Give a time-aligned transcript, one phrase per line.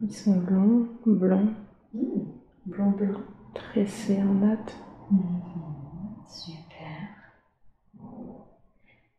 [0.00, 1.50] Ils sont longs, blancs,
[1.92, 2.32] Mhm.
[2.64, 3.20] Blond blanc.
[3.54, 4.74] tressés en natte.
[5.10, 7.08] Mhm, Super.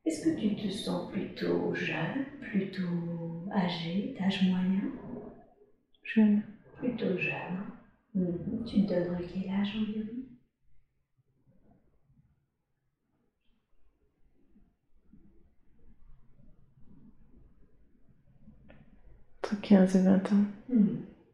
[0.08, 4.82] Est-ce que tu te sens plutôt jeune, plutôt âgé, d'âge moyen?
[6.04, 6.42] Jeune.
[6.80, 7.77] Plutôt jeune.
[8.18, 10.24] Mhm, Tu te donnerais quel âge environ?
[19.44, 20.46] Entre 15 et 20 ans.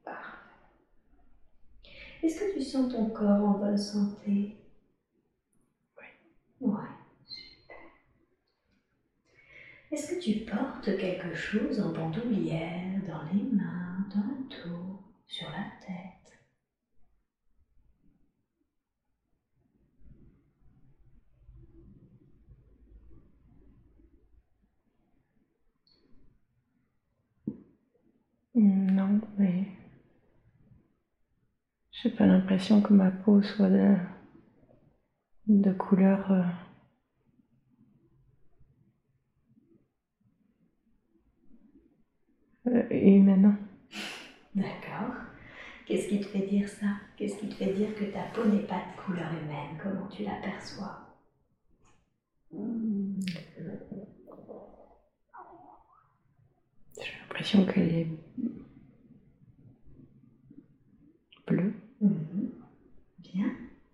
[0.05, 0.37] Parfait.
[2.23, 4.55] Est-ce que tu sens ton corps en bonne santé?
[5.97, 6.05] Oui.
[6.61, 6.89] Ouais,
[7.25, 7.77] super.
[9.91, 15.49] Est-ce que tu portes quelque chose en bandoulière, dans les mains, dans le dos, sur
[15.51, 16.37] la tête
[28.95, 29.65] Non, mais.
[31.91, 33.95] J'ai pas l'impression que ma peau soit de,
[35.47, 36.31] de couleur.
[36.31, 36.43] euh,
[42.67, 43.57] euh, humaine.
[44.55, 45.15] D'accord.
[45.85, 46.87] Qu'est-ce qui te fait dire ça?
[47.17, 49.77] Qu'est-ce qui te fait dire que ta peau n'est pas de couleur humaine?
[49.81, 50.99] Comment tu l'aperçois?
[57.01, 58.07] J'ai l'impression qu'elle est
[62.01, 62.51] Mhm.
[63.19, 63.51] Bien,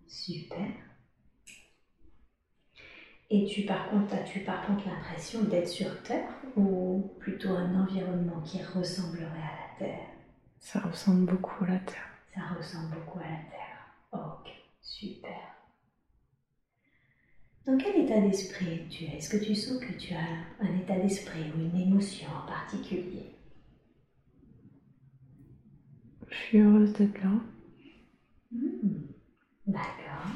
[0.08, 0.68] super.
[3.32, 8.42] Et tu par contre, as-tu par contre l'impression d'être sur Terre ou plutôt un environnement
[8.42, 10.08] qui ressemblerait à la Terre?
[10.60, 12.10] Ça ressemble beaucoup à la terre.
[12.34, 13.94] Ça ressemble beaucoup à la Terre.
[14.12, 15.38] Ok, super.
[17.68, 20.98] Dans quel état d'esprit tu es Est-ce que tu sens que tu as un état
[20.98, 23.36] d'esprit ou une émotion en particulier?
[26.30, 27.32] Je suis heureuse d'être là.
[28.52, 29.08] Hmm,
[29.68, 30.32] D'accord.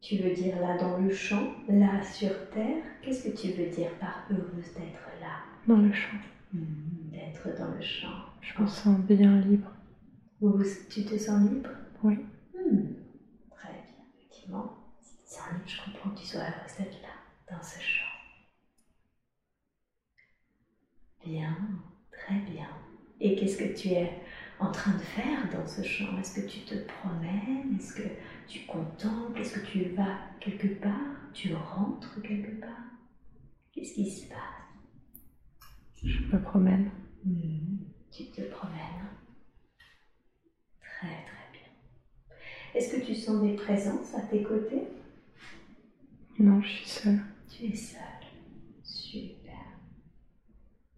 [0.00, 2.82] Tu veux dire là dans le champ, là sur Terre?
[3.02, 5.44] Qu'est-ce que tu veux dire par heureuse d'être là?
[5.66, 6.16] Dans le champ.
[6.52, 8.26] Hmm, D'être dans le champ.
[8.40, 9.70] Je me sens bien libre.
[10.40, 11.70] Ou tu te sens libre?
[12.02, 12.14] Oui.
[12.54, 12.94] Hmm,
[13.50, 14.76] Très bien, effectivement.
[15.00, 17.80] Si tu te sens libre, je comprends que tu sois heureuse d'être là, dans ce
[17.80, 18.04] champ.
[21.24, 21.56] Bien,
[22.10, 22.68] très bien.
[23.20, 24.10] Et qu'est-ce que tu es?
[24.62, 27.76] En train de faire dans ce champ Est-ce que tu te promènes?
[27.78, 28.08] Est-ce que
[28.46, 29.38] tu contemples?
[29.40, 31.16] Est-ce que tu vas quelque part?
[31.34, 32.86] Tu rentres quelque part?
[33.72, 34.38] Qu'est-ce qui se passe?
[36.04, 36.90] Je me promène.
[37.24, 37.78] Hmm,
[38.10, 39.08] Tu te promènes.
[40.80, 42.36] Très très bien.
[42.74, 44.88] Est-ce que tu sens des présences à tes côtés?
[46.38, 47.20] Non, je suis seule.
[47.48, 47.98] Tu es seule.
[48.82, 49.54] Super.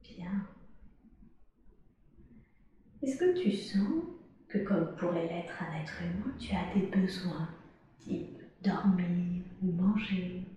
[0.03, 0.47] Bien.
[3.05, 4.03] Est-ce que tu sens
[4.49, 7.51] que comme pourrait l'être un être humain, tu as des besoins,
[7.99, 10.49] type dormir ou manger?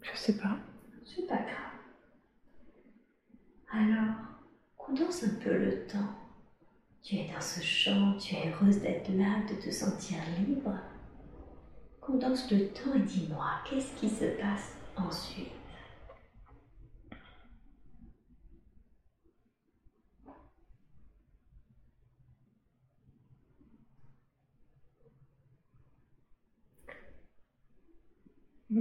[0.00, 0.56] Je sais pas.
[1.04, 1.76] C'est pas grave.
[3.70, 4.14] Alors,
[4.78, 6.14] condense un peu le temps.
[7.02, 10.72] Tu es dans ce champ, tu es heureuse d'être là, de te sentir libre.
[12.00, 15.65] Condense le temps et dis-moi, qu'est-ce qui se passe ensuite?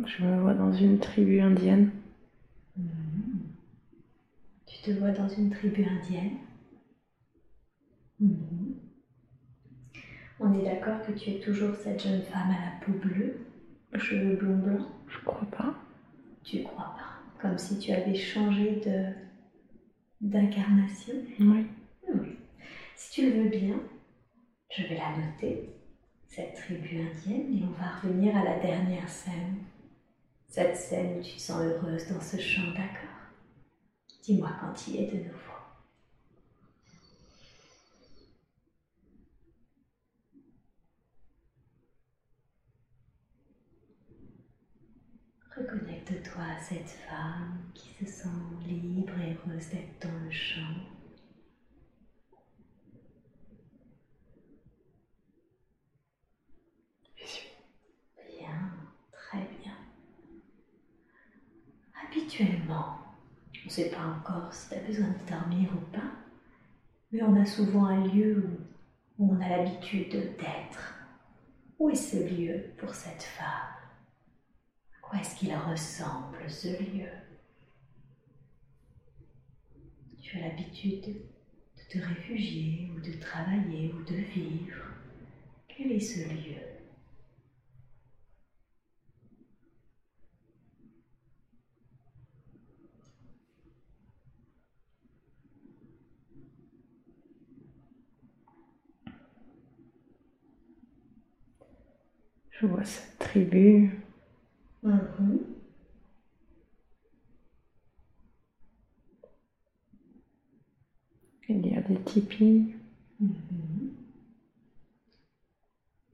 [0.03, 1.89] Je me vois dans une tribu indienne.
[2.77, 3.39] Mhm.
[4.65, 6.37] Tu te vois dans une tribu indienne
[8.19, 8.75] Mhm.
[10.39, 13.37] On est d'accord que tu es toujours cette jeune femme à la peau bleue,
[13.93, 14.87] aux cheveux blonds blancs?
[15.07, 15.73] Je crois pas.
[16.43, 19.05] Tu crois pas Comme si tu avais changé de
[20.21, 21.13] d'incarnation?
[21.39, 21.67] Oui.
[22.13, 22.37] Oui.
[22.95, 23.79] Si tu le veux bien,
[24.69, 25.69] je vais la noter,
[26.27, 29.57] cette tribu indienne, et on va revenir à la dernière scène.
[30.47, 33.09] Cette scène où tu sens heureuse dans ce champ, d'accord?
[34.23, 35.35] Dis-moi quand il est de nouveau.
[45.55, 48.27] Reconnecte-toi à cette femme qui se sent
[48.65, 50.61] libre et heureuse d'être dans le champ.
[57.17, 57.49] J'y suis.
[58.37, 58.71] Bien,
[59.11, 59.77] très bien.
[62.25, 62.97] Habituellement,
[63.61, 66.11] on ne sait pas encore si tu as besoin de dormir ou pas,
[67.11, 68.49] mais on a souvent un lieu
[69.19, 70.95] où, on a l'habitude d'être.
[71.77, 73.45] Où est ce lieu pour cette femme?
[73.45, 77.09] À quoi est-ce qu'il ressemble, ce lieu?
[80.19, 84.83] Tu as l'habitude de te réfugier ou de travailler ou de vivre.
[85.67, 86.74] Quel est ce lieu?
[102.59, 103.91] Je vois cette tribu.
[104.83, 105.39] Mhm.
[111.47, 112.73] Il y a des tipis,
[113.19, 113.93] Mhm.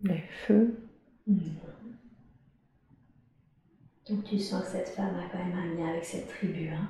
[0.04, 0.76] des feux.
[1.28, 1.56] Mhm.
[4.10, 6.90] Donc tu sens que cette femme a quand même un lien avec cette tribu, hein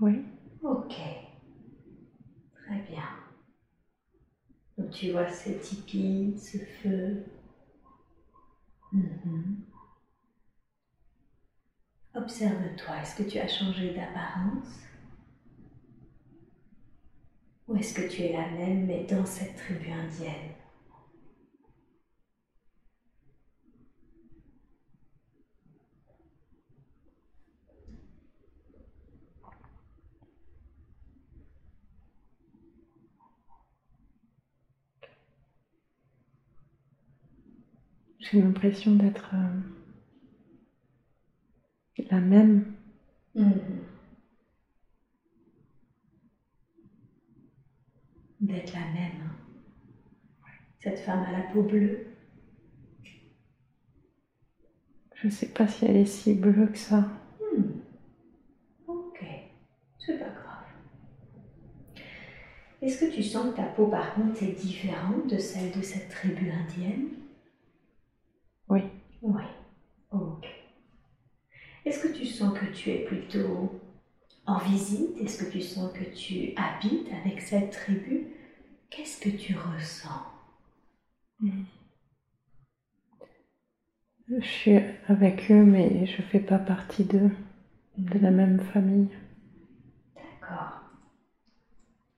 [0.00, 0.22] Oui.
[0.62, 0.94] Ok.
[2.54, 3.04] Très bien.
[4.76, 7.22] Donc tu vois ce tipi, ce feu.
[8.92, 9.64] Mhm.
[12.14, 14.78] Observe-toi, est-ce que tu as changé d'apparence?
[17.68, 20.49] Ou est-ce que tu es la même mais dans cette tribu indienne?
[38.30, 39.60] J'ai l'impression d'être euh,
[42.10, 42.64] la même.
[43.34, 43.60] Mhm.
[48.40, 49.20] D'être la même.
[49.26, 49.34] hein.
[50.78, 52.06] Cette femme à la peau bleue.
[55.16, 57.08] Je sais pas si elle est si bleue que ça.
[57.54, 57.62] Hmm.
[58.86, 59.22] Ok,
[59.98, 60.64] c'est pas grave.
[62.80, 66.08] Est-ce que tu sens que ta peau par contre est différente de celle de cette
[66.08, 67.08] tribu indienne?
[68.70, 68.82] Oui.
[69.22, 69.42] Oui.
[70.12, 70.46] Ok.
[71.84, 73.80] Est-ce que tu sens que tu es plutôt
[74.46, 75.16] en visite?
[75.20, 78.28] Est-ce que tu sens que tu habites avec cette tribu?
[78.88, 80.24] Qu'est-ce que tu ressens?
[84.28, 87.30] Je suis avec eux, mais je fais pas partie d'eux,
[87.98, 89.08] de la même famille.
[90.14, 90.80] D'accord.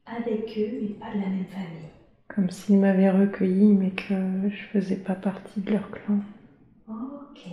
[0.05, 1.89] Avec eux, mais pas de la même famille.
[2.29, 6.21] Comme s'ils m'avaient recueilli, mais que je faisais pas partie de leur clan.
[6.89, 7.49] Ok.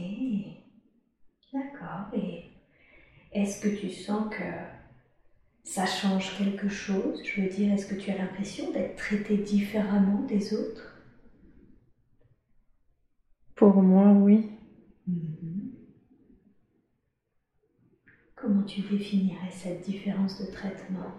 [1.53, 2.09] D'accord.
[2.13, 2.45] Et
[3.31, 4.43] est-ce que tu sens que
[5.63, 7.21] ça change quelque chose?
[7.23, 10.95] Je veux dire, est-ce que tu as l'impression d'être traité différemment des autres?
[13.55, 14.49] Pour moi, oui.
[15.07, 15.71] Mhm.
[18.35, 21.11] Comment tu définirais cette différence de traitement?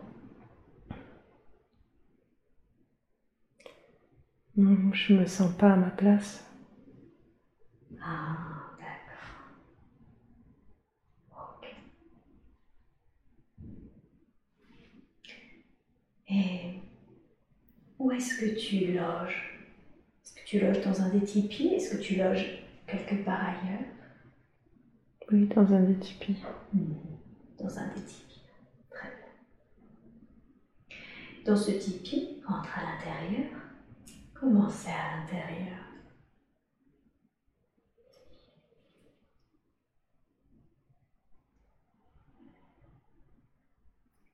[4.56, 6.49] Je me sens pas à ma place.
[8.02, 9.36] Ah, d'accord.
[11.58, 11.68] Ok.
[16.28, 16.80] Et
[17.98, 19.68] où est-ce que tu loges?
[20.24, 21.68] Est-ce que tu loges dans un des tipis?
[21.68, 23.84] Est-ce que tu loges quelque part ailleurs?
[25.30, 26.42] Oui, dans un des tipis.
[27.58, 28.42] Dans un des tipis.
[28.90, 30.96] Très bien.
[31.44, 33.50] Dans ce tipi, entre à l'intérieur.
[34.34, 35.79] Comment c'est à l'intérieur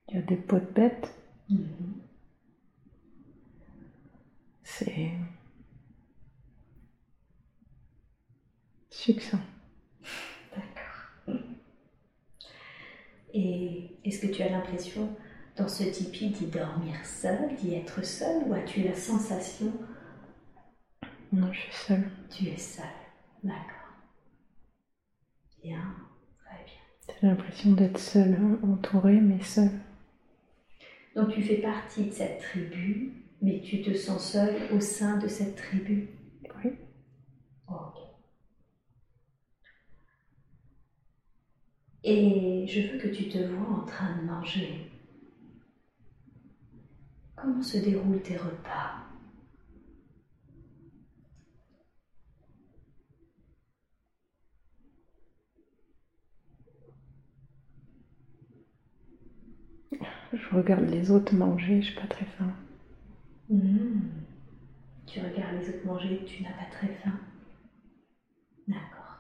[0.09, 1.13] Il y a des pots de bêtes.
[1.49, 2.01] Mhm.
[4.63, 5.13] C'est
[8.91, 9.41] succinct.
[10.55, 11.37] D'accord.
[13.33, 15.15] Et est-ce que tu as l'impression
[15.57, 19.73] dans ce tipi d'y dormir seul, d'y être seul, ou as-tu la sensation
[21.33, 22.11] Non, je suis seule.
[22.31, 22.85] tu es seul
[23.43, 23.63] D'accord.
[25.63, 25.95] Bien,
[26.45, 27.15] très bien.
[27.21, 29.71] J'ai l'impression d'être seule, hein, entourée, mais seule.
[31.17, 35.27] Donc tu fais partie de cette tribu, mais tu te sens seul au sein de
[35.27, 36.11] cette tribu.
[36.63, 36.73] Oui.
[37.69, 37.97] Ok.
[42.05, 44.91] Et je veux que tu te vois en train de manger.
[47.35, 49.06] Comment se déroulent tes repas?
[60.33, 62.53] Je regarde les autres manger, je suis pas très faim.
[63.49, 64.01] Mmh.
[65.07, 67.19] Tu regardes les autres manger, tu n'as pas très faim.
[68.67, 69.19] D'accord.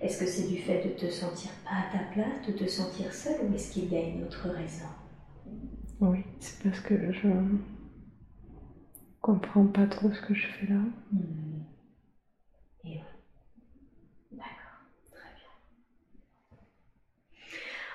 [0.00, 3.12] Est-ce que c'est du fait de te sentir pas à ta place, de te sentir
[3.12, 4.86] seul, ou est-ce qu'il y a une autre raison?
[6.00, 7.28] Oui, c'est parce que je
[9.20, 10.80] comprends pas trop ce que je fais là.
[11.12, 11.62] Hmm.
[12.84, 13.02] Et oui.
[14.32, 14.80] D'accord,
[15.10, 15.50] très bien.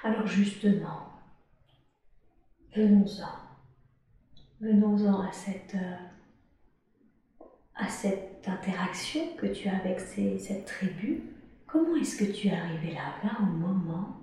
[0.04, 1.19] Alors justement,
[2.80, 3.28] venons-en.
[4.62, 5.96] Venons-en à cette, euh,
[7.76, 11.24] à cette interaction que tu as avec ces- cette tribu.
[11.66, 14.18] Comment est-ce que tu es arrivé là, là au moment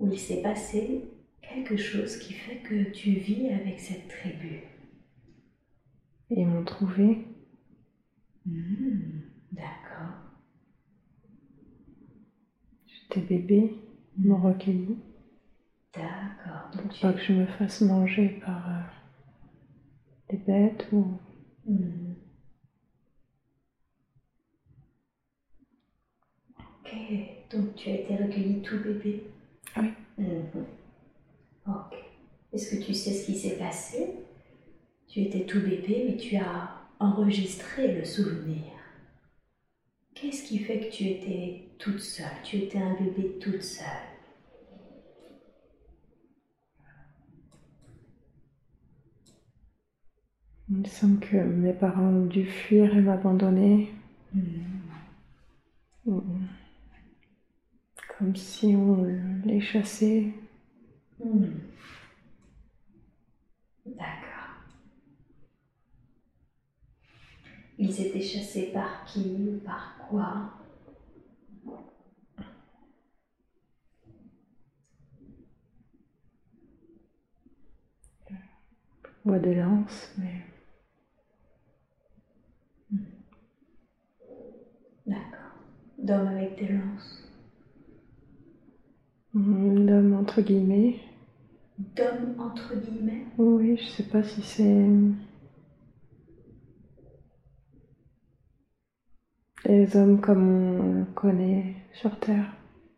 [0.00, 1.04] où il s'est passé
[1.40, 4.64] quelque chose qui fait que tu vis avec cette tribu?
[6.30, 7.26] Et ils m'ont trouvé.
[8.44, 9.22] Hmm,
[9.52, 10.36] D'accord.
[12.86, 13.74] J'étais bébé,
[14.18, 14.98] ils m'ont recueilli.
[15.94, 16.70] D'accord.
[16.72, 18.80] Donc Pour tu pas que je me fasse manger par euh,
[20.30, 21.18] des bêtes ou.
[21.66, 22.14] Hmm.
[26.58, 26.94] Ok.
[27.50, 29.24] Donc tu as été recueilli tout bébé.
[29.76, 29.90] Oui.
[30.18, 30.64] Mhm.
[31.66, 31.94] Ok.
[32.52, 34.14] Est-ce que tu sais ce qui s'est passé?
[35.08, 36.70] Tu étais tout bébé, mais tu as
[37.00, 38.72] enregistré le souvenir.
[40.14, 42.26] Qu'est-ce qui fait que tu étais toute seule?
[42.44, 44.09] Tu étais un bébé toute seule?
[50.70, 53.92] Il me semble que mes parents ont dû fuir et m'abandonner.
[54.32, 54.40] Hmm.
[56.06, 56.46] Mm.
[58.16, 59.04] Comme si on
[59.44, 60.32] les chassait.
[61.18, 61.46] Hmm.
[63.84, 64.62] D'accord.
[67.76, 70.52] Ils étaient chassés par qui ou par quoi?
[79.24, 80.44] Bois des lances, mais
[85.06, 85.56] D'accord.
[86.02, 87.22] D'hommes avec des lances.
[89.34, 90.96] mm, d'hommes entre guillemets.
[91.78, 94.86] D'hommes entre guillemets Oui, je sais pas si c'est
[99.66, 102.52] les hommes comme on connaît sur Terre.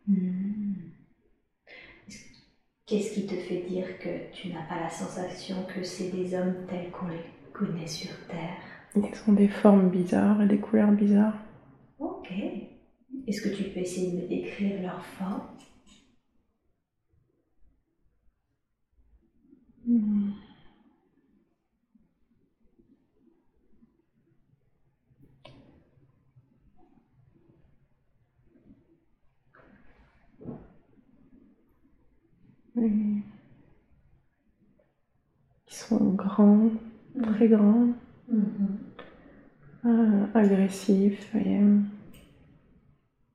[0.07, 0.73] Hmm.
[2.07, 2.25] Est-ce-
[2.85, 6.65] Qu'est-ce qui te fait dire que tu n'as pas la sensation que c'est des hommes
[6.67, 8.57] tels qu'on les connaît sur Terre?
[8.95, 11.37] Ils ont des formes bizarres et des couleurs bizarres.
[11.99, 12.29] Ok.
[13.27, 15.41] Est-ce que tu peux essayer de me décrire leur forme?
[35.67, 36.69] Ils sont grands,
[37.21, 37.89] très grands,
[38.29, 38.77] Mhm.
[39.85, 41.59] euh, agressifs et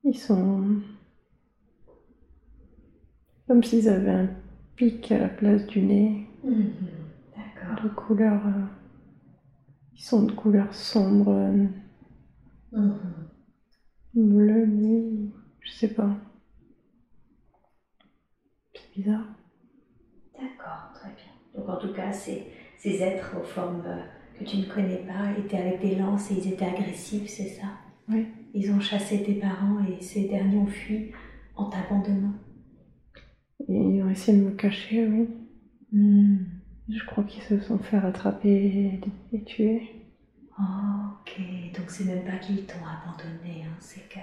[0.08, 0.80] ils sont
[3.46, 4.28] comme s'ils avaient un
[4.76, 6.72] pic à la place du nez Mhm.
[7.36, 7.84] D'accord.
[7.84, 8.46] de couleur.
[8.46, 8.66] euh,
[9.94, 11.32] ils sont de couleur sombre,
[12.72, 12.98] Mhm.
[14.14, 16.10] bleu nuit, je sais pas.
[18.74, 19.24] C'est bizarre.
[20.34, 21.32] D'accord, très bien.
[21.54, 22.46] Donc en tout cas, ces,
[22.78, 24.02] ces êtres aux formes euh,
[24.38, 27.66] que tu ne connais pas étaient avec des lances et ils étaient agressifs, c'est ça?
[28.08, 28.26] Oui.
[28.54, 31.12] Ils ont chassé tes parents et ces derniers ont fui
[31.56, 32.34] en t'abandonnant.
[33.68, 35.28] Ils ont essayé de me cacher, oui.
[35.92, 36.44] Hmm.
[36.88, 39.00] Je crois qu'ils se sont fait rattraper et,
[39.36, 39.82] et tuer.
[40.58, 41.40] Ok,
[41.76, 44.18] donc c'est même pas qu'ils t'ont abandonné, hein, c'est que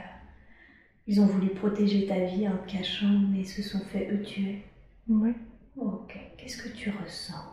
[1.07, 4.63] ils ont voulu protéger ta vie en te cachant, mais se sont fait eux tuer.
[5.07, 5.35] Ouais.
[5.75, 7.43] Ok, qu'est-ce que tu ressens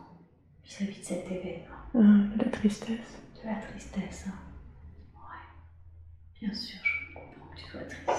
[0.65, 1.83] vis-à-vis de cet événement?
[1.97, 3.23] Euh, la tristesse.
[3.43, 4.52] De la tristesse, hein.
[6.43, 8.11] Bien sûr, je comprends que tu sois triste.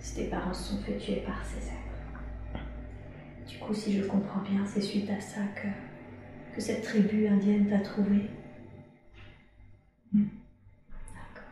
[0.00, 1.78] Si tes parents se sont fait tuer par ces êtres.
[3.48, 5.66] Du coup, si je comprends bien, c'est suite à ça que,
[6.54, 8.28] que cette tribu indienne t'a trouvé.
[10.12, 10.24] Mm.
[11.14, 11.48] D'accord.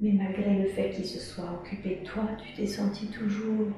[0.00, 3.68] Mais malgré le fait qu'ils se soient occupés de toi, tu t'es senti toujours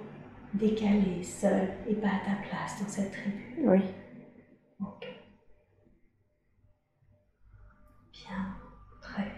[0.54, 3.56] décalé, seul et pas à ta place dans cette tribu.
[3.64, 3.80] Oui.
[4.80, 5.06] Ok.
[8.12, 8.56] Bien,
[9.00, 9.34] très bien.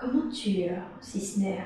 [0.00, 1.64] Comment tu, euh, si ce n'est euh,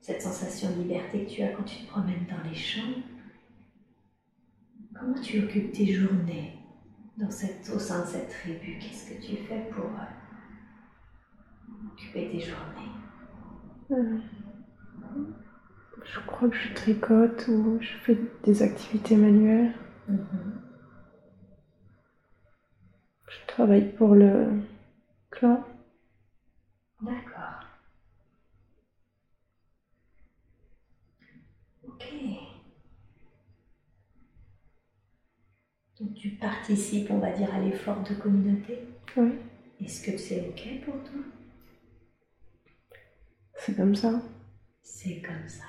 [0.00, 3.02] cette sensation de liberté que tu as quand tu te promènes dans les champs,
[4.96, 6.56] comment tu occupes tes journées
[7.16, 8.78] dans cette, au sein de cette tribu?
[8.78, 10.06] Qu'est-ce que tu fais pour euh,
[11.92, 12.92] occuper tes journées?
[13.90, 14.18] Euh,
[16.04, 19.74] je crois que je tricote ou je fais des activités manuelles.
[20.08, 20.60] Mhm.
[23.28, 24.60] Je travaille pour le
[25.30, 25.64] clan.
[27.00, 27.60] D'accord.
[31.86, 31.93] Ok.
[36.00, 38.78] Donc tu participes, on va dire, à l'effort de communauté?
[39.16, 39.32] Oui,
[39.80, 41.22] Est-ce que c'est ok pour toi?
[43.56, 44.20] C'est comme ça.
[44.82, 45.64] C'est comme ça.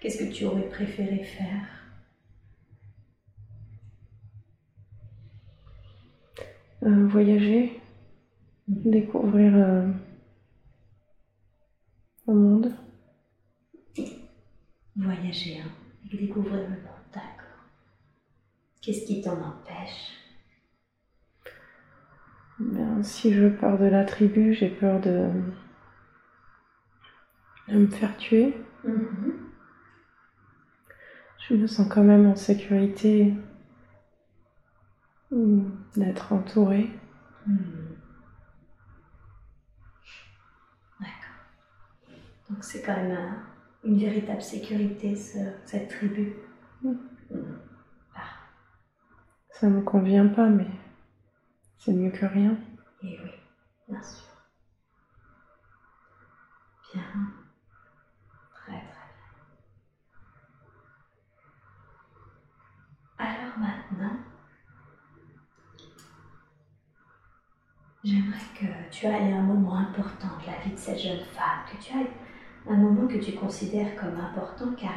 [0.00, 1.66] Qu'est-ce que tu aurais préféré faire?
[6.82, 7.80] Euh, voyager,
[8.68, 9.86] découvrir euh,
[12.26, 12.72] le monde.
[14.96, 15.70] Voyager, hein,
[16.12, 16.78] et découvrir le monde,
[17.14, 17.64] d'accord.
[18.82, 20.18] Qu'est-ce qui t'en empêche?
[22.58, 25.28] Ben, si je pars de la tribu, j'ai peur de,
[27.68, 28.56] de me faire tuer.
[28.84, 29.32] Mhm.
[31.48, 33.34] Je me sens quand même en sécurité
[35.30, 36.90] mm, d'être entourée.
[37.46, 37.96] Hmm.
[41.00, 41.46] D'accord.
[42.50, 43.51] Donc c'est quand même un-
[43.84, 46.34] une véritable sécurité, ce- cette tribu.
[46.82, 46.94] Hmm.
[49.50, 50.66] Ça me convient pas, mais
[51.78, 52.56] c'est mieux que rien.
[53.02, 53.30] Et oui,
[53.88, 54.24] bien sûr.
[56.92, 57.02] Bien.
[58.54, 58.88] Très très bien.
[63.18, 64.16] Alors maintenant,
[68.02, 71.60] j'aimerais que tu ailles à un moment important de la vie de cette jeune femme,
[71.70, 72.10] que tu ailles
[72.68, 74.92] un moment que tu considères comme important car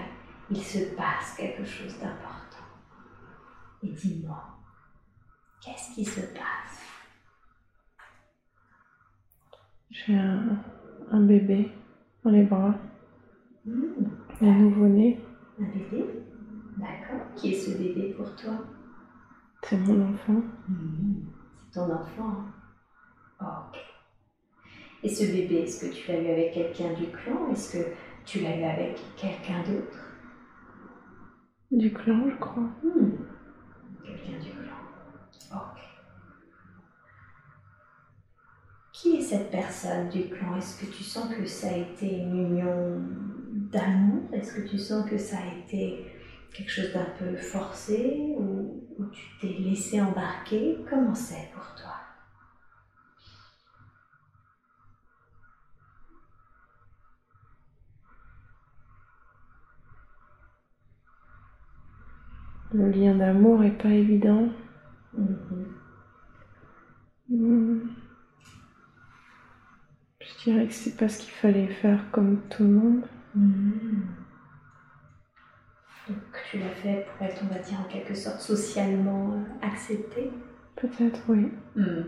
[0.49, 2.63] il se passe quelque chose d'important.
[3.83, 4.43] Et dis-moi,
[5.61, 6.81] qu'est-ce qui se passe?
[9.89, 10.57] J'ai un,
[11.11, 11.71] un bébé
[12.23, 12.75] dans les bras,
[13.65, 14.05] Hmm.
[14.41, 15.19] un nouveau-né.
[15.59, 16.05] Un bébé?
[16.77, 17.33] D'accord.
[17.35, 18.53] Qui est ce bébé pour toi?
[19.63, 20.39] C'est mon enfant.
[21.57, 22.43] C'est ton enfant.
[23.41, 23.79] ok.
[25.05, 27.83] Et ce bébé, est-ce que tu l'as eu avec quelqu'un du clan Est-ce que
[28.25, 29.99] tu l'as eu avec quelqu'un d'autre?
[31.69, 32.63] Du clan, je crois.
[32.81, 33.11] Hmm.
[34.03, 35.57] Quelqu'un du clan.
[35.57, 35.79] Ok.
[38.93, 40.57] Qui est cette personne du clan?
[40.57, 42.99] Est-ce que tu sens que ça a été une union
[43.71, 44.23] d'amour?
[44.33, 46.03] Est-ce que tu sens que ça a été
[46.51, 50.79] quelque chose d'un peu forcé ou, ou tu t'es laissé embarquer?
[50.89, 52.04] Comment c'est pour toi?
[62.73, 64.49] Le lien d'amour est pas évident.
[65.13, 65.65] Mhm.
[67.29, 67.79] Hmm.
[70.19, 73.05] Je dirais que c'est pas ce qu'il fallait faire comme tout le monde.
[73.33, 74.07] Mhm.
[76.07, 76.17] Donc
[76.49, 80.31] tu l'as fait pour être, on va dire, en quelque sorte socialement euh, accepté
[80.75, 81.51] Peut-être, oui.
[81.75, 82.03] Hmm.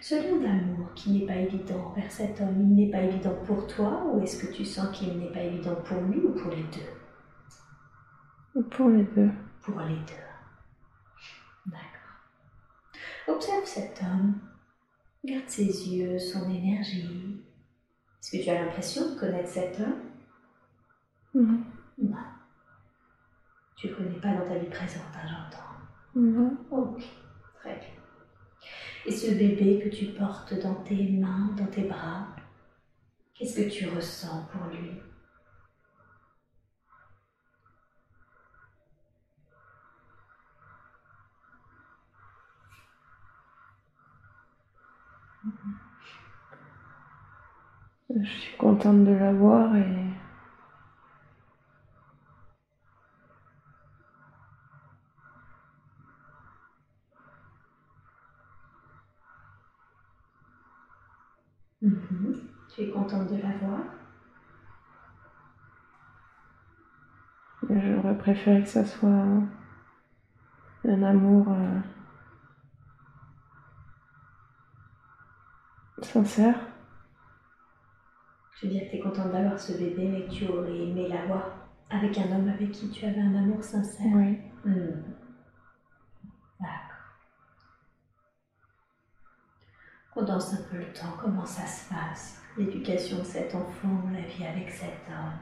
[0.00, 3.66] Ce lien d'amour qui n'est pas évident vers cet homme, il n'est pas évident pour
[3.66, 6.64] toi ou est-ce que tu sens qu'il n'est pas évident pour lui ou pour les
[6.64, 8.62] deux?
[8.70, 9.30] Pour les deux.
[9.68, 10.26] Pour les deux.
[11.66, 13.36] D'accord.
[13.36, 14.40] Observe cet homme.
[15.22, 17.44] Regarde ses yeux, son énergie.
[18.18, 20.00] Est-ce que tu as l'impression de connaître cet homme?
[21.34, 21.60] Non.
[21.98, 22.16] Non.
[23.76, 25.74] Tu ne le connais pas dans ta vie présente, hein, j'entends.
[26.14, 26.56] Non.
[26.70, 27.02] Ok,
[27.56, 27.88] très bien.
[29.04, 32.28] Et ce bébé que tu portes dans tes mains, dans tes bras,
[33.34, 34.98] qu'est-ce que tu ressens pour lui?
[48.14, 50.08] Je suis contente de l'avoir et
[61.82, 62.48] Mhm.
[62.68, 63.80] Tu es contente de l'avoir?
[67.70, 69.08] J'aurais préféré que ça soit
[70.84, 71.80] un amour euh,
[76.02, 76.58] sincère.
[78.60, 81.06] Je veux dire que tu es contente d'avoir ce bébé, mais que tu aurais aimé
[81.08, 84.10] l'avoir avec un homme avec qui tu avais un amour sincère.
[84.12, 84.38] Oui.
[84.64, 85.14] Hmm.
[86.58, 86.98] D'accord.
[90.12, 94.44] Condense un peu le temps, comment ça se passe, l'éducation de cet enfant, la vie
[94.44, 95.38] avec cet homme?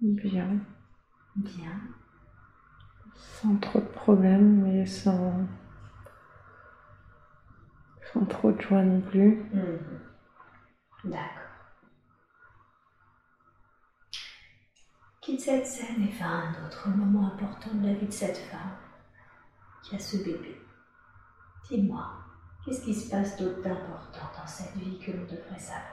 [0.00, 0.60] Bien.
[1.34, 1.80] Bien.
[3.16, 5.46] Sans trop de problèmes, mais sans,
[8.28, 9.42] trop de joie non plus.
[9.52, 10.00] Mhm.
[11.04, 11.42] D'accord.
[15.20, 18.36] Quitte cette scène et va à un autre moment important de la vie de cette
[18.36, 18.76] femme
[19.82, 20.60] qui a ce bébé.
[21.68, 22.10] Dis-moi,
[22.64, 25.91] qu'est-ce qui se passe d'autre d'important dans cette vie que l'on devrait savoir?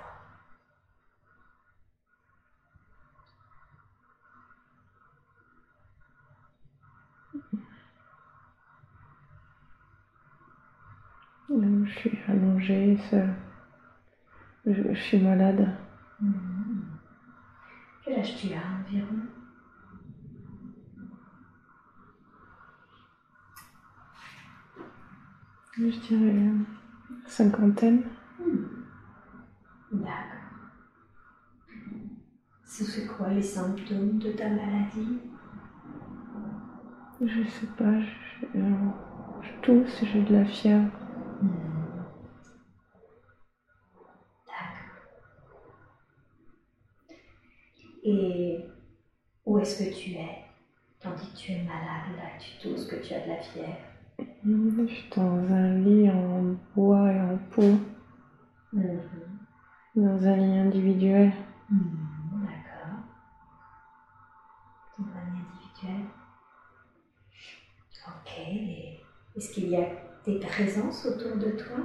[11.51, 13.33] Euh, Je suis allongée, seule.
[14.65, 15.69] Je, je suis malade.
[16.21, 16.83] Mhm.
[18.03, 19.19] Quel âge tu as environ?
[25.77, 26.59] Je dirais euh,
[27.27, 28.03] cinquantaine.
[29.91, 30.35] D'accord.
[32.63, 35.19] Ce sont quoi les symptômes de ta maladie?
[37.21, 38.75] Je sais pas, je, euh,
[39.41, 40.89] je tousse, j'ai de la fièvre.
[44.45, 44.99] D'accord.
[48.03, 48.59] Et
[49.45, 50.37] où est-ce que tu es?
[50.99, 53.77] Tandis que tu es malade, là, tu tousses, que tu as de la fièvre.
[54.45, 57.77] Je suis dans un lit en bois et en peau,
[58.73, 59.01] Mhm.
[59.95, 61.31] dans un lit individuel.
[61.69, 62.99] Mhm, D'accord.
[64.97, 66.05] Ton famille individuelle.
[68.07, 68.31] Ok.
[68.39, 68.99] Et
[69.35, 69.87] Est-ce qu'il y a
[70.25, 71.77] des présences autour de toi?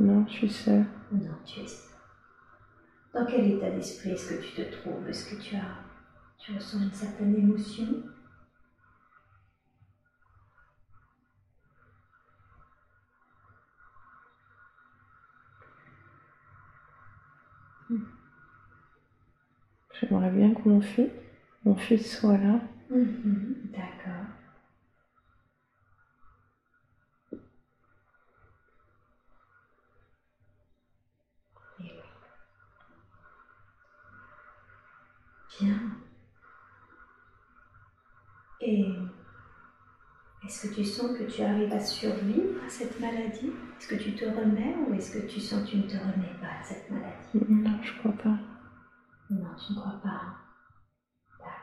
[0.00, 0.86] Non, je suis seule.
[1.12, 1.85] Non, tu es seul.
[3.16, 5.08] Dans quel état d'esprit est-ce que tu te trouves?
[5.08, 5.78] Est-ce que tu as,
[6.38, 7.86] tu ressens une certaine émotion?
[20.00, 21.10] J'aimerais bien que mon fils,
[21.64, 22.60] mon fils soit là.
[22.90, 24.26] Mhm, D'accord.
[31.80, 31.90] Et oui.
[35.60, 35.80] Bien.
[38.60, 38.84] Et
[40.44, 43.52] est-ce que tu sens que tu arrives à survivre à cette maladie?
[43.78, 46.34] Est-ce que tu te remets ou est-ce que tu sens que tu ne te remets
[46.40, 47.40] pas de cette maladie?
[47.48, 48.38] Non, je crois pas.
[49.30, 50.22] Non, tu ne crois pas.
[51.38, 51.62] D'accord.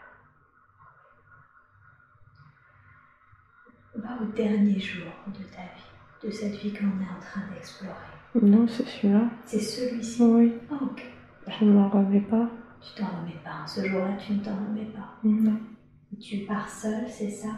[3.95, 7.93] Va au dernier jour de ta vie, de cette vie qu'on est en train d'explorer.
[8.41, 9.29] Non, c'est celui-là.
[9.45, 10.23] C'est celui-ci.
[10.23, 11.03] Oui, Ah, ok.
[11.47, 12.49] je ne m'en remets pas.
[12.83, 13.49] Tu t'en remets pas.
[13.63, 13.67] hein.
[13.67, 15.17] Ce jour-là, tu ne t'en remets pas.
[15.23, 15.59] Non.
[16.21, 17.49] Tu pars seul, c'est ça?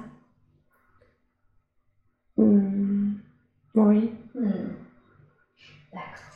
[2.38, 3.19] Hum,
[3.75, 4.11] Oui.
[4.35, 4.75] Hmm.
[5.93, 6.35] D'accord.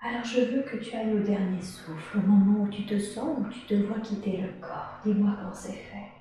[0.00, 3.38] Alors je veux que tu ailles au dernier souffle, au moment où tu te sens,
[3.38, 5.00] où tu te vois quitter le corps.
[5.04, 6.12] Dis-moi quand c'est fait.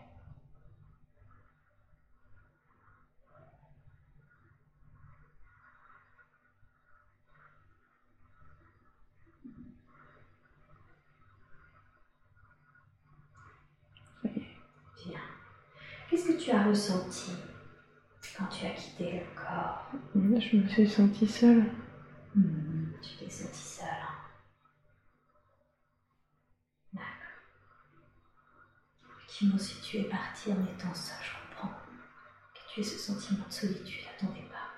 [14.24, 14.30] Ça
[15.06, 15.18] y est.
[16.16, 17.32] Qu'est-ce que tu as ressenti
[18.38, 19.92] quand tu as quitté le corps?
[20.16, 21.66] Je me suis sentie seule.
[22.34, 23.88] Hmm, tu t'es sentie seule.
[23.90, 24.16] hein.
[26.94, 27.12] D'accord.
[29.18, 31.76] Effectivement, si tu es partie en étant seule, je comprends
[32.54, 34.74] que tu aies ce sentiment de solitude à ton départ.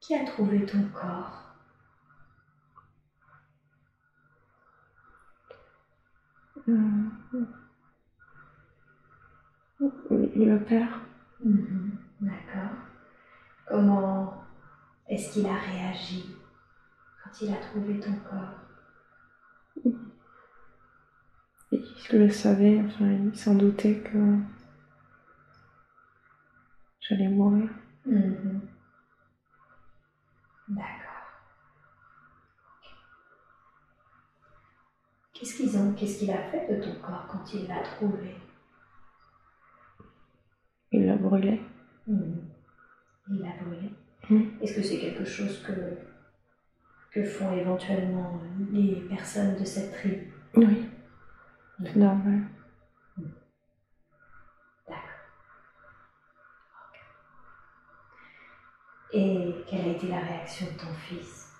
[0.00, 1.44] Qui a trouvé ton corps?
[6.68, 7.08] Euh,
[10.10, 11.00] Le père.
[11.44, 12.76] Mhm, D'accord.
[13.66, 14.44] Comment
[15.08, 16.24] est-ce qu'il a réagi
[17.22, 18.60] quand il a trouvé ton corps?
[21.72, 24.36] Il le savait, enfin, il s'en doutait que
[27.00, 27.68] j'allais mourir.
[28.06, 28.60] Mhm.
[30.68, 31.00] D'accord.
[35.34, 38.34] Qu'est-ce qu'ils ont, qu'est-ce qu'il a fait de ton corps quand il l'a trouvé?
[41.34, 41.60] Brûlé.
[42.06, 42.48] Mhm.
[43.30, 43.90] Il l'a brûlé.
[44.30, 44.58] Mhm.
[44.60, 45.72] Est-ce que c'est quelque chose que,
[47.10, 48.40] que font éventuellement
[48.72, 50.32] les personnes de cette tribu?
[50.56, 50.88] Oui,
[51.82, 52.42] c'est normal.
[54.86, 54.98] D'accord.
[56.76, 57.00] Ok.
[59.12, 61.52] Et quelle a été la réaction de ton fils?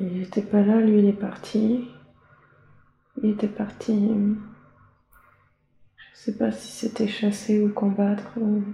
[0.00, 1.90] Il n'était pas là, lui il est parti.
[3.22, 4.36] Il était parti.
[6.16, 8.36] Euh, Je sais pas si c'était chasser ou combattre.
[8.38, 8.64] ou-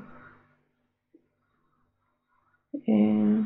[2.86, 3.42] Et euh,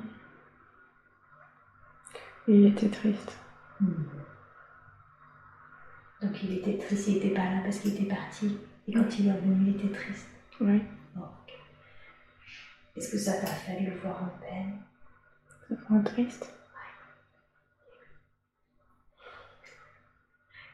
[2.48, 3.36] il était triste.
[3.80, 3.92] Hmm.
[6.22, 8.58] Donc il était triste, il n'était pas là parce qu'il était parti.
[8.88, 10.28] Et quand il est revenu, il était triste.
[10.60, 10.80] Oui,
[11.16, 11.52] ok.
[12.96, 14.78] Est-ce que ça t'a fait le voir en peine?
[15.68, 16.55] Ça rend triste?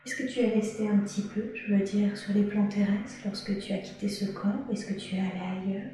[0.04, 3.20] Est-ce que tu es resté un petit peu, je veux dire, sur les plans terrestres
[3.24, 4.66] lorsque tu as quitté ce corps?
[4.70, 5.92] Est-ce que tu es allé ailleurs?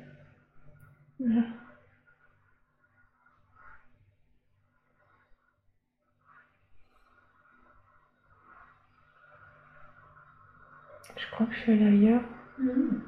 [11.16, 12.22] Je crois que je suis allée ailleurs.
[12.58, 13.00] Hmm.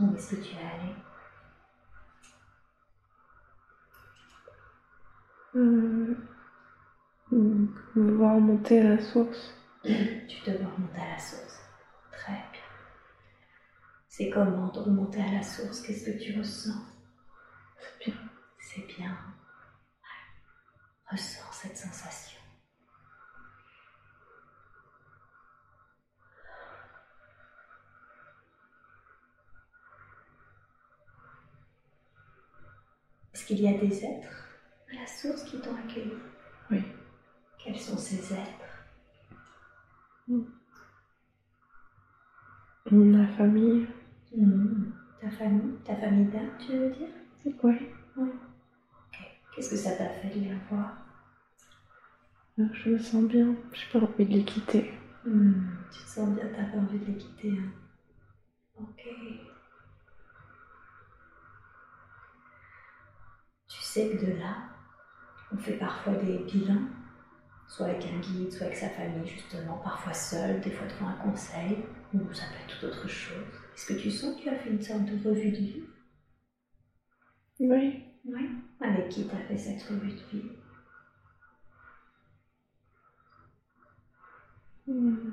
[0.00, 0.94] Où est-ce que tu es allé?
[5.56, 6.16] Euh,
[7.94, 9.57] voir monter à la source.
[9.82, 11.60] Tu te vois remonter à la source.
[12.12, 12.60] Très bien.
[14.08, 15.80] C'est comment de remonter à la source?
[15.80, 16.74] Qu'est-ce que tu ressens?
[17.78, 18.14] C'est bien.
[18.58, 19.10] C'est bien.
[19.10, 21.12] Ouais.
[21.12, 22.40] Ressens cette sensation.
[33.32, 34.48] Est-ce qu'il y a des êtres
[34.90, 36.12] à la source qui t'ont accueilli?
[36.70, 36.82] Oui.
[37.58, 38.77] Quels sont ces êtres?
[42.90, 43.86] Ma famille.
[44.36, 44.92] Hmm.
[45.20, 47.08] Ta famille Ta famille d'âme, tu veux dire?
[47.44, 47.54] Oui.
[48.16, 48.28] Oui.
[48.28, 49.18] Ok.
[49.54, 50.96] Qu'est-ce que ça t'a fait de les voir
[52.58, 53.54] Je me sens bien.
[53.72, 54.92] J'ai pas envie de les quitter.
[55.24, 55.62] Hmm,
[55.92, 57.52] Tu te sens bien, t'as pas envie de les quitter.
[57.58, 57.72] Hein.
[58.80, 59.02] Ok.
[63.68, 64.54] Tu sais que de là,
[65.52, 66.88] on fait parfois des bilans,
[67.68, 71.30] soit avec un guide, soit avec sa famille, justement, parfois seul, des fois devant un
[71.30, 73.44] conseil, ou ça peut être tout autre chose.
[73.74, 75.84] Est-ce que tu sens que tu as fait une sorte de revue de vie?
[77.60, 78.04] Oui.
[78.24, 78.50] Oui.
[78.80, 80.50] Avec qui tu as fait cette revue de vie?
[84.86, 85.32] Hmm.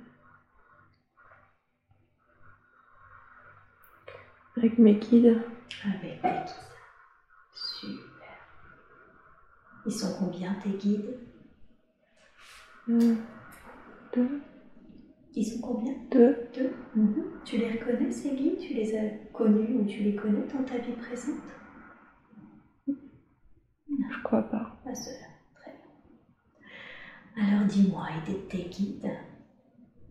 [4.57, 5.41] Avec mes guides.
[5.85, 6.55] Avec tes guides.
[7.53, 8.05] Super.
[9.85, 11.17] Ils sont combien tes guides?
[12.87, 13.17] Deux.
[15.33, 15.93] Ils sont combien?
[16.11, 16.37] Deux.
[16.53, 16.73] Deux.
[16.95, 17.23] Mhm.
[17.43, 20.77] Tu les reconnais ces guides Tu les as connus ou tu les connais dans ta
[20.77, 21.41] vie présente?
[22.87, 24.79] Je crois pas.
[24.83, 25.27] Pas cela.
[25.55, 27.43] Très bien.
[27.43, 29.11] Alors dis-moi, et de tes guides,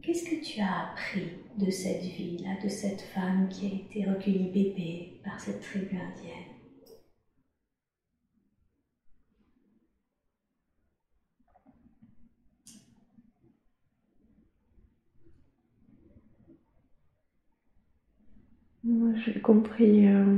[0.02, 4.50] qu'est-ce que tu as appris de cette vie-là, de cette femme qui a été recueillie
[4.50, 6.54] bébé par cette tribu indienne
[18.86, 20.36] Moi, j'ai compris euh,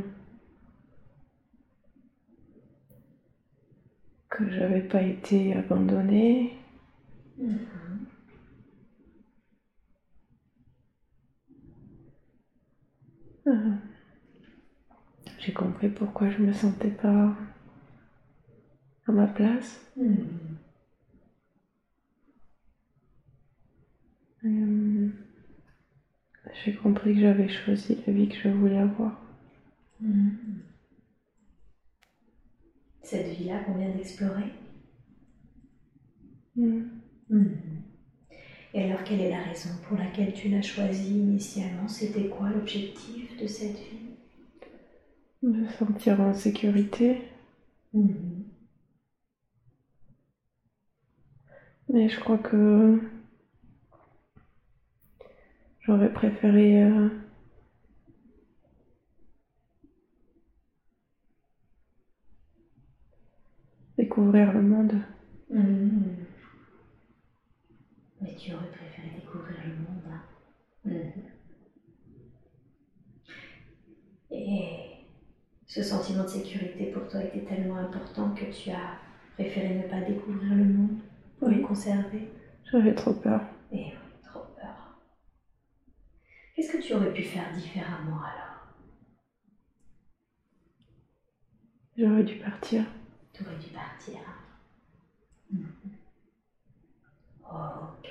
[4.29, 6.53] que j'avais pas été abandonnée.
[7.39, 7.59] Mhm.
[13.49, 13.73] Euh,
[15.39, 17.35] j'ai compris pourquoi je me sentais pas
[19.09, 19.81] à ma place.
[19.97, 20.27] Mhm.
[24.45, 25.26] Euh,
[26.65, 29.21] j'ai compris que j'avais choisi la vie que je voulais avoir.
[30.01, 30.31] Hmm.
[33.03, 34.53] Cette vie-là qu'on vient d'explorer?
[36.57, 36.83] Mm.
[37.31, 37.45] Hmm.
[38.75, 41.89] Et alors, quelle est la raison pour laquelle tu l'as choisie initialement?
[41.89, 44.17] C'était quoi l'objectif de cette vie?
[45.43, 47.23] Me sentir en sécurité,
[51.89, 53.01] mais je crois que
[55.87, 57.09] j'aurais préféré euh,
[63.99, 64.93] découvrir le monde.
[65.51, 66.15] Hmm.
[68.21, 70.03] Mais tu aurais préféré découvrir le monde.
[70.11, 70.23] hein.
[70.85, 71.21] Hmm.
[74.31, 74.69] Et
[75.67, 78.99] ce sentiment de sécurité pour toi était tellement important que tu as
[79.35, 80.99] préféré ne pas découvrir le monde
[81.39, 81.57] pour Oui.
[81.57, 82.29] le conserver?
[82.71, 83.41] J'avais trop peur.
[83.73, 84.06] Et oui, trop peur.
[86.57, 88.75] Qu'est-ce que tu aurais pu faire différemment alors?
[91.97, 92.85] J'aurais dû partir.
[93.33, 94.19] Tu aurais dû partir.
[97.45, 98.07] Oh, ok.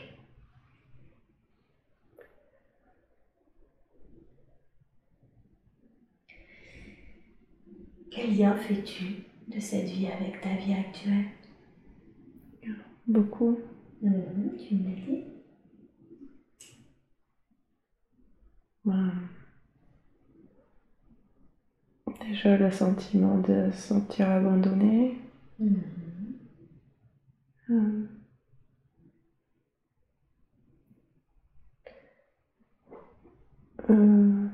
[8.10, 11.26] Quel lien fais-tu de cette vie avec ta vie actuelle?
[13.08, 13.60] Beaucoup.
[14.02, 15.24] Mhm, Tu me l'as dit
[22.22, 25.18] Déjà le sentiment de se sentir abandonné.
[25.60, 25.82] Mhm.
[27.72, 28.08] Euh,
[33.90, 34.48] euh,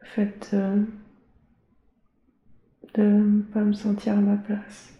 [0.00, 0.84] le fait euh,
[2.94, 4.92] de ne pas me sentir à ma place.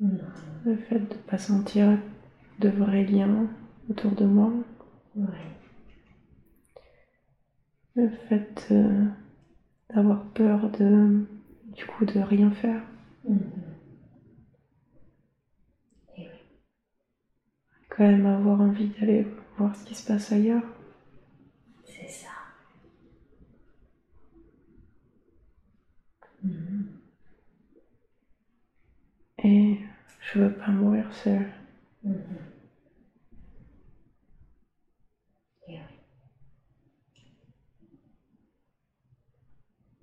[0.00, 0.18] Mhm.
[0.66, 1.98] Le fait de ne pas sentir
[2.58, 3.48] de vrais liens
[3.88, 4.52] autour de moi.
[7.94, 9.06] Le fait euh,
[9.94, 11.24] d'avoir peur de,
[11.76, 12.82] du coup, de rien faire.
[13.28, 13.38] Mhm.
[16.16, 16.38] Et oui.
[17.88, 19.24] Quand même avoir envie d'aller
[19.56, 20.64] voir ce qui se passe ailleurs.
[21.84, 22.28] C'est ça.
[26.42, 27.02] Mhm.
[29.44, 29.78] Et
[30.20, 31.52] je veux pas mourir seule.
[32.02, 32.16] Mhm.
[35.68, 35.98] Et oui.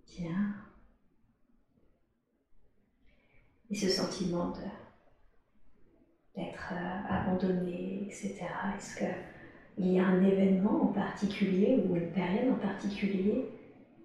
[0.08, 0.56] Bien.
[3.69, 4.51] Et ce sentiment
[6.36, 8.36] d'être euh, abandonné, etc.
[8.77, 13.45] Est-ce qu'il y a un événement en particulier ou une période en particulier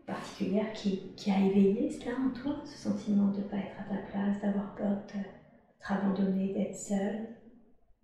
[0.06, 3.84] particulière qui, qui a éveillé cela en toi, ce sentiment de ne pas être à
[3.84, 7.28] ta place, d'avoir peur de- d'être abandonné, d'être seul,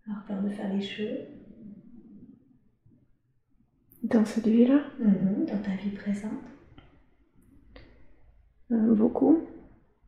[0.06, 1.26] avoir peur de faire les choses?
[4.02, 6.32] Dans cette vie-là, dans ta vie présente
[8.70, 9.40] euh, beaucoup.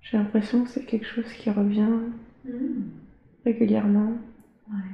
[0.02, 2.10] J'ai l'impression que c'est quelque chose qui revient
[3.44, 4.18] régulièrement.
[4.68, 4.90] Ouais.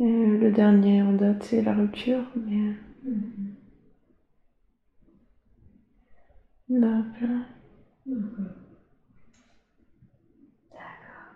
[0.00, 2.74] Et le dernier en date, c'est la rupture, mais
[7.18, 7.46] plein.
[8.06, 8.54] Mhm.
[10.70, 11.34] D'accord.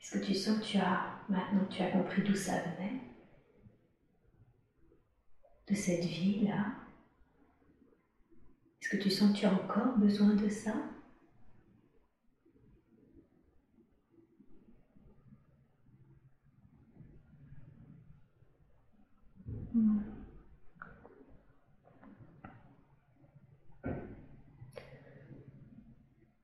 [0.00, 3.00] Est-ce que tu sens que tu as, maintenant que tu as compris d'où ça venait?
[5.68, 6.87] De cette vie-là
[8.90, 10.72] Est-ce que tu sens que tu as encore besoin de ça?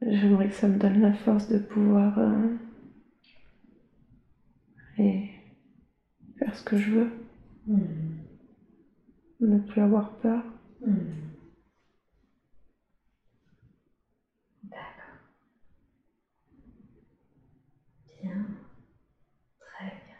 [0.02, 2.57] J'aimerais que ça me donne la force de pouvoir euh,
[4.98, 5.30] aller
[6.38, 7.11] faire ce que je veux,
[7.66, 8.18] Mhm.
[9.40, 10.42] ne plus avoir peur.
[10.87, 11.07] Mhm.
[14.64, 15.18] D'accord.
[18.22, 18.47] Bien.
[19.61, 20.16] Très bien.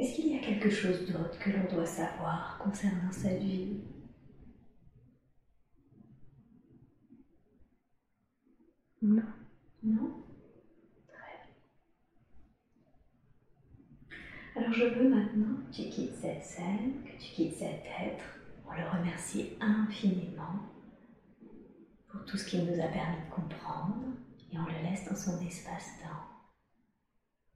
[0.00, 3.82] Est-ce qu'il y a quelque chose d'autre que l'on doit savoir concernant cette vie?
[9.02, 9.22] Non.
[9.82, 10.24] Non?
[11.06, 11.44] Très
[14.08, 14.16] bien.
[14.56, 18.40] Alors je veux maintenant que tu quittes cette scène, que tu quittes cet être.
[18.66, 20.60] On le remercie infiniment
[22.08, 24.06] pour tout ce qu'il nous a permis de comprendre
[24.50, 26.24] et on le laisse dans son espace-temps.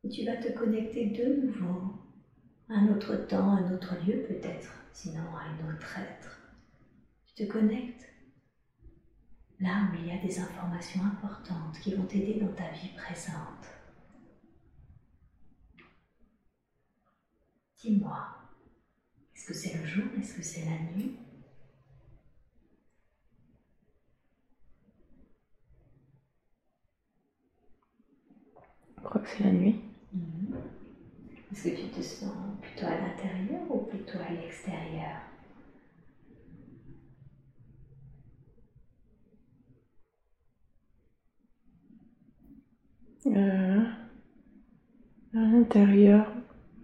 [0.04, 2.03] Et tu vas te connecter de nouveau
[2.68, 6.40] un autre temps, un autre lieu peut-être, sinon à un autre être.
[7.26, 8.08] Tu te connectes
[9.60, 13.66] là où il y a des informations importantes qui vont t'aider dans ta vie présente.
[17.78, 18.28] Dis-moi,
[19.34, 21.18] est-ce que c'est le jour Est-ce que c'est la nuit?
[28.96, 29.93] Je crois que c'est la nuit.
[31.54, 35.20] Est-ce que tu te sens plutôt à l'intérieur ou plutôt à l'extérieur?
[43.26, 43.84] Euh,
[45.34, 46.32] à l'intérieur,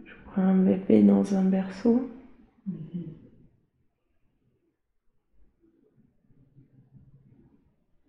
[0.04, 2.06] je vois un bébé dans un berceau.
[2.66, 3.30] Mhm.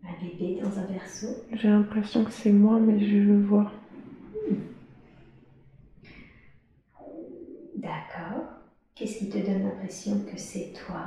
[0.04, 1.36] Un bébé dans un berceau?
[1.54, 3.72] J'ai l'impression que c'est moi, mais je le vois.
[7.76, 8.62] D'accord.
[9.02, 11.06] Qu'est-ce qui te donne l'impression que c'est toi?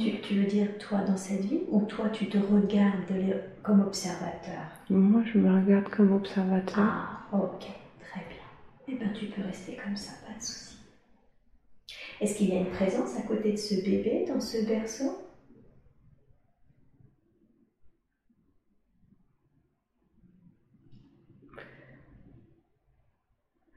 [0.00, 3.82] Tu, tu veux dire toi dans cette vie ou toi tu te regardes le- comme
[3.82, 4.62] observateur?
[4.88, 6.78] Moi, je me regarde comme observateur.
[6.78, 7.66] Ah, ok,
[8.00, 8.38] très bien.
[8.88, 10.78] Eh bien, tu peux rester comme ça, pas de souci.
[12.18, 15.18] Est-ce qu'il y a une présence à côté de ce bébé dans ce berceau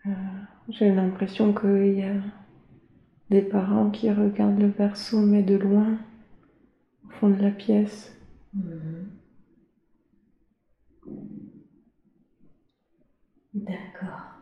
[0.05, 0.10] Euh,
[0.70, 2.13] J'ai l'impression qu'il y a
[3.30, 5.97] des parents qui regardent le berceau, mais de loin,
[7.05, 8.13] au fond de la pièce.
[8.53, 9.09] Mhm.
[13.53, 14.41] D'accord.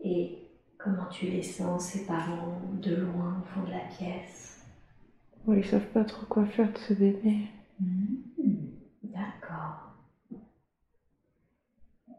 [0.00, 0.38] Et
[0.78, 4.64] comment tu les sens, ces parents, de loin, au fond de la pièce?
[5.44, 7.36] Bon, ils savent pas trop quoi faire de ce bébé.
[7.80, 8.22] Mhm.
[9.04, 9.91] D'accord.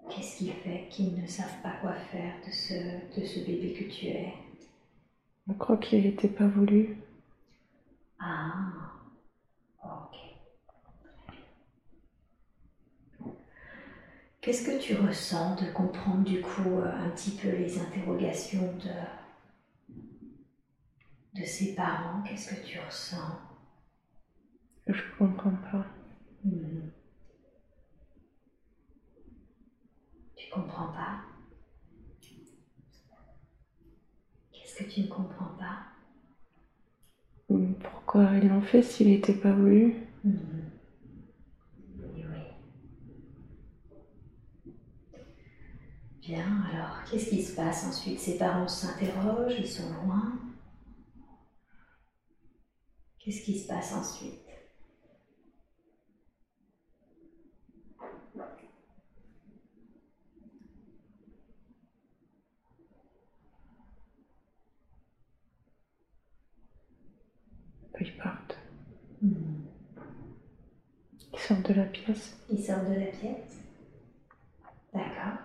[0.10, 2.74] Qu'est-ce qui fait qu'ils ne savent pas quoi faire de ce,
[3.20, 4.34] de ce bébé que tu es?
[5.47, 6.97] Je crois qu'il n'était pas voulu.
[8.20, 8.97] Ah,
[9.84, 10.16] ok.
[14.41, 18.89] Qu'est-ce que tu ressens de comprendre du coup euh, un petit peu les interrogations de,
[21.41, 22.22] de ses parents?
[22.24, 23.38] Qu'est-ce que tu ressens?
[24.88, 25.86] Je comprends pas.
[26.43, 26.93] Mhm.
[30.54, 31.20] Comprends pas
[34.51, 35.80] Qu'est-ce que tu ne comprends pas?
[37.82, 39.95] Pourquoi ils l'ont fait s'il n'était pas voulu?
[40.24, 40.32] Oui,
[42.16, 42.39] oui.
[46.22, 48.20] Bien, alors, qu'est-ce qui se passe ensuite?
[48.20, 50.39] Ses parents s'interrogent, ils sont loin.
[53.20, 54.43] Qu'est-ce qui se passe ensuite?
[68.04, 68.58] Ils partent.
[69.22, 69.39] Ils
[71.39, 72.38] sortent de la pièce.
[72.49, 73.60] Ils sortent de la pièce
[74.93, 75.39] D'accord.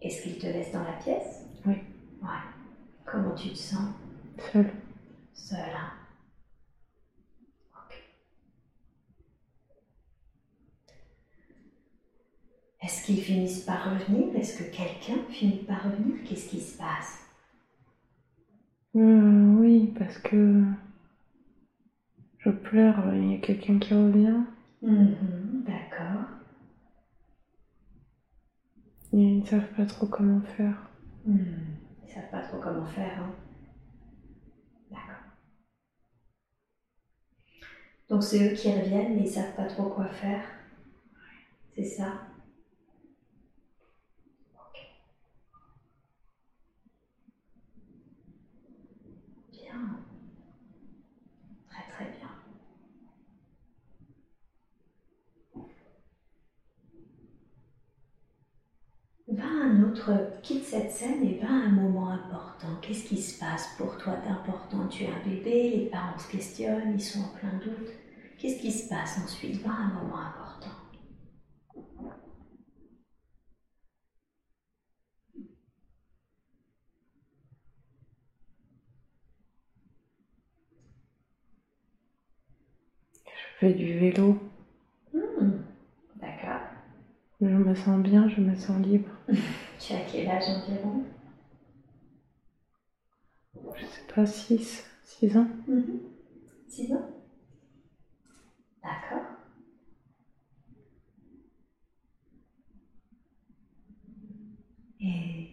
[0.00, 1.44] Est-ce qu'ils te laissent dans la pièce?
[1.66, 1.74] Oui.
[2.22, 2.28] Ouais.
[3.04, 3.90] Comment tu te sens?
[4.50, 4.70] Seul.
[5.34, 5.92] Seul, hein
[7.74, 8.02] Ok.
[12.82, 14.34] Est-ce qu'ils finissent par revenir?
[14.34, 16.24] Est-ce que quelqu'un finit par revenir?
[16.26, 17.20] Qu'est-ce qui se passe?
[18.96, 20.62] Euh, oui, parce que
[22.38, 24.40] je pleure, il y a quelqu'un qui revient.
[24.82, 26.26] Mhm, D'accord.
[29.12, 30.76] Ils ne savent pas trop comment faire.
[31.26, 31.38] Hmm,
[32.06, 33.20] Ils savent pas trop comment faire.
[33.20, 33.32] Hein.
[34.90, 35.22] D'accord.
[38.08, 40.42] Donc c'est eux qui reviennent, mais ils savent pas trop quoi faire.
[41.74, 42.20] C'est ça?
[44.54, 44.78] Ok.
[49.52, 49.98] Bien.
[51.70, 52.28] Très très bien.
[59.36, 60.12] Va un autre,
[60.42, 62.68] quitte cette scène et va à un moment important.
[62.80, 64.86] Qu'est-ce qui se passe pour toi d'important?
[64.88, 67.90] Tu es un bébé, les parents se questionnent, ils sont en plein doute.
[68.38, 69.60] Qu'est-ce qui se passe ensuite?
[69.62, 70.70] Va à un moment important.
[83.26, 84.38] Je fais du vélo.
[87.40, 89.08] Je me sens bien, je me sens libre.
[89.78, 91.04] Tu as quel âge environ?
[93.76, 95.46] Je sais pas, 6, 6 ans.
[95.68, 96.00] Mhm.
[96.66, 97.06] Six ans?
[98.82, 99.24] D'accord.
[105.00, 105.50] Et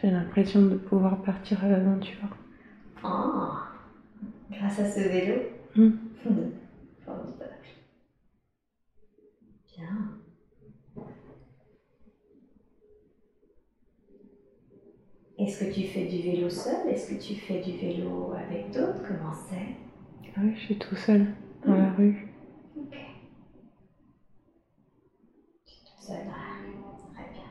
[0.00, 2.28] J'ai l'impression de pouvoir partir à l'aventure.
[3.04, 3.52] oh,
[4.50, 5.42] grâce à ce vélo?
[7.04, 7.52] Formidable.
[9.76, 10.19] Bien.
[15.40, 16.86] Est-ce que tu fais du vélo seul?
[16.88, 19.00] Est-ce que tu fais du vélo avec d'autres?
[19.08, 19.74] Comment c'est?
[20.38, 21.34] Oui, je suis tout seul
[21.66, 22.28] dans la rue.
[22.76, 22.90] Ok.
[25.64, 26.76] Tu es tout seul dans la rue.
[27.14, 27.48] Très bien.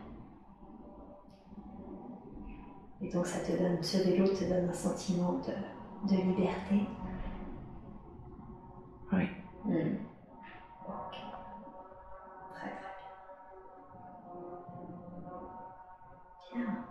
[3.01, 6.75] Et donc ça te donne, ce vélo te donne un sentiment de, de liberté?
[9.11, 9.27] Oui.
[9.65, 9.97] Hmm.
[10.87, 11.15] Ok.
[12.53, 12.93] Très très
[16.53, 16.65] bien.
[16.65, 16.88] Bien.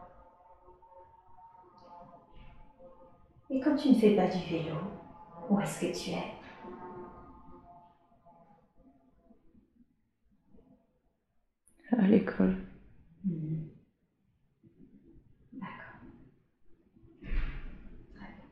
[3.50, 4.76] Et quand tu ne fais pas du vélo,
[5.48, 6.34] où est-ce que tu es?
[11.96, 12.56] À l'école.
[13.24, 13.68] Hmm.
[15.54, 16.00] D'accord.
[17.22, 17.30] Très
[18.18, 18.44] bien.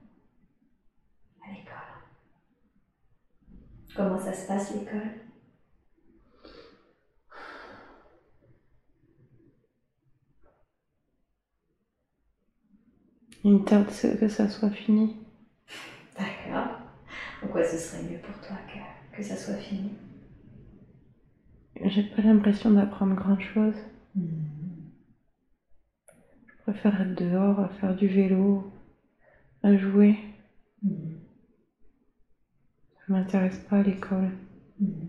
[1.45, 1.75] À l'école.
[3.95, 5.26] Comment ça se passe l'école?
[13.47, 15.15] Il me tarde que ça soit fini.
[16.19, 16.81] D'accord.
[17.41, 19.93] Pourquoi ce serait mieux pour toi que, que ça soit fini?
[21.81, 23.77] J'ai pas l'impression d'apprendre grand chose.
[24.17, 24.43] Hmm.
[26.49, 28.73] Je préfère être dehors, à faire du vélo,
[29.63, 30.19] à jouer.
[30.83, 31.13] Hmm.
[32.99, 34.33] Ça m'intéresse pas à l'école.
[34.81, 35.06] Hmm.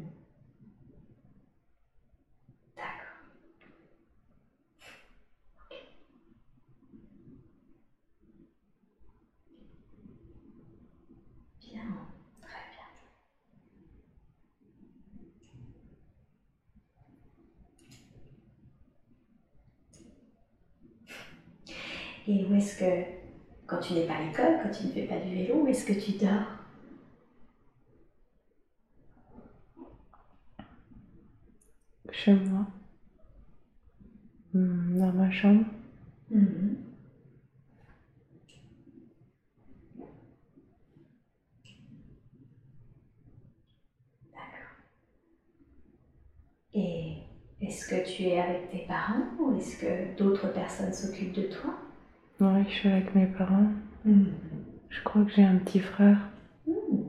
[22.28, 23.04] Et où est-ce que,
[23.66, 25.86] quand tu n'es pas à l'école, quand tu ne fais pas du vélo, où est-ce
[25.86, 26.46] que tu dors?
[32.12, 32.68] Chez moi.
[34.54, 35.66] Hmm, Dans ma chambre.
[36.32, 36.78] Mhm.
[44.32, 44.78] D'accord.
[46.74, 47.18] Et
[47.60, 51.76] est-ce que tu es avec tes parents ou est-ce que d'autres personnes s'occupent de toi?
[52.40, 53.72] Oui, je suis avec mes parents.
[54.06, 54.34] Mhm.
[54.90, 56.18] Je crois que j'ai un petit frère.
[56.68, 57.06] Mhm.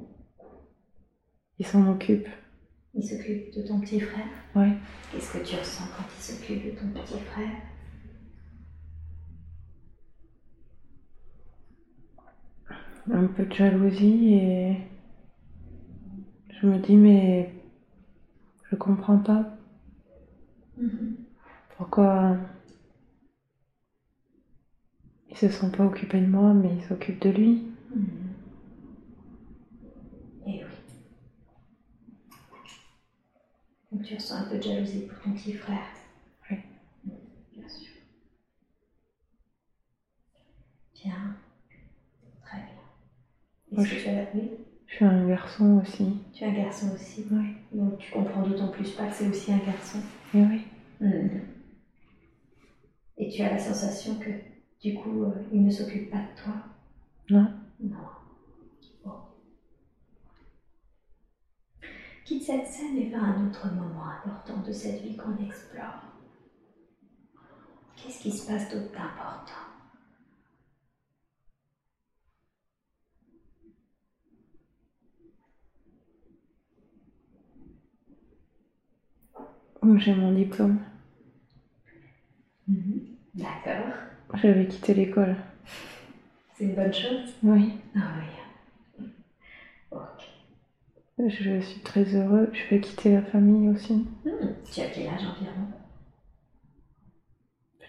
[1.58, 2.28] Il s'en occupe.
[2.94, 4.26] Il s'occupe de ton petit frère?
[4.54, 4.72] Ouais.
[5.12, 7.50] Qu'est-ce que tu ressens quand il s'occupe de ton petit frère?
[13.10, 14.76] Un peu de jalousie et
[16.60, 17.54] je me dis mais
[18.70, 19.46] je comprends pas
[20.76, 21.16] Mhm.
[21.76, 22.36] pourquoi
[25.30, 27.64] ils se sont pas occupés de moi mais ils s'occupent de lui.
[30.46, 30.70] Eh oui.
[33.92, 35.86] Donc tu ressens un peu de jalousie pour ton petit frère
[36.50, 36.56] Oui.
[37.54, 37.88] Bien sûr.
[40.94, 41.36] Bien.
[42.44, 43.82] Très bien.
[43.82, 44.26] Est-ce que je- tu as...
[44.34, 44.50] Oui
[44.86, 46.06] Je suis un garçon aussi.
[46.32, 47.24] Tu es un garçon aussi.
[47.30, 47.54] Oui.
[47.72, 49.98] Donc tu comprends d'autant plus pas que c'est aussi un garçon.
[50.34, 50.62] Et oui.
[51.00, 51.40] Mhm.
[53.20, 54.30] Et tu as la sensation que
[54.80, 56.54] du coup, euh, il ne s'occupe pas de toi
[57.30, 57.52] Non.
[57.80, 57.96] Non.
[59.04, 59.12] Bon.
[62.24, 66.02] Quitte cette scène et va à un autre moment important de cette vie qu'on explore.
[67.96, 69.68] Qu'est-ce qui se passe d'autre d'important?
[79.96, 80.78] J'ai mon diplôme.
[83.34, 84.07] D'accord.
[84.34, 85.36] J'avais quitté l'école.
[86.54, 87.72] C'est une bonne chose Oui.
[87.96, 88.00] Ah
[89.00, 89.06] oui.
[89.90, 91.28] Ok.
[91.28, 92.50] Je suis très heureux.
[92.52, 94.06] Je vais quitter la famille aussi.
[94.24, 95.66] Hmm, Tu as quel âge environ?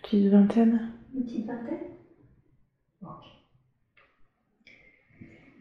[0.02, 0.92] Petite vingtaine.
[1.14, 1.80] Une petite vingtaine?
[3.04, 3.26] Ok.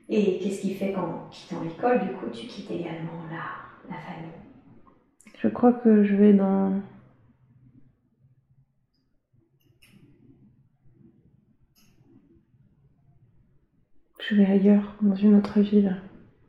[0.09, 4.33] Et qu'est-ce qui fait qu'en quittant l'école, du coup, tu quittes également la, la famille?
[5.39, 6.81] Je crois que je vais dans.
[14.29, 15.97] Je vais ailleurs, dans une autre ville.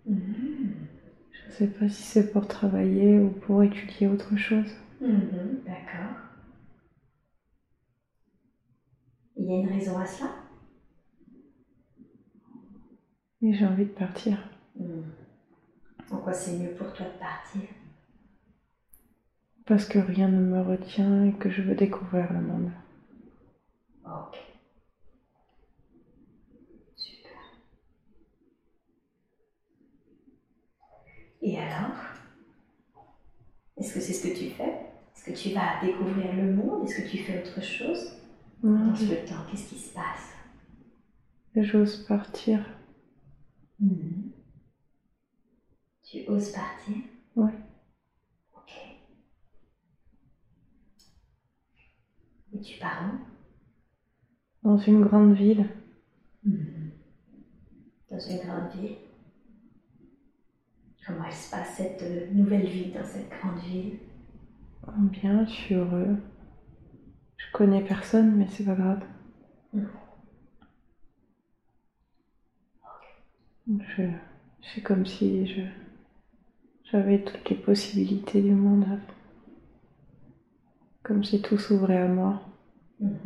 [0.06, 0.74] Mhm.
[1.32, 4.72] Je sais pas si c'est pour travailler ou pour étudier autre chose.
[5.02, 6.16] Mhm, D'accord.
[9.38, 10.30] Il y a une raison à cela?
[13.42, 14.38] Et j'ai envie de partir.
[14.80, 15.04] Mhm.
[16.12, 17.62] En quoi c'est mieux pour toi de partir?
[19.66, 22.72] Parce que rien ne me retient et que je veux découvrir le monde.
[24.04, 24.36] Ok.
[26.96, 27.40] Super.
[31.42, 31.96] Et alors?
[33.78, 34.88] Est-ce que c'est ce que tu fais?
[35.16, 36.84] Est-ce que tu vas découvrir le monde?
[36.88, 38.14] Est-ce que tu fais autre chose?
[38.64, 40.34] Non, Dans ce temps, qu'est-ce qui se passe?
[41.56, 42.66] J'ose partir.
[43.80, 44.32] Mhm.
[46.04, 46.96] Tu oses partir?
[47.36, 47.54] Ouais.
[48.56, 48.72] Ok.
[52.54, 53.04] Et tu pars
[54.64, 54.68] où?
[54.68, 55.66] Dans une grande ville.
[56.44, 56.92] Mhm.
[58.12, 58.98] Dans une grande ville?
[61.10, 63.98] Comment elle se passe cette euh, nouvelle vie dans cette grande ville?
[64.96, 66.18] Bien, je suis heureux.
[67.36, 69.02] Je connais personne, mais c'est pas grave.
[69.74, 69.86] Mm.
[73.68, 74.04] Je,
[74.62, 75.62] c'est comme si je,
[76.92, 78.86] j'avais toutes les possibilités du monde.
[81.02, 82.44] Comme si tout s'ouvrait à moi.
[83.00, 83.18] Mhm.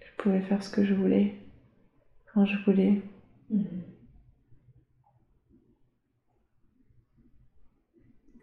[0.00, 1.34] Je pouvais faire ce que je voulais,
[2.32, 3.02] quand je voulais.
[3.50, 3.91] Mhm.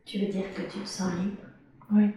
[0.09, 1.37] Tu veux dire que tu te sens libre?
[1.91, 2.11] Ouais.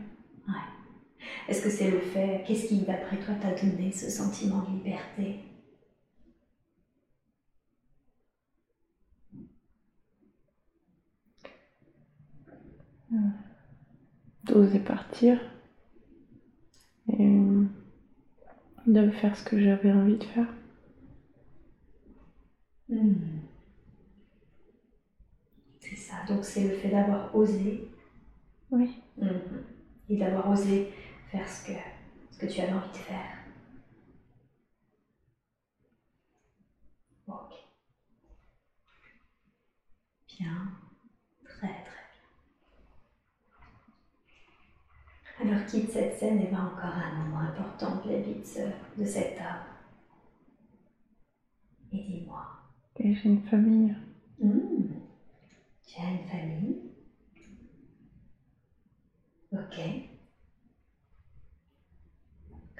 [1.47, 5.41] Est-ce que c'est le fait, qu'est-ce qui d'après toi t'a donné ce sentiment de liberté?
[14.45, 15.39] D'oser partir
[17.09, 17.67] et euh,
[18.87, 20.49] de faire ce que j'avais envie de faire.
[22.89, 23.52] Hmm.
[25.95, 27.89] C'est ça, donc c'est le fait d'avoir osé
[28.71, 29.65] Oui, Mhm.
[30.09, 30.91] et d'avoir osé
[31.31, 31.73] faire ce que,
[32.31, 33.37] ce que tu avais envie de faire.
[37.27, 37.53] Ok.
[40.29, 40.73] Bien,
[41.45, 42.03] très très
[45.45, 45.53] bien.
[45.55, 48.45] Alors quitte cette scène et va encore à un moment important de la vie de,
[48.45, 49.67] ce- de cet homme.
[51.93, 52.47] Et dis-moi,
[53.01, 53.95] et j'ai une famille.
[54.41, 55.02] Hmm.
[55.93, 56.77] Tu as une famille
[59.53, 59.79] Ok.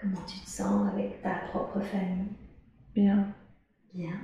[0.01, 2.29] Comment tu te sens avec ta propre famille?
[2.95, 3.27] Bien,
[3.95, 4.19] Bien.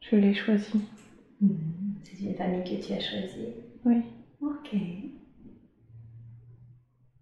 [0.00, 0.80] je l'ai choisi.
[1.40, 1.94] Mhm.
[2.04, 3.54] C'est une famille que tu as choisie?
[3.84, 4.04] Oui,
[4.40, 4.76] Ok.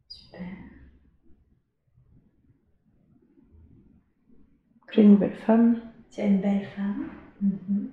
[0.08, 0.46] Super.
[4.92, 5.76] j'ai une belle femme.
[6.10, 7.08] Tu as une belle femme?
[7.40, 7.88] Mhm.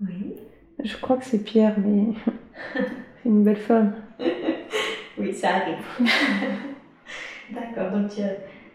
[0.00, 0.34] Oui.
[0.82, 2.14] Je crois que c'est Pierre, mais
[3.22, 3.94] c'est une belle femme.
[5.18, 5.78] Oui, ça arrive.
[7.52, 8.22] D'accord, donc tu,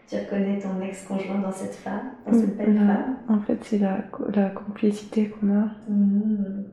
[0.08, 3.78] tu reconnais ton ex-conjoint dans cette femme, dans cette belle La- femme en fait, c'est
[3.78, 4.04] la,
[4.34, 5.68] la complicité qu'on a.
[5.88, 6.70] Mhm.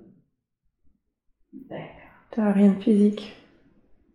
[1.70, 1.88] D'accord.
[2.36, 3.36] Ça n'a rien de physique.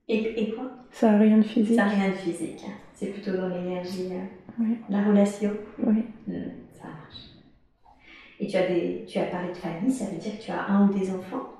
[0.08, 0.70] Et, et quoi?
[0.90, 1.76] Ça n'a rien de physique.
[1.76, 2.60] Ça n'a rien de physique.
[2.66, 2.72] hein.
[2.94, 5.52] C'est plutôt dans l'énergie, euh, Oui, la relation.
[5.86, 6.04] oui.
[6.26, 7.28] Mhm, ça marche.
[8.40, 10.68] Et tu as, des, tu as parlé de famille, ça veut dire que tu as
[10.68, 11.52] un ou des enfants?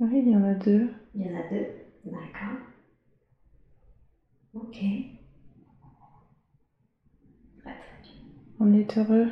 [0.00, 0.88] Oui, il y en a deux.
[1.14, 1.66] Il y en a deux
[2.04, 2.58] D'accord.
[4.54, 4.72] Ok.
[7.58, 8.12] Très très bien.
[8.60, 9.28] On est heureux.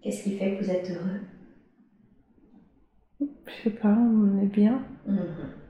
[0.00, 1.20] Qu'est-ce qui fait que vous êtes heureux?
[3.20, 4.82] Je sais pas, on est bien.
[5.06, 5.61] Mhm.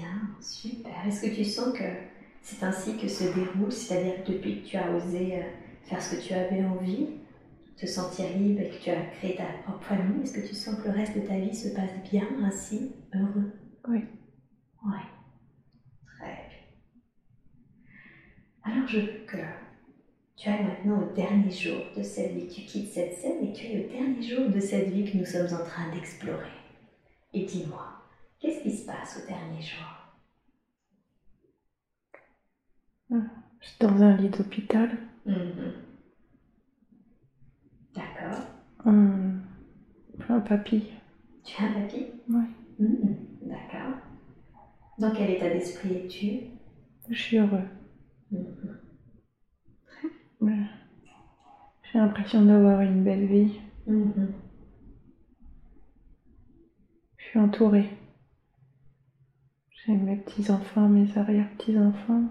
[0.00, 1.06] Bien, super.
[1.06, 1.84] Est-ce que tu sens que
[2.40, 5.42] c'est ainsi que se déroule, c'est-à-dire que depuis que tu as osé euh,
[5.82, 7.08] faire ce que tu avais envie,
[7.76, 10.76] te sentir libre et que tu as créé ta propre famille, est-ce que tu sens
[10.76, 13.52] que le reste de ta vie se passe bien ainsi, heureux?
[13.88, 13.98] Oui.
[14.86, 15.04] Ouais.
[16.18, 17.02] Très bien.
[18.64, 19.36] Alors je veux que
[20.36, 23.66] tu ailles maintenant au dernier jour de cette vie, tu quittes cette scène et tu
[23.66, 26.48] ailles au dernier jour de cette vie que nous sommes en train d'explorer.
[27.34, 27.99] Et dis-moi,
[28.40, 29.86] qu'est-ce qui se passe au dernier jour?
[33.10, 34.90] Je suis dans un lit d'hôpital.
[35.26, 35.72] Mhm.
[37.94, 38.44] D'accord.
[38.86, 40.84] Un papy.
[41.44, 42.06] Tu as un papy?
[42.28, 42.44] Oui.
[42.78, 43.16] Mhm.
[43.42, 43.96] D'accord.
[44.98, 46.46] Dans quel état d'esprit es-tu?
[47.08, 47.64] Je suis heureux.
[48.30, 48.78] Mhm.
[50.40, 50.66] Ouais.
[51.92, 53.60] J'ai l'impression d'avoir une belle vie.
[57.16, 57.88] Je suis entourée.
[59.86, 62.24] J'ai mes petits-enfants, mes arrière-petits-enfants.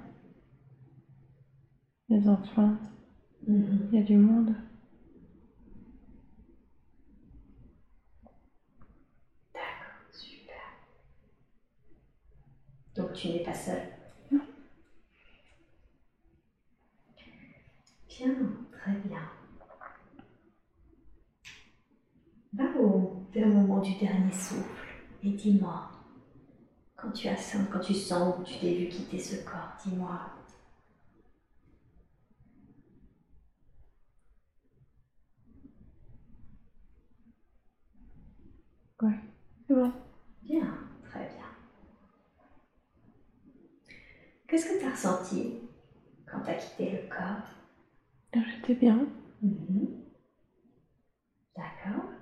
[2.09, 2.75] Mes enfants.
[3.47, 3.89] Mhm.
[3.91, 4.53] Il y a du monde.
[9.53, 10.55] D'accord, super.
[12.95, 13.81] Donc tu n'es pas seule
[14.31, 14.41] Non.
[18.07, 18.35] Bien,
[18.71, 19.21] très bien.
[22.53, 24.87] Va au, vers le moment du dernier souffle
[25.23, 25.91] et dis-moi,
[27.01, 27.35] quand tu as
[27.71, 30.19] quand tu sens que tu t'es vu quitter ce corps, dis-moi.
[39.01, 39.19] Ouais,
[39.67, 39.91] c'est bon.
[40.43, 40.73] Bien,
[41.09, 41.45] très bien.
[44.47, 45.53] Qu'est-ce que tu as ressenti
[46.29, 47.47] quand tu as quitté le corps?
[48.33, 49.07] J'étais bien.
[49.41, 49.87] Mhm.
[51.55, 52.18] D'accord.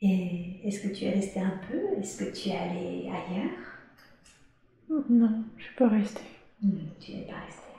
[0.00, 1.98] Et est-ce que tu es resté un peu?
[1.98, 3.50] Est-ce que tu es allé ailleurs?
[5.10, 6.22] Non, je suis pas restée.
[7.00, 7.72] Tu n'es pas resté.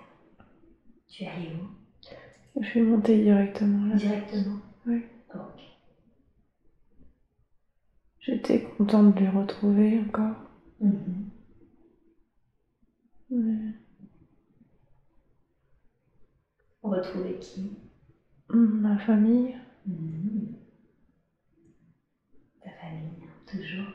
[1.08, 2.62] Tu es allé où?
[2.62, 3.96] Je suis montée directement là.
[3.96, 4.60] Directement?
[4.86, 5.04] Oui.
[5.34, 5.62] Ok.
[8.20, 10.36] J'étais contente de les retrouver encore.
[13.30, 13.74] Mais...
[16.84, 17.72] Retrouver qui?
[18.50, 19.56] Ma famille,
[19.86, 20.59] Mhm.
[22.80, 23.94] Famille, toujours.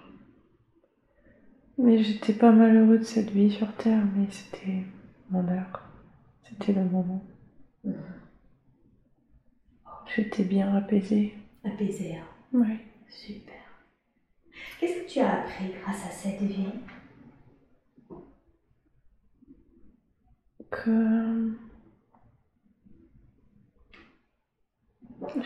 [1.78, 4.84] mais j'étais pas malheureux de cette vie sur Terre, mais c'était
[5.30, 5.82] mon heure.
[6.48, 7.24] C'était le moment.
[7.84, 7.94] Mhm.
[10.14, 11.34] J'étais bien apaisée.
[11.64, 12.24] Apaisé, hein.
[12.52, 12.78] Oui.
[13.08, 13.54] super.
[14.78, 16.68] Qu'est-ce que tu as appris grâce à cette vie?
[20.70, 21.56] Que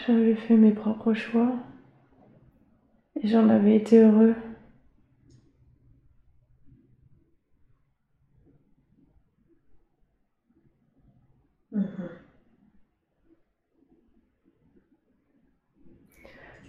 [0.07, 1.55] j'avais fait mes propres choix
[3.23, 4.35] et j'en avais été heureux.
[11.73, 12.09] Mhm.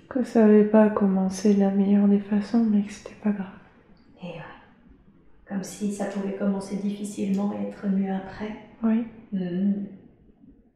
[0.10, 3.47] Que ça n'avait pas commencé de la meilleure des façons, mais que c'était pas grave.
[4.22, 4.41] Et ouais.
[5.47, 8.56] Comme si ça pouvait commencer difficilement et être mieux après.
[8.84, 9.06] Oui.
[9.32, 9.86] Mhm.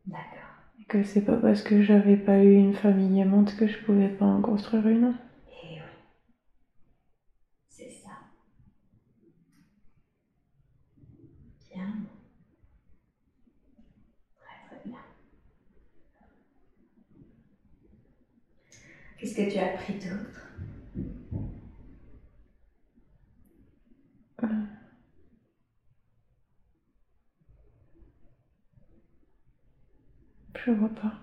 [0.07, 0.51] D'accord.
[0.79, 4.09] Et que c'est pas parce que j'avais pas eu une famille aimante que je pouvais
[4.09, 5.15] pas en construire une.
[5.63, 5.81] Et oui.
[7.69, 8.11] C'est ça.
[11.73, 11.87] Bien.
[14.39, 14.99] Très très bien.
[19.23, 20.49] Qu'est-ce que tu as appris d'autre?
[30.65, 31.13] Je vois pas.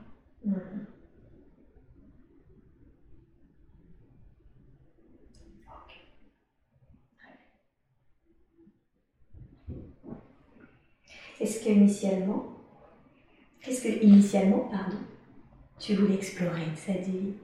[11.38, 12.46] Est-ce que initialement,
[13.60, 14.96] qu'est-ce que initialement, pardon,
[15.78, 17.34] tu voulais explorer cette vie?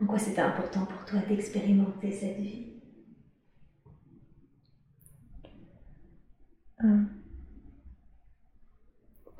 [0.00, 2.66] En quoi c'était important pour toi d'expérimenter cette vie?
[6.84, 7.02] Euh,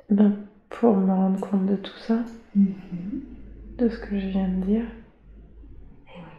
[0.09, 2.23] Ben, pour me rendre compte de tout ça,
[2.55, 4.85] de ce que je viens de dire,
[6.07, 6.31] Eh oui,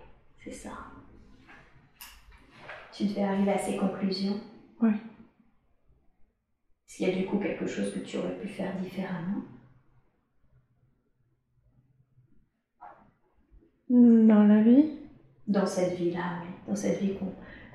[0.44, 0.70] c'est ça.
[2.92, 4.40] Tu devais arriver à ces conclusions?
[4.82, 4.90] Oui.
[6.88, 9.42] Est-ce qu'il y a du coup quelque chose que tu aurais pu faire différemment?
[13.90, 14.86] Dans la vie,
[15.46, 16.48] Dans cette vie-là, oui.
[16.66, 17.14] Dans cette vie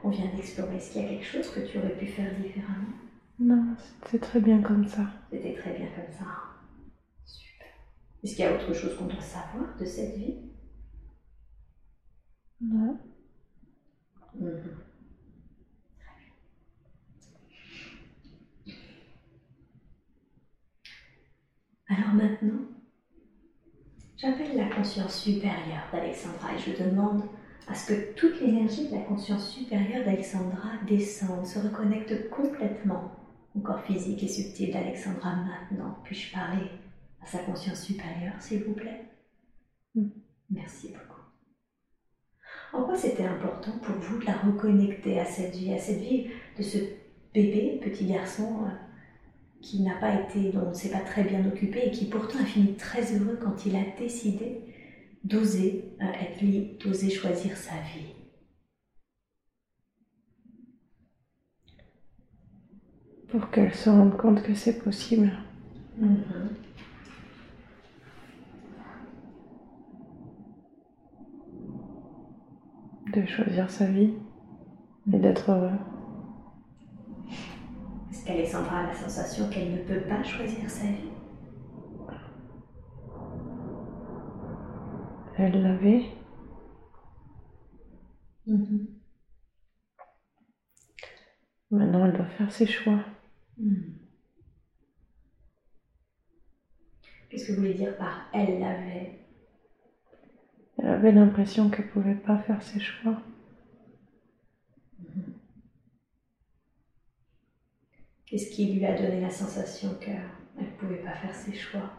[0.01, 2.95] qu'on vient d'explorer, est-ce qu'il y a quelque chose que tu aurais pu faire différemment?
[3.39, 5.07] Non, c'était très bien comme ça.
[5.29, 6.25] C'était très bien comme ça.
[7.25, 7.67] Super.
[8.23, 10.35] Est-ce qu'il y a autre chose qu'on doit savoir de cette vie?
[12.61, 12.99] Non.
[14.35, 14.85] Mhm.
[21.87, 22.74] Alors maintenant,
[24.17, 27.23] j'appelle la conscience supérieure d'Alexandra et je demande
[27.67, 33.11] à ce que toute l'énergie de la conscience supérieure d'Alexandra descende, se reconnecte complètement
[33.55, 35.97] au corps physique et subtil d'Alexandra maintenant.
[36.03, 36.69] Puis-je parler
[37.21, 39.05] à sa conscience supérieure, s'il vous plaît?
[39.95, 40.09] Mm.
[40.51, 41.21] Merci beaucoup.
[42.73, 46.27] En quoi c'était important pour vous de la reconnecter à cette vie, à cette vie
[46.57, 46.77] de ce
[47.33, 48.69] bébé, petit garçon, euh,
[49.65, 52.37] qui n'a pas été, dont on ne s'est pas très bien occupé et qui pourtant
[52.39, 54.61] a fini très heureux quand il a décidé
[55.23, 58.13] d'oser euh, être libre, d'oser choisir sa vie.
[63.29, 65.31] Pour qu'elle se rende compte que c'est possible.
[65.97, 66.49] Mhm.
[73.13, 74.13] de choisir sa vie
[75.13, 75.94] et d'être heureux.
[78.25, 81.11] Est-ce qu'Alexandra a la sensation qu'elle ne peut pas choisir sa vie
[85.37, 86.05] Elle l'avait,
[88.47, 88.87] Mhm.
[91.69, 92.99] maintenant elle doit faire ses choix.
[93.59, 93.93] Mhm.
[97.29, 99.19] Qu'est-ce que vous voulez dire par elle l'avait?
[100.79, 103.21] Elle avait l'impression qu'elle pouvait pas faire ses choix.
[108.25, 110.21] Qu'est-ce qui lui a donné la sensation qu'elle
[110.59, 111.91] ne pouvait pas faire ses choix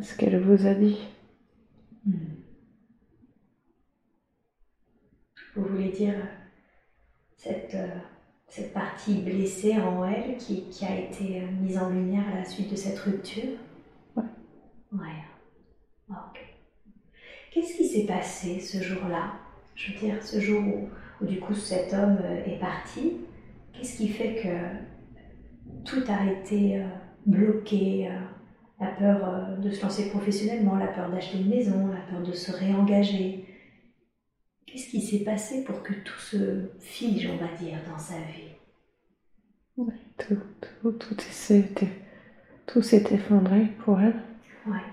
[0.00, 0.98] Ce qu'elle vous a dit.
[2.06, 2.42] Hmm.
[5.54, 6.14] Vous voulez dire
[7.46, 7.88] euh, euh,
[8.48, 12.70] cette, partie blessée en elle qui, a été euh, mise en lumière à la suite
[12.70, 13.58] de cette rupture?
[14.16, 14.22] Ouais.
[14.92, 15.31] Ouais.
[17.52, 19.34] Qu'est-ce qui s'est passé ce jour-là?
[19.76, 20.88] Je veux dire, ce jour où,
[21.20, 23.18] où du coup cet homme euh, est parti,
[23.72, 24.48] qu'est-ce qui fait que
[25.84, 26.86] tout a été euh,
[27.26, 28.18] bloqué euh,
[28.80, 32.32] La peur euh, de se lancer professionnellement, la peur d'acheter une maison, la peur de
[32.32, 33.44] se réengager?
[34.66, 38.56] Qu'est-ce qui s'est passé pour que tout se fige, on va dire, dans sa vie?
[39.76, 40.38] Ouais, tout,
[40.80, 40.92] tout,
[42.66, 44.20] tout s'est effondré pour elle.
[44.66, 44.91] Ouais.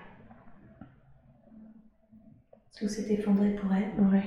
[2.79, 3.91] Tout s'est effondré pour elle.
[4.05, 4.23] Ouais.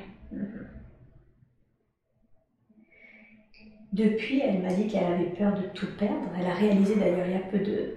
[3.93, 6.29] Depuis, elle m'a dit qu'elle avait peur de tout perdre.
[6.39, 7.95] Elle a réalisé d'ailleurs il y a peu de.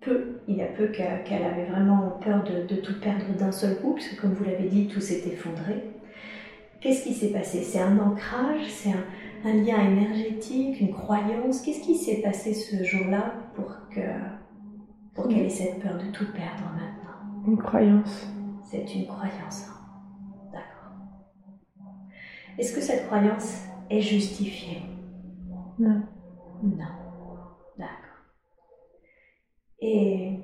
[0.00, 3.76] Peu, il y a peu qu'elle avait vraiment peur de, de tout perdre d'un seul
[3.80, 5.90] coup, parce que comme vous l'avez dit, tout s'est effondré.
[6.80, 7.62] Qu'est-ce qui s'est passé?
[7.62, 8.66] C'est un ancrage?
[8.68, 9.04] C'est un,
[9.44, 10.80] un lien énergétique?
[10.80, 11.62] Une croyance?
[11.62, 14.00] Qu'est-ce qui s'est passé ce jour-là pour que
[15.14, 17.44] pour qu'elle ait cette peur de tout perdre maintenant?
[17.46, 18.26] Une croyance.
[18.70, 19.64] C'est une croyance.
[19.68, 19.80] hein.
[20.52, 20.92] D'accord.
[22.56, 24.82] Est-ce que cette croyance est justifiée?
[25.80, 26.02] Non.
[26.62, 26.84] Non.
[27.76, 28.20] D'accord.
[29.80, 30.38] Et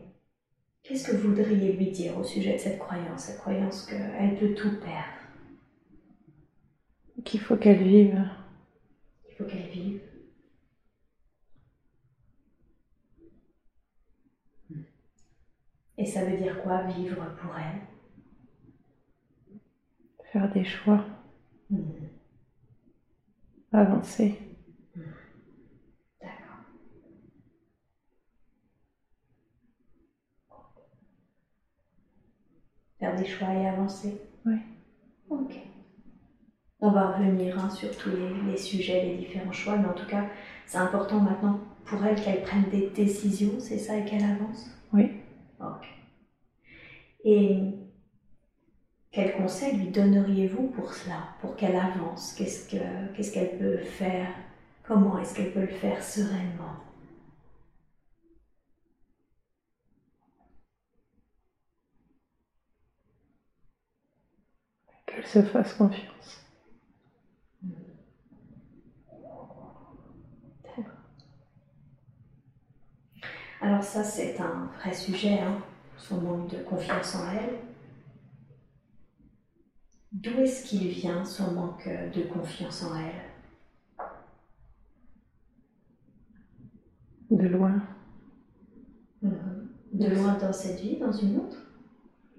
[0.83, 4.55] qu'est-ce que vous voudriez lui dire au sujet de cette croyance Cette croyance qu'elle peut
[4.57, 5.23] tout perdre?
[7.25, 8.29] Qu'il faut qu'elle vive.
[9.31, 10.01] Il faut qu'elle vive.
[15.99, 17.96] Et ça veut dire quoi vivre pour elle?
[20.37, 21.03] Faire des choix.
[21.71, 21.79] Hmm.
[23.73, 24.39] Avancer.
[26.21, 26.59] D'accord.
[32.99, 34.57] Faire des choix et avancer Oui.
[35.31, 35.57] Ok.
[36.81, 40.07] On va revenir hein, sur tous les, les sujets, les différents choix, mais en tout
[40.07, 40.27] cas,
[40.67, 44.71] c'est important maintenant pour elle qu'elle prenne des décisions, c'est ça, et qu'elle avance?
[44.93, 45.13] Oui.
[45.61, 45.87] Ok.
[47.25, 47.86] Et
[49.17, 52.35] quel conseil lui donneriez-vous pour cela, pour qu'elle avance?
[52.37, 54.29] Qu'est-ce que- qu'est-ce qu'elle peut faire?
[54.83, 56.77] Comment est-ce qu'elle peut le faire sereinement?
[65.07, 66.45] Qu'elle se fasse confiance.
[73.63, 75.59] Alors ça, c'est un vrai sujet, hein,
[75.97, 77.66] son manque de confiance en elle.
[80.23, 83.23] D'où est-ce qu'il vient, son manque de confiance en elle?
[87.31, 87.83] De loin.
[89.23, 91.59] De loin dans cette vie, dans une autre?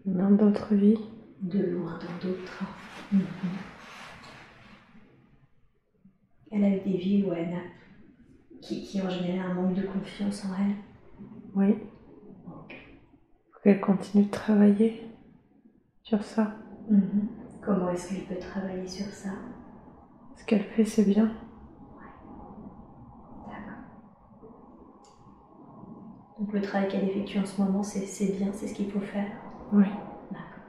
[0.05, 0.97] Dans d'autres vies.
[1.41, 2.63] De loin dans d'autres.
[3.11, 3.21] Mhm.
[6.51, 7.61] Elle a eu des vies où elle a...
[8.59, 10.75] qui, qui ont généré un manque de confiance en elle?
[11.53, 11.75] Oui.
[12.47, 15.03] Faut qu'elle continue de travailler
[16.01, 16.55] sur ça.
[16.89, 17.27] Mhm.
[17.67, 19.31] Comment est-ce qu'elle peut travailler sur ça
[20.37, 21.33] Ce qu'elle fait, c'est bien.
[23.45, 23.83] D'accord.
[26.39, 29.01] Donc le travail qu'elle effectue en ce moment, c'est c'est bien, c'est ce qu'il faut
[29.01, 29.29] faire.
[29.73, 29.83] Oui.
[30.31, 30.63] D'accord.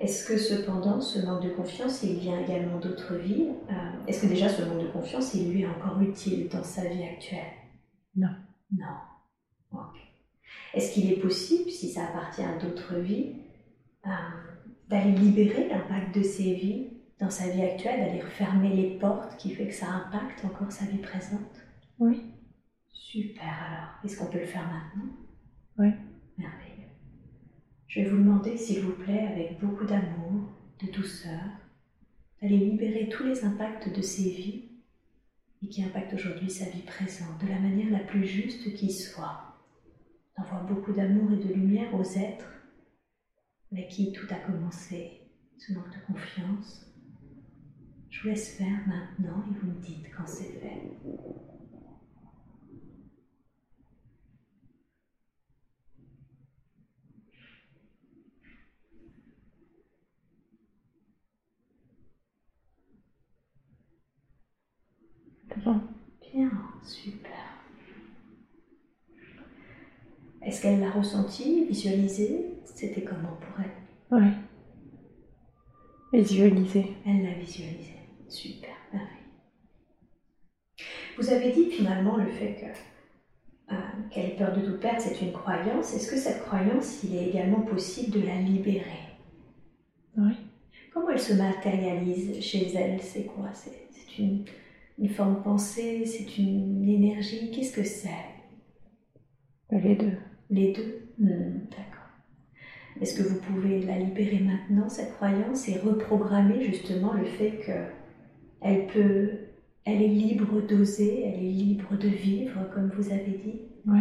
[0.00, 3.74] Est-ce que cependant, ce manque de confiance, il vient également d'autres vies Euh,
[4.08, 7.04] Est-ce que déjà ce manque de confiance, il lui est encore utile dans sa vie
[7.04, 7.52] actuelle?
[8.16, 8.34] Non.
[8.76, 8.96] Non.
[9.72, 10.00] Ok.
[10.74, 13.36] Est-ce qu'il est possible, si ça appartient à d'autres vies,
[14.04, 14.10] euh,
[14.88, 19.50] d'aller libérer l'impact de ces vies dans sa vie actuelle, d'aller refermer les portes qui
[19.50, 21.66] fait que ça impacte encore sa vie présente
[21.98, 22.22] Oui.
[22.88, 23.90] Super alors.
[24.04, 25.12] Est-ce qu'on peut le faire maintenant?
[25.78, 25.88] Oui.
[26.38, 26.90] Merveilleux.
[27.88, 30.50] Je vais vous demander, s'il vous plaît, avec beaucoup d'amour,
[30.84, 31.40] de douceur,
[32.40, 34.64] d'aller libérer tous les impacts de ces vies
[35.62, 39.56] et qui impactent aujourd'hui sa vie présente de la manière la plus juste qui soit.
[40.36, 42.55] D'envoie beaucoup d'amour et de lumière aux êtres
[43.72, 45.20] avec qui tout a commencé,
[45.58, 46.86] ce manque de confiance.
[48.10, 50.82] Je vous laisse faire maintenant et vous me dites quand c'est fait.
[65.64, 65.80] Bon.
[66.20, 66.50] Bien,
[66.82, 67.32] super.
[70.42, 73.70] Est-ce qu'elle l'a ressenti, visualisé C'était comment pour elle?
[74.12, 74.28] Oui.
[76.12, 76.92] Visualiser.
[77.06, 77.94] Elle l'a visualisé.
[78.28, 79.16] Super, merveilleux.
[81.16, 83.78] Vous avez dit finalement le fait que euh,
[84.10, 85.94] qu'elle ait peur de tout perdre, c'est une croyance.
[85.94, 89.08] Est-ce que cette croyance, il est également possible de la libérer?
[90.18, 90.34] Oui.
[90.92, 93.00] Comment elle se matérialise chez elle?
[93.00, 93.54] C'est quoi?
[93.54, 94.44] C'est une,
[94.98, 96.04] une forme de pensée?
[96.04, 97.50] C'est une énergie?
[97.50, 98.10] Qu'est-ce que c'est?
[99.70, 100.18] Les deux.
[100.50, 101.08] Les deux?
[101.18, 101.85] Hmm, D'accord.
[103.00, 107.72] Est-ce que vous pouvez la libérer maintenant, cette croyance, et reprogrammer justement le fait que
[108.62, 109.30] elle peut,
[109.84, 113.60] elle est libre d'oser, elle est libre de vivre, comme vous avez dit?
[113.86, 114.00] Oui.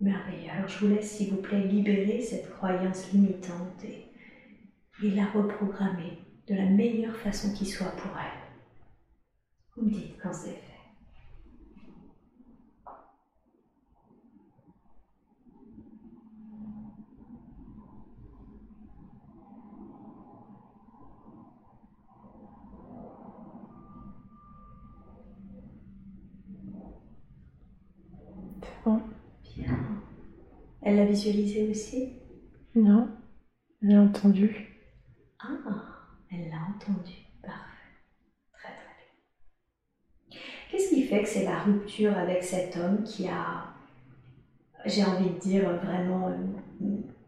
[0.00, 0.50] Merveilleux.
[0.56, 6.18] Alors je vous laisse, s'il vous plaît, libérer cette croyance limitante et, et la reprogrammer
[6.48, 8.40] de la meilleure façon qui soit pour elle.
[9.76, 10.66] Vous me dites quand c'est fait.
[28.62, 29.00] C'est bon.
[29.56, 29.78] Bien.
[30.82, 32.12] Elle l'a visualisé aussi?
[32.74, 33.08] Non.
[33.82, 34.66] J'ai entendu.
[35.38, 35.48] Ah,
[36.30, 37.16] elle l'a entendu.
[37.42, 37.92] Parfait.
[38.52, 38.94] Très très
[40.30, 40.40] bien.
[40.70, 43.74] Qu'est-ce qui fait que c'est la rupture avec cet homme qui a,
[44.86, 46.36] j'ai envie de dire, vraiment euh,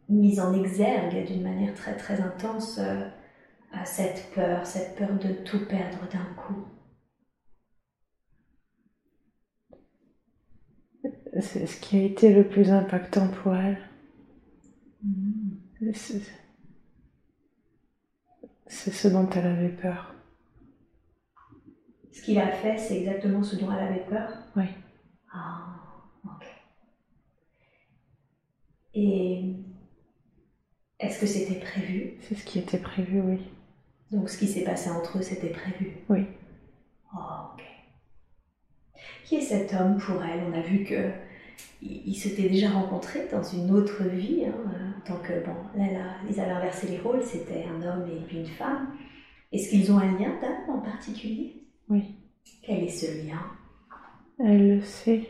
[0.08, 3.08] mise en exergue d'une manière très très intense euh,
[3.72, 6.64] à cette peur, cette peur de tout perdre d'un coup?
[11.40, 13.76] C'est ce qui a été le plus impactant pour elle.
[15.94, 16.22] C'est
[18.66, 20.14] c'est ce dont elle avait peur.
[22.12, 24.28] Ce qu'il a fait, c'est exactement ce dont elle avait peur?
[24.56, 24.64] Oui.
[25.32, 25.80] Ah,
[26.24, 26.44] ok.
[28.94, 29.56] Et
[30.98, 32.14] est-ce que c'était prévu?
[32.20, 33.40] C'est ce qui était prévu, oui.
[34.10, 35.96] Donc ce qui s'est passé entre eux, c'était prévu?
[36.08, 36.26] Oui.
[37.14, 37.18] Oh,
[37.54, 37.62] ok.
[39.32, 40.42] Qui est cet homme pour elle?
[40.46, 41.10] On a vu que
[41.80, 44.52] ils s'étaient déjà rencontrés dans une autre vie, hein,
[44.98, 48.20] en tant que bon, là, là, ils avaient inversé les rôles, c'était un homme et
[48.26, 48.88] puis une femme.
[49.50, 51.64] Est-ce qu'ils ont un lien d'âme en particulier?
[51.88, 52.14] Oui.
[52.60, 53.40] Quel est ce lien?
[54.38, 55.26] Elle le sait.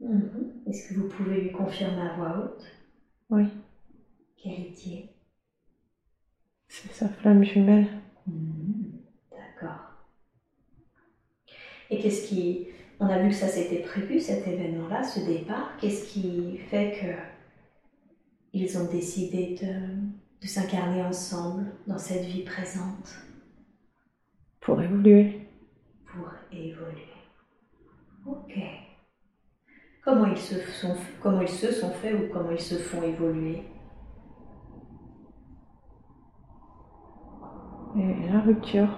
[0.00, 0.52] Mhm.
[0.66, 2.66] Est-ce que vous pouvez lui confirmer à voix haute?
[3.30, 3.44] Oui.
[4.36, 5.08] Quel est-il?
[6.68, 7.88] C'est sa flamme jumelle.
[8.26, 9.00] Mhm.
[9.30, 9.80] D'accord.
[11.88, 12.66] Et qu'est-ce qui...
[12.98, 15.76] On a vu que ça s'était prévu, cet événement-là, ce départ.
[15.78, 17.36] Qu'est-ce qui fait que
[18.52, 19.96] ils ont décidé de,
[20.40, 23.18] de s'incarner ensemble dans cette vie présente?
[24.60, 25.46] Pour évoluer.
[26.06, 27.12] pour évoluer
[28.26, 28.58] Ok.
[30.02, 33.62] Comment ils se sont, comment ils se sont faits ou comment ils se font évoluer?
[37.98, 38.88] Et la rupture.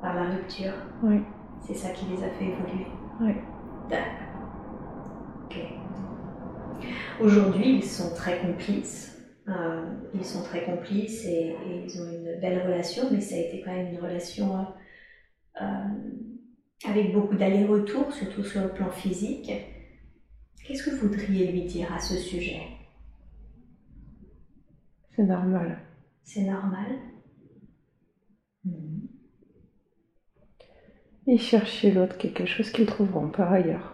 [0.00, 0.72] Par la rupture.
[1.02, 1.20] Oui.
[1.60, 2.86] C'est ça qui les a fait évoluer.
[3.20, 3.32] Oui.
[3.88, 4.12] D'accord.
[5.44, 5.56] Ok.
[7.20, 9.12] Aujourd'hui, ils sont très complices.
[9.48, 13.38] Euh, ils sont très complices et, et ils ont une belle relation, mais ça a
[13.38, 14.64] été quand même une relation euh,
[15.62, 19.50] euh, avec beaucoup d'allers-retours, surtout sur le plan physique.
[20.64, 22.60] Qu'est-ce que vous voudriez lui dire à ce sujet?
[25.14, 25.78] C'est normal.
[26.24, 26.86] C'est normal
[31.26, 33.92] Ils cherchent chez l'autre quelque chose qu'ils trouveront par ailleurs.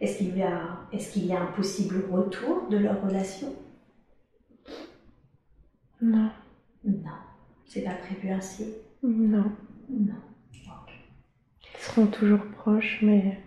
[0.00, 3.52] Est-ce qu'il y, a- est-ce qu'il y a un possible retour de leur relation?
[6.00, 6.30] Non.
[6.84, 7.18] Non,
[7.66, 8.74] c'est pas prévu ainsi?
[9.02, 9.50] Non.
[9.90, 10.14] Non.
[11.74, 13.38] Ils seront toujours proches, mais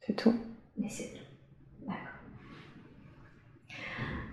[0.00, 0.34] c'est tout.
[0.76, 1.86] Mais c'est tout.
[1.86, 1.98] D'accord.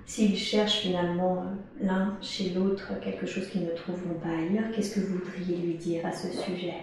[0.06, 4.95] S'ils cherchent finalement euh, l'un chez l'autre quelque chose qu'ils ne trouveront pas ailleurs, qu'est-ce
[4.95, 6.76] que vous voudriez lui dire à ce sujet?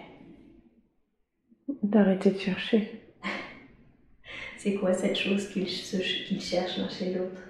[1.82, 3.02] D'arrêter de chercher.
[4.56, 5.68] C'est quoi cette chose qu'ils
[6.40, 7.42] cherchent l'un chez l'autre?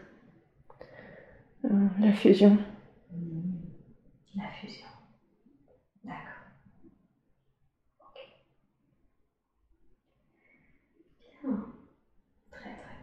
[1.64, 2.58] Euh, la fusion.
[4.34, 4.86] La fusion.
[6.04, 6.46] D'accord.
[8.00, 8.18] Ok.
[11.42, 11.66] Bien.
[12.50, 12.96] Très très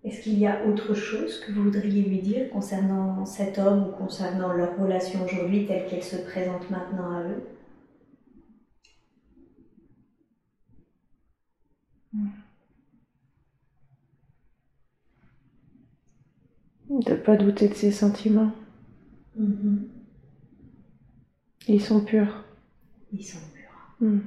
[0.11, 3.91] Est-ce qu'il y a autre chose que vous voudriez lui dire concernant cet homme ou
[3.93, 7.47] concernant leur relation aujourd'hui telle qu'elle se présente maintenant à eux?
[16.89, 18.51] De pas douter de ses sentiments.
[19.37, 19.87] Mhm.
[21.69, 22.43] Ils sont purs.
[23.13, 23.95] Ils sont purs.
[24.01, 24.19] Hmm.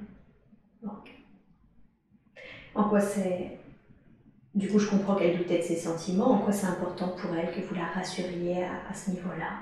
[2.74, 3.58] En quoi c'est
[4.54, 6.30] Du coup, je comprends qu'elle doutait de ses sentiments.
[6.30, 9.58] En quoi c'est important pour elle que vous la rassuriez à, à ce niveau-là?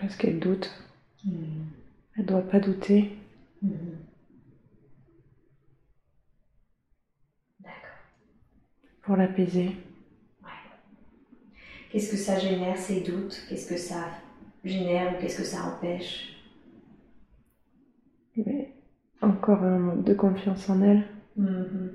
[0.00, 0.70] Parce qu'elle doute.
[1.24, 1.66] Hmm.
[2.16, 3.18] Elle ne doit pas douter.
[3.62, 3.96] Mhm.
[7.60, 7.98] D'accord.
[9.02, 9.72] Pour l'apaiser.
[11.90, 13.42] Qu'est-ce que ça génère, ces doutes?
[13.48, 14.10] Qu'est-ce que ça
[14.64, 16.36] génère ou qu'est-ce que ça empêche?
[18.36, 18.75] Mais
[19.22, 21.04] encore un manque de confiance en elle.
[21.36, 21.90] Mhm.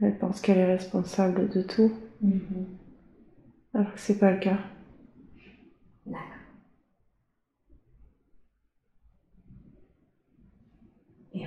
[0.00, 2.66] Elle pense qu'elle est responsable de tout, Mhm.
[3.74, 4.58] alors que c'est pas le cas.
[6.06, 6.22] D'accord.
[11.34, 11.46] Et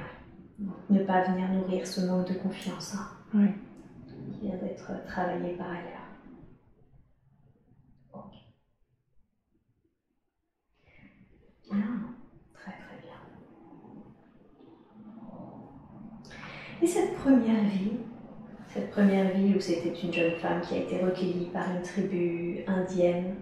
[0.89, 3.47] ne pas venir nourrir ce manque de confiance hein, Oui.
[4.08, 6.08] qui vient d'être travaillé par ailleurs.
[8.14, 8.34] Ok.
[11.72, 11.86] Bien,
[12.53, 13.20] très très bien.
[16.82, 17.97] Et cette première vie,
[18.69, 22.59] cette première vie où c'était une jeune femme qui a été recueillie par une tribu
[22.67, 23.36] indienne,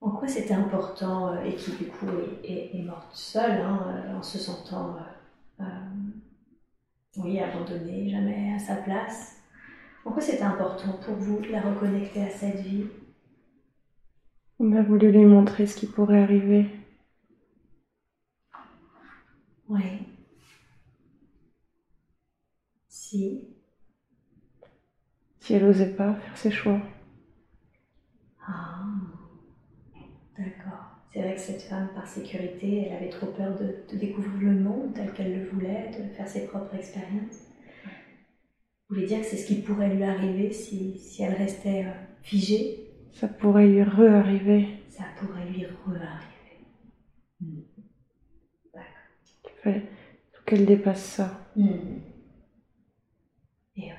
[0.00, 2.06] en quoi c'était important euh, et qui du coup
[2.42, 5.64] est, est- est morte seule hein, euh, en se sentant euh, euh,
[7.18, 9.36] oui, abandonnée, jamais à sa place?
[10.04, 12.86] En quoi c'était important pour vous de la reconnecter à cette vie
[14.60, 16.66] On a voulu lui montrer ce qui pourrait arriver.
[19.68, 20.17] Oui.
[23.08, 23.48] Si.
[25.40, 26.82] Si elle n'osait pas faire ses choix.
[28.46, 28.84] Ah.
[30.36, 30.98] D'accord.
[31.10, 34.60] C'est vrai que cette femme, par sécurité, elle avait trop peur de, de découvrir le
[34.60, 37.46] monde tel qu'elle le voulait, de faire ses propres expériences.
[38.88, 41.92] Vous voulez dire que c'est ce qui pourrait lui arriver si, si elle restait euh,
[42.22, 42.90] figée?
[43.12, 44.68] Ça pourrait lui re-arriver.
[44.90, 46.66] Ça pourrait lui re-arriver.
[47.40, 47.56] Il
[49.62, 49.86] fallait
[50.32, 51.48] faut qu'elle dépasse ça.
[51.56, 52.02] Mhm.
[53.80, 53.94] Et ouais.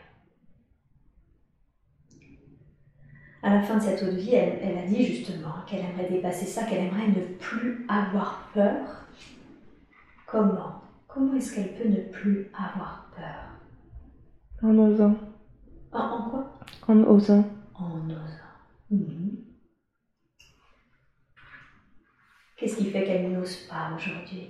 [3.42, 6.46] À la fin de cette autre vie, elle, elle a dit justement qu'elle aimerait dépasser
[6.46, 9.06] ça, qu'elle aimerait ne plus avoir peur.
[10.28, 10.82] Comment?
[11.08, 13.46] Comment est-ce qu'elle peut ne plus avoir peur?
[14.62, 15.16] En osant.
[15.94, 16.60] en, en quoi?
[16.88, 17.46] En osant.
[17.76, 18.50] En osant.
[18.92, 19.38] Mhm.
[22.58, 24.50] Qu'est-ce qui fait qu'elle n'ose pas aujourd'hui?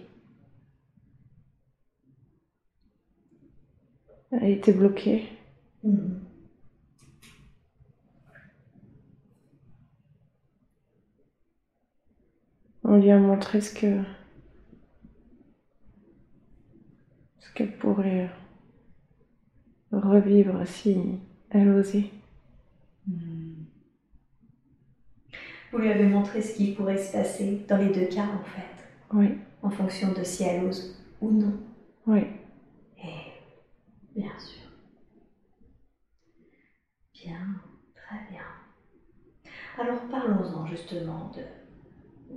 [4.32, 5.30] Elle était bloquée.
[5.84, 6.22] Mhm.
[12.92, 14.02] On lui a montré ce que.
[17.38, 18.32] ce qu'elle pourrait
[19.92, 20.98] revivre si
[21.52, 22.10] elle osait.
[23.06, 23.66] Hmm.
[25.72, 28.88] Vous lui avez montré ce qui pourrait se passer dans les deux cas en fait,
[29.14, 31.60] Oui, en fonction de si elle ose ou non.
[32.08, 32.26] oui.
[32.98, 34.68] Et bien sûr.
[37.14, 37.62] Bien,
[37.94, 38.42] très bien.
[39.78, 41.44] Alors parlons-en justement de,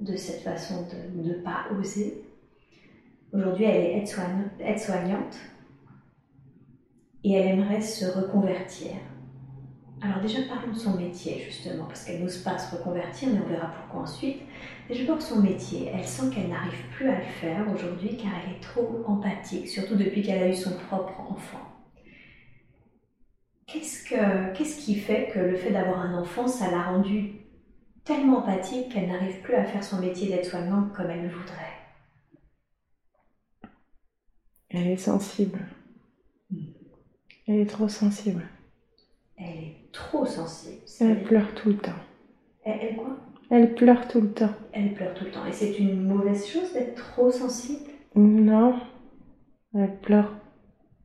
[0.01, 2.23] de cette façon de ne pas oser.
[3.32, 5.36] Aujourd'hui, elle est aide-soignante
[7.24, 8.93] et elle aimerait se reconvertir.
[10.05, 13.48] Alors déjà parlons de son métier justement, parce qu'elle n'ose pas se reconvertir, mais on
[13.48, 14.43] verra pourquoi ensuite.
[14.89, 18.56] Déjà pour son métier, elle sent qu'elle n'arrive plus à le faire aujourd'hui car elle
[18.56, 21.60] est trop empathique, surtout depuis qu'elle a eu son propre enfant.
[23.69, 27.41] Qu'est-ce, que, qu'est-ce qui fait que le fait d'avoir un enfant, ça l'a rendue
[28.04, 31.56] tellement empathique qu'elle n'arrive plus à faire son métier d'aide-soignante comme elle le voudrait
[34.70, 35.60] Elle est sensible.
[37.46, 38.42] Elle est trop sensible.
[39.36, 40.80] Elle est trop sensible.
[41.00, 41.92] Elle pleure tout le temps.
[42.64, 43.16] Elle, elle quoi?
[43.50, 44.54] Elle pleure tout le temps.
[44.72, 45.44] Elle pleure tout le temps.
[45.44, 47.90] Et c'est une mauvaise chose d'être trop sensible?
[48.14, 48.80] Non.
[49.74, 50.32] Elle pleure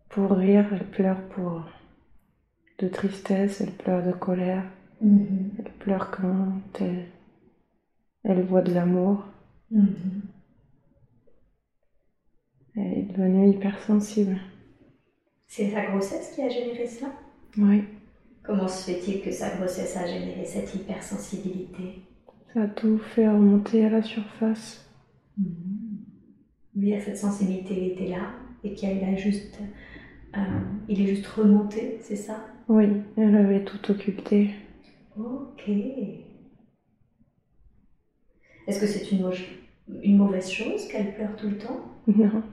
[0.10, 1.64] pour rire, elle pleure pour
[2.80, 4.64] de tristesse, elle pleure de colère,
[5.02, 7.06] elle pleure quand elle,
[8.24, 9.26] elle voit de l'amour.
[9.72, 10.22] Mhm.
[12.76, 14.38] Elle est devenue hypersensible.
[15.48, 17.12] C'est sa grossesse qui a généré cela?
[17.58, 17.84] Oui,
[18.48, 22.02] Comment se fait-il que sa grossesse a généré cette hypersensibilité?
[22.54, 24.90] Ça a tout fait remonter à la surface.
[25.38, 28.32] À cette sensibilité, il était là
[28.64, 29.60] et qu'il a juste,
[30.38, 30.40] euh,
[30.88, 32.46] il est juste remonté, c'est ça?
[32.70, 32.86] Oui,
[33.18, 34.52] elle avait tout occulté.
[35.18, 35.68] Ok.
[38.68, 39.32] Est-ce que c'est une, mau-
[40.02, 41.80] une mauvaise chose qu'elle pleure tout le temps?
[42.08, 42.44] Non,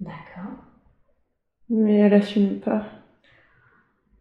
[0.00, 0.52] D'accord.
[1.68, 2.84] mais elle assume pas.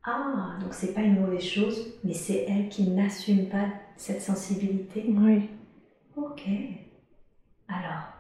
[0.04, 5.06] Ah, donc c'est pas une mauvaise chose, mais c'est elle qui n'assume pas cette sensibilité?
[5.10, 5.50] Oui,
[6.16, 6.44] Ok.
[7.68, 8.14] Alors,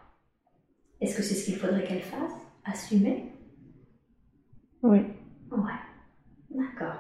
[1.01, 2.33] Est-ce que c'est ce qu'il faudrait qu'elle fasse?
[2.65, 3.31] Assumer?
[4.83, 4.99] Oui.
[5.51, 5.79] Ouais.
[6.49, 6.99] D'accord.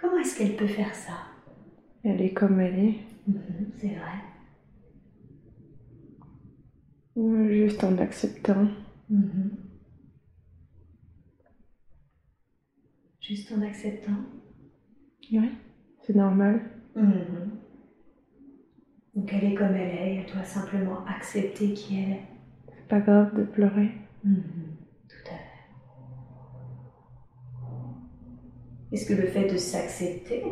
[0.00, 1.12] Comment est-ce qu'elle peut faire ça?
[2.02, 2.94] Elle est comme elle est.
[3.26, 4.18] Mhm, c'est vrai.
[7.48, 8.66] Juste en acceptant.
[9.10, 9.50] Mhm.
[13.20, 14.16] Juste en acceptant.
[15.32, 15.50] Oui,
[16.02, 16.62] c'est normal.
[16.96, 17.50] Mhm.
[19.14, 22.22] Donc elle est comme elle est, elle doit simplement accepter qui elle est.
[22.74, 23.90] C'est pas grave de pleurer.
[24.24, 24.76] Mhm.
[25.08, 25.44] Tout à fait.
[28.92, 30.42] Est-ce que le fait de s'accepter,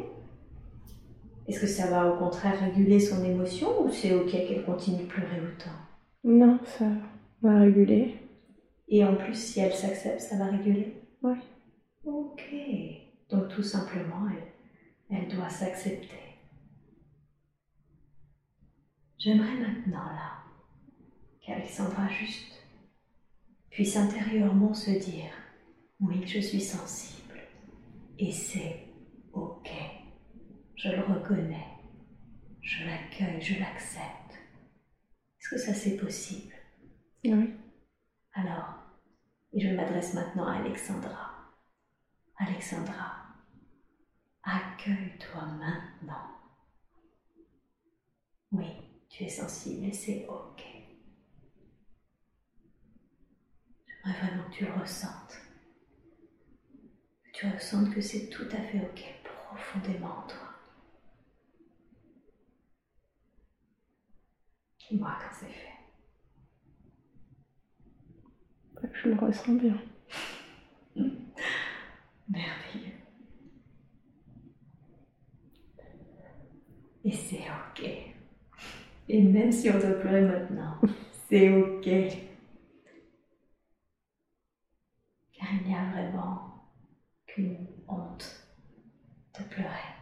[1.49, 5.09] est-ce que ça va au contraire réguler son émotion ou c'est ok qu'elle continue de
[5.09, 5.71] pleurer autant?
[6.25, 6.87] Non, ça
[7.43, 8.17] va réguler.
[8.89, 10.95] Et en plus, si elle s'accepte, ça va réguler?
[11.23, 11.37] Oui.
[12.05, 12.55] Ok.
[13.31, 16.17] Donc tout simplement, elle, elle doit s'accepter.
[19.19, 20.39] J'aimerais maintenant là
[21.41, 22.53] qu'Alexandra juste
[23.71, 25.31] puisse intérieurement se dire
[26.01, 27.18] oui, je suis sensible
[28.19, 28.89] et c'est
[29.33, 29.71] ok.
[30.77, 31.67] Je le reconnais.
[32.61, 34.33] Je l'accueille, je l'accepte.
[35.41, 36.55] Est-ce que ça c'est possible?
[37.25, 37.55] Oui.
[38.35, 38.75] Alors,
[39.55, 41.31] je m'adresse maintenant à Alexandra.
[42.37, 43.13] Alexandra,
[44.43, 46.29] accueille-toi maintenant.
[48.53, 48.67] Oui,
[49.09, 50.63] tu es sensible et c'est ok.
[53.87, 55.48] J'aimerais vraiment que tu le ressentes.
[57.39, 60.49] Tu ressentes que c'est tout à fait ok profondément en toi.
[64.81, 65.79] Dis-moi quand c'est fait.
[68.93, 69.81] Je le ressens bien.
[72.29, 72.97] Merveilleux.
[77.05, 77.85] Et c'est ok.
[79.09, 80.81] Et même si on doit pleurer maintenant,
[81.29, 81.85] c'est ok.
[85.35, 86.48] Car il n'y a vraiment
[87.39, 88.49] qu'une honte
[89.39, 89.95] de pleurer.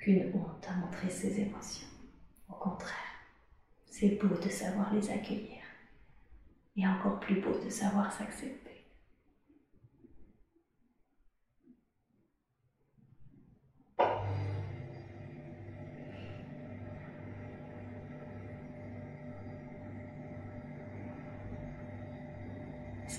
[0.00, 1.86] Qu'une honte à montrer ses émotions.
[2.48, 2.92] Au contraire,
[3.86, 5.62] c'est beau de savoir les accueillir.
[6.76, 8.63] Et encore plus beau de savoir s'accepter.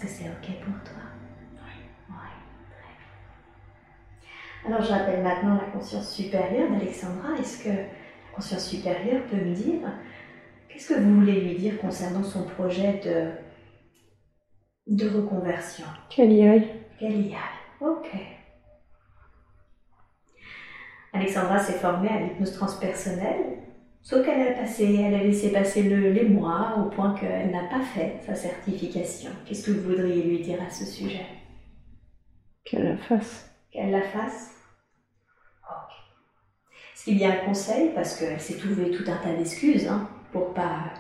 [0.06, 1.02] Que c'est OK pour toi
[1.54, 1.60] Oui.
[2.10, 2.16] Oui,
[2.70, 2.94] très
[4.22, 4.76] bien.
[4.76, 7.34] Alors j'appelle maintenant la conscience supérieure d'Alexandra.
[7.40, 9.82] Est-ce que la conscience supérieure peut me dire
[10.70, 13.32] qu'est-ce que vous voulez lui dire concernant son projet de,
[14.88, 15.86] de reconversion?
[16.10, 16.70] Qu'elle y aille.
[17.00, 17.82] Qu'elle y aille.
[17.82, 18.10] OK.
[21.14, 23.60] Alexandra s'est formée à l'hypnose transpersonnelle,
[24.06, 27.64] sauf qu'elle a passé, elle a laissé passer le- les mois au point qu'elle n'a
[27.66, 29.32] pas fait sa certification.
[29.46, 31.26] Qu'est-ce que vous voudriez lui dire à ce sujet?
[32.64, 33.50] Qu'elle la fasse.
[33.72, 34.52] Qu'elle la fasse?
[35.68, 35.94] Ok.
[36.94, 37.92] Est-ce qu'il y a un conseil?
[37.96, 40.94] Parce qu'elle s'est trouvée tout un tas d'excuses hein, pour pas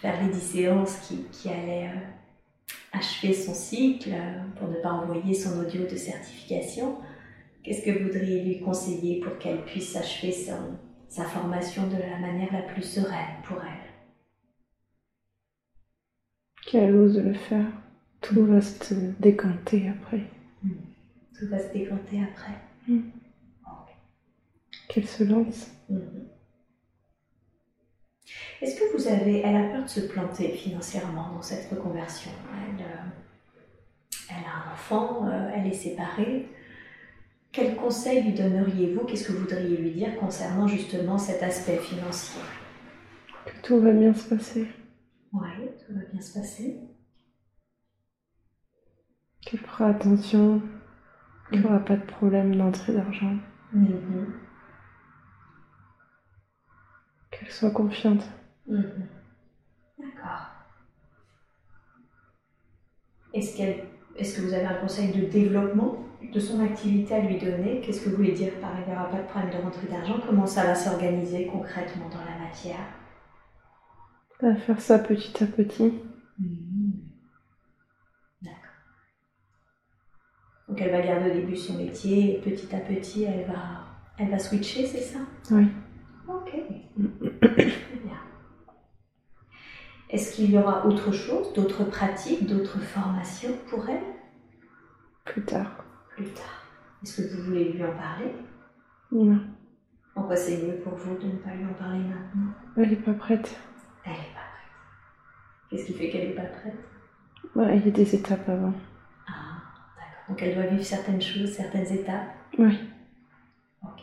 [0.00, 2.00] faire les 10 séances qui, qui allaient euh,
[2.92, 6.98] achever son cycle, euh, pour ne pas envoyer son audio de certification.
[7.62, 12.18] Qu'est-ce que vous voudriez lui conseiller pour qu'elle puisse achever son- sa formation de la
[12.18, 13.86] manière la plus sereine pour elle
[16.66, 17.66] Qu'elle ose le faire.
[18.20, 20.24] Tout va se décanter après.
[21.38, 22.58] Tout va se décanter après.
[22.88, 23.10] Mm.
[23.66, 23.94] Ok.
[24.88, 25.70] Qu'elle se lance.
[25.88, 26.28] Mhm.
[28.60, 29.40] Est-ce que vous avez...
[29.40, 32.32] Elle a peur de se planter financièrement dans cette reconversion?
[32.52, 33.60] Elle, euh,
[34.30, 36.48] elle a un enfant, euh, elle est séparée.
[37.56, 39.06] Quel conseil lui donneriez-vous?
[39.06, 42.42] Qu'est-ce que vous voudriez lui dire concernant justement cet aspect financier?
[43.46, 44.68] Que tout va bien se passer.
[45.32, 46.78] Oui, tout va bien se passer.
[49.40, 50.60] Qu'elle fera attention.
[51.48, 53.38] Qu'il n'y aura pas de problème d'entrée d'argent.
[53.72, 54.34] Mhm.
[57.30, 58.28] Qu'elle soit confiante.
[58.66, 59.08] Mhm.
[59.98, 60.50] D'accord.
[63.32, 63.62] Est-ce
[64.16, 66.05] est-ce que vous avez un conseil de développement?
[66.32, 69.08] De son activité à lui donner Qu'est-ce que vous voulez dire par il n'y aura
[69.08, 72.78] pas de problème de rentrée d'argent Comment ça va s'organiser concrètement dans la matière?
[74.40, 75.94] Va faire ça petit à petit.
[78.42, 78.56] D'accord.
[80.68, 83.86] Donc elle va garder au début son métier et petit à petit elle va,
[84.18, 85.20] elle va switcher, c'est ça?
[85.50, 85.66] Oui.
[86.28, 86.50] Ok.
[86.50, 87.64] Très
[88.04, 88.18] bien.
[90.10, 94.02] Est-ce qu'il y aura autre chose, d'autres pratiques, d'autres formations pour elle?
[95.24, 95.84] Plus tard.
[96.16, 96.64] Plus tard
[97.02, 98.32] Est-ce que vous voulez lui en parler?
[99.12, 99.38] Non.
[100.14, 102.52] En quoi c'est mieux pour vous de ne pas lui en parler maintenant?
[102.76, 103.54] Elle n'est pas prête.
[104.04, 105.70] Elle n'est pas prête.
[105.70, 106.74] Qu'est-ce qui fait qu'elle n'est pas prête?
[107.54, 108.72] Ouais, il y a des étapes avant.
[109.28, 109.60] Ah,
[109.96, 110.28] d'accord.
[110.28, 112.30] Donc elle doit vivre certaines choses, certaines étapes?
[112.58, 112.78] Oui.
[113.82, 114.00] Ok,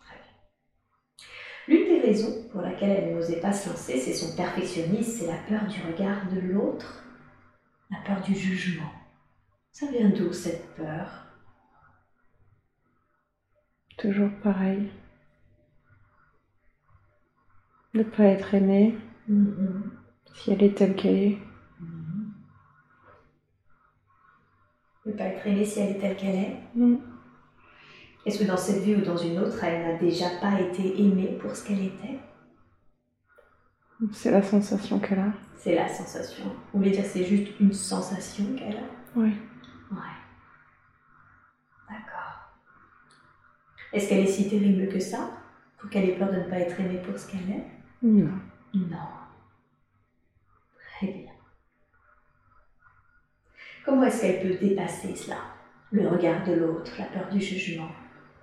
[0.00, 1.26] très bien.
[1.66, 5.38] L'une des raisons pour laquelle elle n'osait pas se lancer, c'est son perfectionnisme, c'est la
[5.48, 7.02] peur du regard de l'autre,
[7.90, 8.90] la peur du jugement.
[9.72, 11.26] Ça vient d'où cette peur?
[14.00, 14.90] Toujours pareil.
[17.94, 18.94] Ne pas être aimée
[19.28, 19.90] Mhm.
[20.34, 21.38] si elle est telle qu'elle est.
[21.80, 22.32] Mhm.
[25.06, 26.96] Ne pas être aimée si elle est telle qu'elle est Mm.
[28.26, 31.38] Est-ce que dans cette vie ou dans une autre, elle n'a déjà pas été aimée
[31.40, 32.18] pour ce qu'elle était?
[34.12, 35.32] C'est la sensation qu'elle a.
[35.56, 36.44] C'est la sensation.
[36.72, 38.88] Vous voulez dire que c'est juste une sensation qu'elle a?
[39.16, 39.32] Oui.
[39.90, 39.98] Ouais.
[41.88, 42.52] D'accord.
[43.92, 45.30] Est-ce qu'elle est si terrible que ça
[45.78, 47.66] Pour qu'elle ait peur de ne pas être aimée pour ce qu'elle est?
[48.02, 48.30] Non.
[48.74, 49.08] Non.
[50.96, 51.32] Très bien.
[53.84, 55.38] Comment est-ce qu'elle peut dépasser cela?
[55.90, 57.90] Le regard de l'autre, la peur du jugement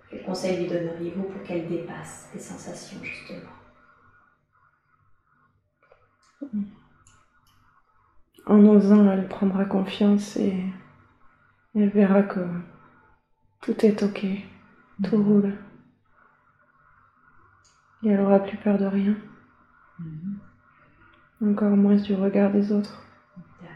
[0.10, 3.52] Quel conseil lui donneriez-vous pour qu'elle dépasse les sensations, justement?
[8.46, 10.64] En osant, elle prendra confiance et
[11.76, 12.40] elle verra que
[13.62, 14.26] tout est ok,
[15.04, 15.54] tout roule.
[18.04, 19.16] Et elle aura plus peur de rien,
[21.42, 23.02] encore moins du regard des autres.
[23.60, 23.76] D'accord.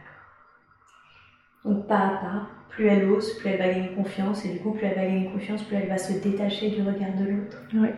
[1.65, 4.73] Donc pas à pas, plus elle ose, plus elle va gagner confiance, et du coup,
[4.73, 7.57] plus elle va gagner confiance, plus elle va se détacher du regard de l'autre.
[7.73, 7.89] Oui.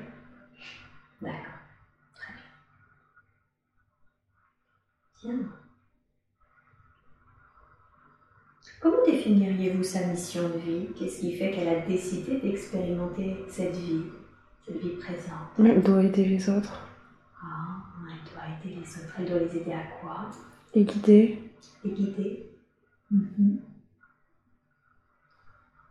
[1.22, 1.60] D'accord.
[2.16, 2.34] Très
[5.24, 5.36] bien.
[5.36, 5.63] Bien.
[8.84, 10.88] Comment définiriez-vous sa mission de vie?
[10.94, 14.04] Qu'est-ce qui fait qu'elle a décidé d'expérimenter cette vie,
[14.66, 15.48] cette vie présente?
[15.58, 16.86] Elle doit aider les autres,
[17.42, 17.82] Ah,
[18.12, 19.14] elle doit aider les autres.
[19.18, 20.30] Elle doit les aider à quoi?
[20.76, 21.40] Les guider,
[21.86, 22.50] Les guider?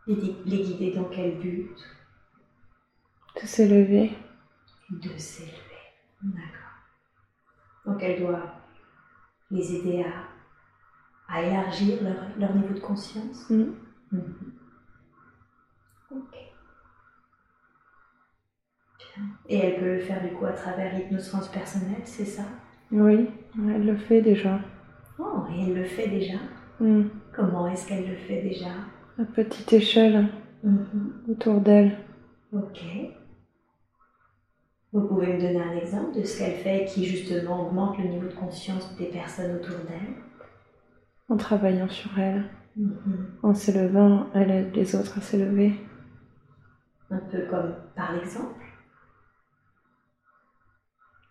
[0.07, 1.69] Di- les guider dans quel but?
[3.41, 4.11] De s'élever.
[4.91, 5.53] De s'élever.
[6.21, 6.77] D'accord.
[7.85, 8.53] Donc elle doit
[9.49, 10.27] les aider à,
[11.29, 13.49] à élargir leur, leur niveau de conscience.
[13.49, 13.63] Mm.
[14.11, 14.33] Mhm.
[16.11, 16.35] Ok.
[18.99, 19.23] Bien.
[19.49, 22.43] Et elle peut le faire du coup à travers l'hypnose transpersonnelle, c'est ça?
[22.91, 23.27] Oui,
[23.57, 24.59] elle le fait déjà.
[25.19, 26.37] Oh, et elle le fait déjà?
[26.79, 27.03] Mm.
[27.35, 28.69] Comment est-ce qu'elle le fait déjà?
[29.19, 30.27] À petite échelle,
[30.63, 31.13] Mhm.
[31.29, 31.97] autour d'elle.
[32.51, 32.81] Ok.
[34.91, 38.27] Vous pouvez me donner un exemple de ce qu'elle fait qui justement augmente le niveau
[38.27, 40.13] de conscience des personnes autour d'elle?
[41.33, 42.43] En travaillant sur elle,
[42.77, 43.39] Mhm.
[43.41, 45.73] en s'élevant, elle aide les autres à s'élever.
[47.09, 48.63] Un peu comme par l'exemple.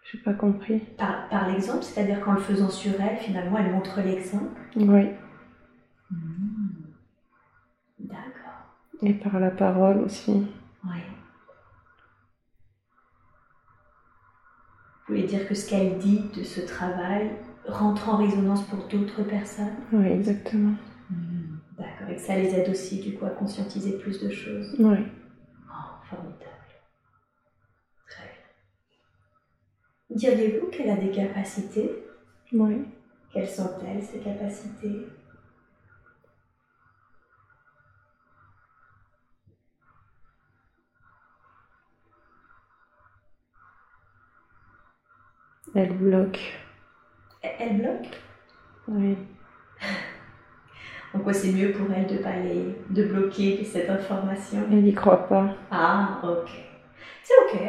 [0.02, 0.80] J'ai pas compris.
[0.98, 4.60] Par, par l'exemple, c'est-à-dire qu'en le faisant sur elle, finalement, elle montre l'exemple?
[4.74, 5.10] Oui.
[8.00, 8.74] D'accord.
[9.02, 10.48] Et par la parole aussi.
[10.84, 11.00] Oui.
[15.06, 17.30] Vous voulez dire que ce qu'elle dit de ce travail
[17.68, 20.74] rentre en résonance pour d'autres personnes Oui, exactement.
[21.78, 22.08] D'accord.
[22.10, 24.74] Et que ça les aide aussi, du coup, à conscientiser plus de choses.
[24.78, 24.96] Oui.
[25.68, 26.38] Oh, formidable.
[28.08, 28.24] Très
[30.10, 30.16] bien.
[30.16, 31.90] Diriez-vous qu'elle a des capacités?
[32.52, 32.84] Oui.
[33.32, 35.06] Quelles sont-elles, ces capacités?
[45.74, 46.40] Elle bloque.
[47.42, 48.20] Elle- bloque
[48.88, 49.16] Oui.
[51.14, 54.94] En quoi c'est mieux pour elle de pas les, de bloquer cette information Elle n'y
[54.94, 55.54] croit pas.
[55.70, 56.50] Ah, ok.
[57.22, 57.60] C'est ok.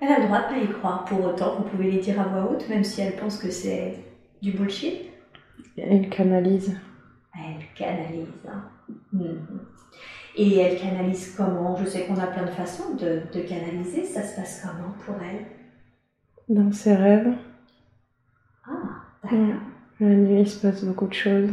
[0.00, 1.04] Elle a le droit de pas y croire.
[1.04, 3.94] Pour autant, vous pouvez les dire à voix haute, même si elle pense que c'est
[4.42, 5.10] du bullshit.
[5.78, 6.78] Elle canalise.
[7.34, 8.26] Elle canalise.
[8.48, 8.64] hein.
[9.12, 9.60] Mhm.
[10.36, 11.76] Et elle canalise comment?
[11.76, 14.04] Je sais qu'on a plein de façons de, de canaliser.
[14.04, 15.46] Ça se passe comment pour elle?
[16.54, 17.32] Dans ses rêves,
[19.22, 21.50] La nuit, il se passe beaucoup de choses.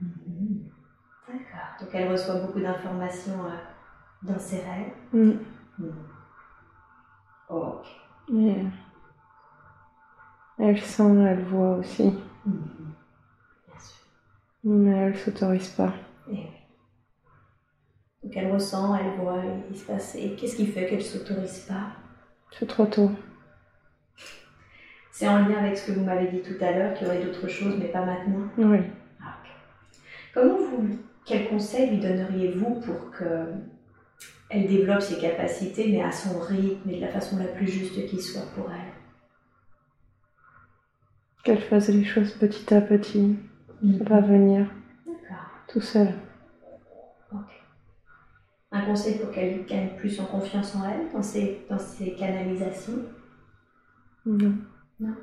[0.00, 0.68] Mhm.
[1.26, 1.80] D'accord.
[1.80, 3.56] Donc elle reçoit beaucoup d'informations euh,
[4.22, 4.92] dans ses rêves.
[5.12, 5.32] Mm.
[5.78, 5.92] Mhm.
[7.48, 7.86] Ok.
[8.30, 8.66] Et
[10.58, 12.12] elle sent, elle voit aussi.
[12.44, 12.92] Mhm.
[13.66, 14.04] Bien sûr.
[14.64, 15.94] Mais elle s'autorise pas.
[16.28, 16.46] Eh oui.
[18.22, 20.14] Donc elle ressent, elle voit, il se passe.
[20.16, 21.92] Et qu'est-ce qui fait qu'elle ne s'autorise pas?
[22.50, 23.10] C'est trop tôt.
[25.18, 27.24] C'est en lien avec ce que vous m'avez dit tout à l'heure, qu'il y aurait
[27.24, 28.46] d'autres choses, mais pas maintenant.
[28.56, 28.78] Oui.
[29.20, 29.50] Ah, ok.
[30.32, 33.24] Comment vous, quel conseil lui donneriez-vous pour que
[34.48, 38.06] elle développe ses capacités, mais à son rythme et de la façon la plus juste
[38.06, 38.92] qui soit pour elle?
[41.42, 43.36] Qu'elle fasse les choses petit à petit,
[43.82, 44.04] mm.
[44.04, 44.68] va venir
[45.66, 46.14] tout seul.
[48.70, 53.02] Un conseil pour qu'elle gagne plus en confiance en elle dans ses, dans ses canalisations?
[54.24, 54.54] Non.
[55.00, 55.14] Non.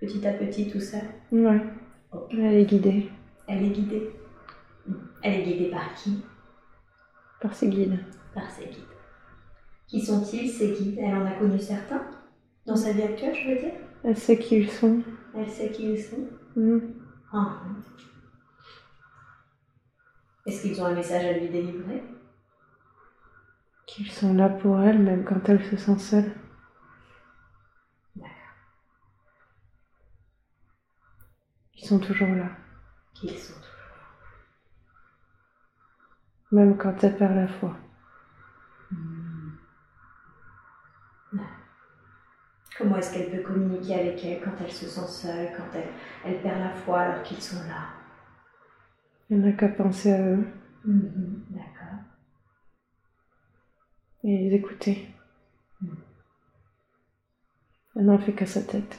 [0.00, 0.98] Petit à petit, tout ça
[1.32, 1.60] Ouais.
[2.30, 3.10] Elle est guidée.
[3.46, 4.10] Elle est guidée.
[5.22, 6.22] Elle est guidée par qui?
[7.40, 7.98] Par ses guides.
[8.34, 8.84] Par ses guides.
[9.86, 10.98] Qui sont-ils, ces guides?
[11.00, 12.06] Elle en a connu certains?
[12.66, 13.74] Dans sa vie actuelle, je veux dire?
[14.04, 15.02] Elle sait qui ils sont.
[15.34, 16.28] Elle sait qui ils sont?
[16.56, 16.78] Mm.
[17.32, 17.62] ah.
[20.46, 22.02] Est-ce qu'ils ont un message à lui délivrer?
[23.86, 26.32] Qu'ils sont là pour elle, même quand elle se sent seule.
[28.16, 28.30] D'accord.
[31.80, 32.50] Ils sont toujours là.
[33.14, 34.06] Qu'ils sont toujours là.
[36.52, 37.76] Même quand elle perd la foi.
[38.90, 39.50] Hmm.
[42.76, 45.88] Comment est-ce qu'elle peut communiquer avec elle quand elle se sent seule, quand elle,
[46.24, 47.88] elle perd la foi alors qu'ils sont là?
[49.30, 50.46] Il n'a qu'à penser à eux.
[50.84, 51.98] Mhm, d'accord.
[54.24, 55.08] Et les écouter.
[55.80, 55.94] Mm.
[57.96, 58.98] Elle n'en fait qu'à sa tête.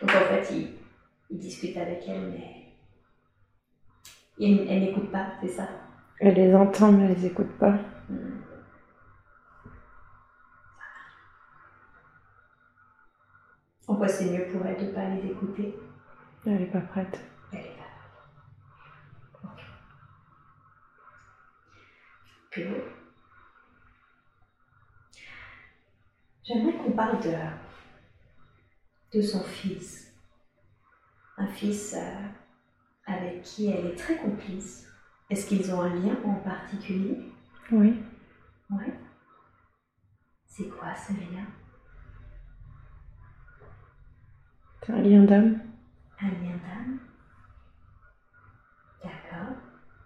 [0.00, 0.74] Donc en fait, il,
[1.30, 2.68] il discute avec elle, mais
[4.40, 5.68] elle, elle n'écoute pas, c'est ça
[6.20, 7.76] Elle les entend, mais elle les écoute pas.
[8.08, 8.38] Mm.
[13.88, 15.74] En quoi c'est mieux pour elle de ne pas les écouter?
[16.46, 17.20] Elle n'est pas prête.
[17.52, 17.84] Elle n'est pas
[19.42, 19.64] prête.
[26.44, 27.30] J'aimerais qu'on parle de,
[29.12, 30.12] de son fils.
[31.36, 32.26] Un fils euh,
[33.06, 34.86] avec qui elle est très complice.
[35.30, 37.18] Est-ce qu'ils ont un lien en particulier?
[37.70, 37.94] Oui.
[38.70, 38.84] Oui.
[40.46, 41.46] C'est quoi ce lien?
[44.88, 45.60] Un lien d'âme.
[46.20, 46.98] Un lien d'âme.
[49.04, 49.54] D'accord.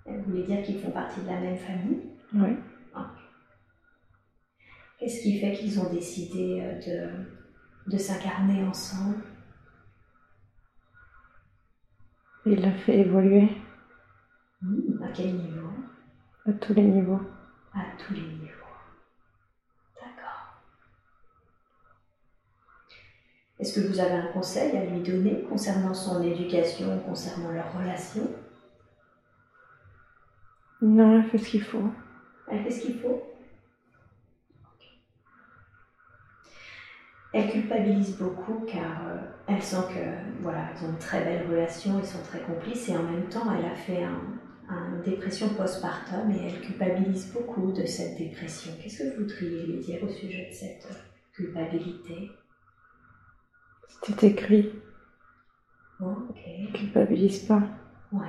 [0.05, 2.11] Vous voulez dire qu'ils font partie de la même famille?
[2.35, 2.57] Oui.
[4.99, 7.42] Qu'est-ce qui fait qu'ils ont décidé euh, de,
[7.87, 9.23] de s'incarner ensemble
[12.45, 13.49] Il l'a fait évoluer.
[14.61, 15.71] Hmm, à quel niveau?
[16.45, 17.21] À tous les niveaux.
[17.73, 18.63] À tous les niveaux.
[23.63, 28.29] Est-ce que vous avez un conseil à lui donner concernant son éducation, concernant leur relation
[30.81, 31.89] Non, elle fait ce qu'il faut.
[32.51, 33.23] Elle fait ce qu'il faut?
[37.33, 41.99] Elle culpabilise beaucoup car euh, elle sent que voilà, ils ont une très belle relation,
[41.99, 46.47] ils sont très complices et en même temps elle a fait une dépression postpartum et
[46.47, 48.73] elle culpabilise beaucoup de cette dépression.
[48.83, 50.87] Qu'est-ce que vous voudriez lui dire au sujet de cette
[51.33, 52.31] culpabilité?
[54.03, 54.73] C'est écrit.
[56.01, 56.73] ok.
[56.75, 57.63] Culpabilise pas.
[58.13, 58.27] Ouais.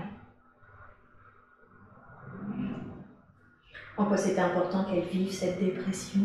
[3.97, 6.21] En quoi c'était important qu'elle vive cette dépression?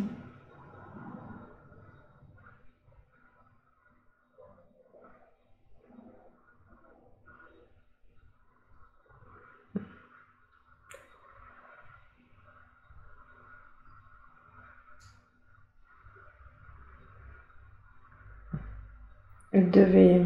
[19.52, 20.22] Elle devait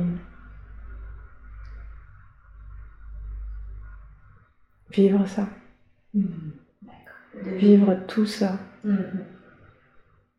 [4.90, 5.48] vivre ça.
[6.14, 6.52] Mhm.
[7.56, 8.58] Vivre tout ça.
[8.84, 9.24] Mhm.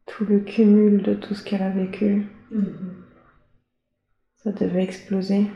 [0.06, 2.28] Tout le cumul de tout ce qu'elle a vécu.
[2.52, 3.04] Mhm.
[4.36, 5.50] Ça devait exploser.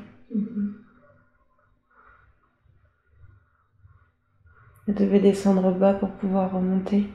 [4.87, 7.09] Elle devait descendre bas pour pouvoir remonter.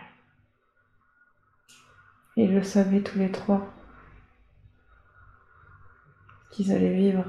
[2.44, 3.74] ils le savaient tous les trois.
[6.50, 7.26] Qu'ils allaient vivre.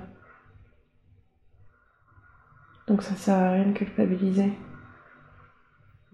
[2.86, 4.44] Donc ça sert à rien de culpabiliser.
[4.44, 4.56] Et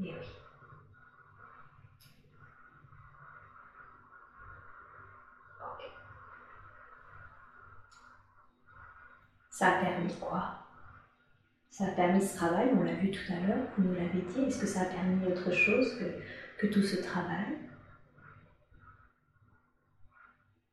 [0.00, 0.26] eh oui.
[9.50, 10.54] Ça a permis quoi?
[11.70, 14.42] Ça a permis ce travail, on l'a vu tout à l'heure, vous nous l'avez dit.
[14.42, 15.98] Est-ce que ça a permis autre chose
[16.58, 17.58] que tout ce travail?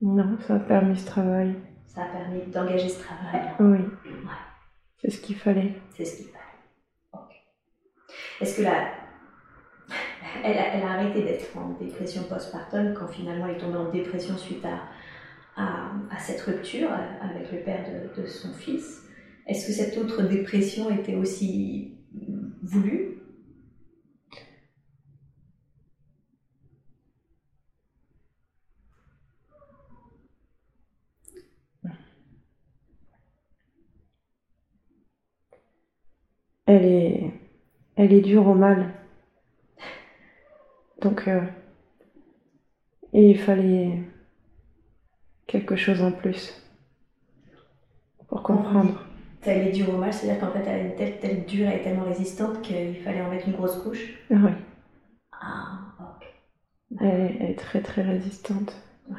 [0.02, 1.56] Non, ça a permis ce travail.
[1.88, 3.80] Ça a permis d'engager ce travail Oui.
[3.80, 4.32] Ouais.
[4.98, 5.74] C'est ce qu'il fallait.
[5.92, 6.44] C'est ce qu'il fallait.
[7.14, 7.36] Ok.
[8.42, 8.90] Est-ce que là,
[10.44, 14.66] elle, a arrêté d'être en dépression postpartum quand finalement elle est tombée en dépression suite
[14.66, 14.82] à,
[15.58, 16.90] à, cette rupture
[17.22, 19.04] avec le père de, de son fils?
[19.48, 21.98] Est-ce que cette autre dépression était aussi
[22.64, 23.15] voulue?
[36.66, 37.32] Elle est,
[37.96, 38.94] elle est dure au mal.
[41.02, 41.42] Donc, euh,
[43.14, 44.00] il fallait
[45.48, 46.62] quelque chose en plus
[48.28, 49.06] pour comprendre.
[49.44, 52.06] Elle est dure au mal, c'est-à-dire qu'en fait, elle une tête telle dure et tellement
[52.06, 54.16] résistante qu'il fallait en mettre une grosse couche.
[54.32, 54.52] Oui.
[55.32, 56.34] Ah, ok.
[57.00, 58.76] Elle est, très très résistante.
[59.08, 59.16] Ouais.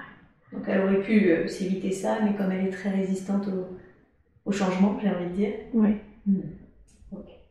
[0.52, 3.76] Donc elle aurait pu euh, s'éviter ça, mais comme elle est très résistante au,
[4.44, 5.52] au changement, j'ai envie de dire.
[5.72, 5.94] Oui.
[6.26, 6.40] Hmm.
[7.10, 7.46] Ok.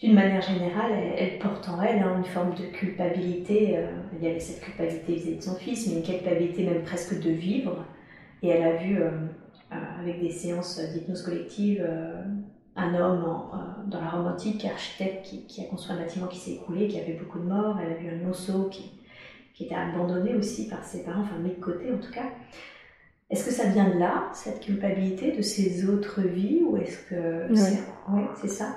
[0.00, 3.78] d'une manière générale, elle, porte en elle hein, une forme de culpabilité.
[3.78, 7.18] Euh, il y avait cette culpabilité vis-à-vis de son fils, mais une culpabilité même presque
[7.18, 7.84] de vivre.
[8.42, 9.10] Et elle a vu, euh,
[9.72, 11.88] euh, avec des séances d'hypnose collective,
[12.76, 13.24] un homme
[13.86, 17.38] dans la romantique, architecte, qui, a construit un bâtiment qui s'est écroulé, qui avait beaucoup
[17.38, 17.78] de morts.
[17.82, 18.90] Elle a vu un osso qui,
[19.54, 22.30] qui était abandonné aussi par ses parents, enfin mis de côté en tout cas.
[23.28, 27.48] Est-ce que ça vient de là, cette culpabilité, de ses autres vies, ou est-ce que
[28.40, 28.76] c'est ça?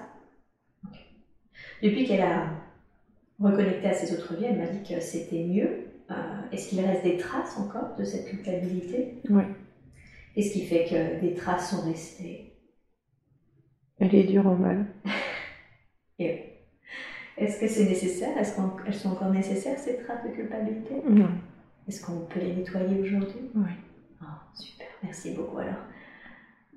[1.83, 2.49] Depuis qu'elle a
[3.39, 5.85] reconnecté à ses autres vies, elle m'a dit que c'était mieux.
[6.11, 9.21] Euh, est-ce qu'il reste des traces encore de cette culpabilité?
[9.29, 9.43] Oui.
[10.33, 12.53] Qu'est-ce qui fait que des traces sont restées
[13.99, 14.85] Elle est dure au mal.
[16.19, 16.43] Et
[17.37, 18.37] est-ce que c'est nécessaire?
[18.37, 20.95] Est-ce qu'elles sont encore nécessaires, ces traces de culpabilité?
[21.07, 21.29] Non.
[21.87, 23.51] Est-ce qu'on peut les nettoyer aujourd'hui?
[23.55, 23.71] Oui.
[24.21, 25.83] Oh, super, merci beaucoup alors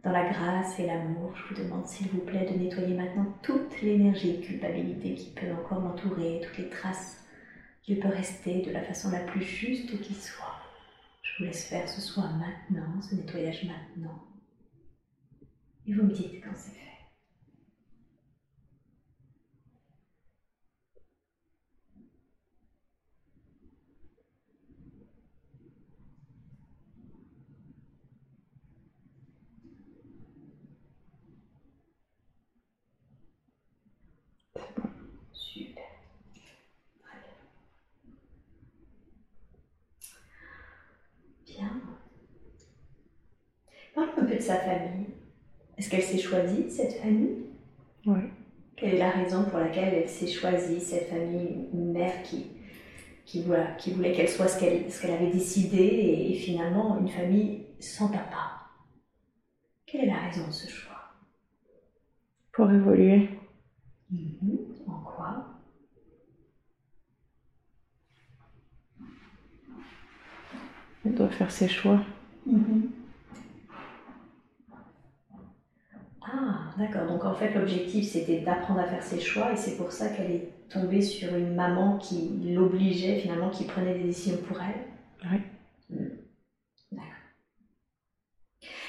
[0.03, 3.81] dans la grâce et l'amour, je vous demande s'il vous plaît de nettoyer maintenant toute
[3.83, 7.25] l'énergie de culpabilité qui peut encore m'entourer, toutes les traces
[7.83, 10.57] qui peut rester de la façon la plus juste qui soit.
[11.23, 14.25] Je vous laisse faire ce soir maintenant, ce nettoyage maintenant.
[15.87, 16.92] Et vous me dites quand c'est fait.
[44.41, 45.07] Sa famille.
[45.77, 47.47] Est-ce qu'elle s'est choisie, cette famille?
[48.07, 48.21] Oui.
[48.77, 52.47] Quelle est la raison pour laquelle elle s'est choisie, cette famille, une mère qui,
[53.25, 55.79] qui, voilà, qui voulait qu'elle soit ce qu'elle ce qu'elle avait décidé
[56.31, 58.61] et, finalement une famille sans papa?
[59.87, 60.97] Quelle est la raison de ce choix?
[62.53, 63.29] Pour évoluer.
[64.11, 64.59] Mhm.
[64.87, 65.47] En quoi?
[71.05, 72.01] Elle doit faire ses choix.
[72.47, 72.91] Mhm.
[76.35, 77.07] Ah, d'accord.
[77.07, 80.31] Donc en fait, l'objectif, c'était d'apprendre à faire ses choix et c'est pour ça qu'elle
[80.31, 85.31] est tombée sur une maman qui l'obligeait finalement, qui prenait des décisions pour elle.
[85.31, 85.41] Oui.
[85.91, 86.09] Hmm.
[86.93, 87.07] D'accord.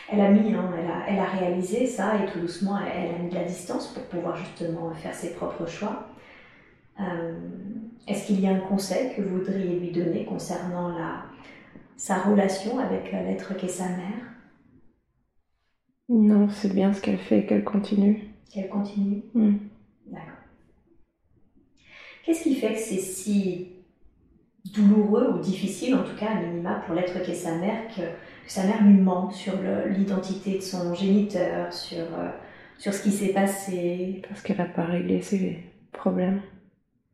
[0.10, 3.18] Elle a mis, hein, elle, a, elle, a, réalisé ça et tout doucement, elle, a
[3.18, 6.08] mis de la distance pour pouvoir justement faire ses propres choix.
[7.00, 7.34] Euh,
[8.08, 11.24] est-ce qu'il y a un conseil que vous voudriez lui donner concernant la,
[11.98, 14.33] sa relation avec l'être qu'est sa mère?
[16.10, 18.28] Non, c'est bien ce qu'elle fait, qu'elle continue.
[18.52, 19.58] Qu'elle continue hmm.
[20.08, 20.38] D'accord.
[22.26, 23.70] Qu'est-ce qui fait que c'est si
[24.74, 28.02] douloureux ou difficile, en tout cas à minima, pour l'être qu'est sa mère, que,
[28.48, 29.54] sa mère lui ment sur
[29.88, 32.30] l'identité de son géniteur, sur, euh,
[32.78, 34.22] sur ce qui s'est passé?
[34.28, 35.60] Parce qu'elle n'a pas réglé ses
[35.92, 36.42] problèmes.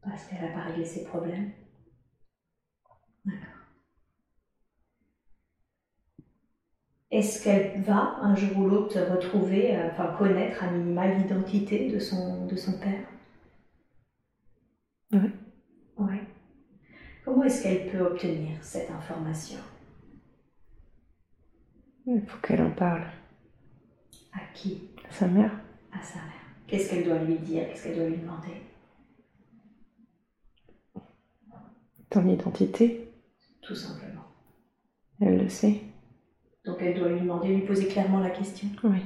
[0.04, 1.52] Parce qu'elle n'a pas réglé ses problèmes.
[3.26, 3.59] D'accord.
[7.12, 11.98] Est-ce qu'elle va un jour ou l'autre retrouver, euh, enfin connaître à minima l'identité de
[11.98, 13.08] son, de son père?
[15.12, 15.32] Oui.
[15.98, 16.18] Oui.
[17.26, 19.60] Comment est-ce qu'elle peut obtenir cette information?
[22.06, 23.06] Il faut qu'elle en parle.
[24.34, 24.90] À qui?
[25.08, 25.52] À sa mère.
[25.92, 26.34] À sa mère.
[26.68, 27.68] Qu'est-ce qu'elle doit lui dire?
[27.68, 28.62] Qu'est-ce qu'elle doit lui demander?
[32.12, 33.12] Ton identité
[33.62, 34.26] Tout simplement.
[35.20, 35.89] Elle le sait.
[36.70, 38.68] Donc elle doit lui demander, lui poser clairement la question.
[38.84, 39.00] Oui.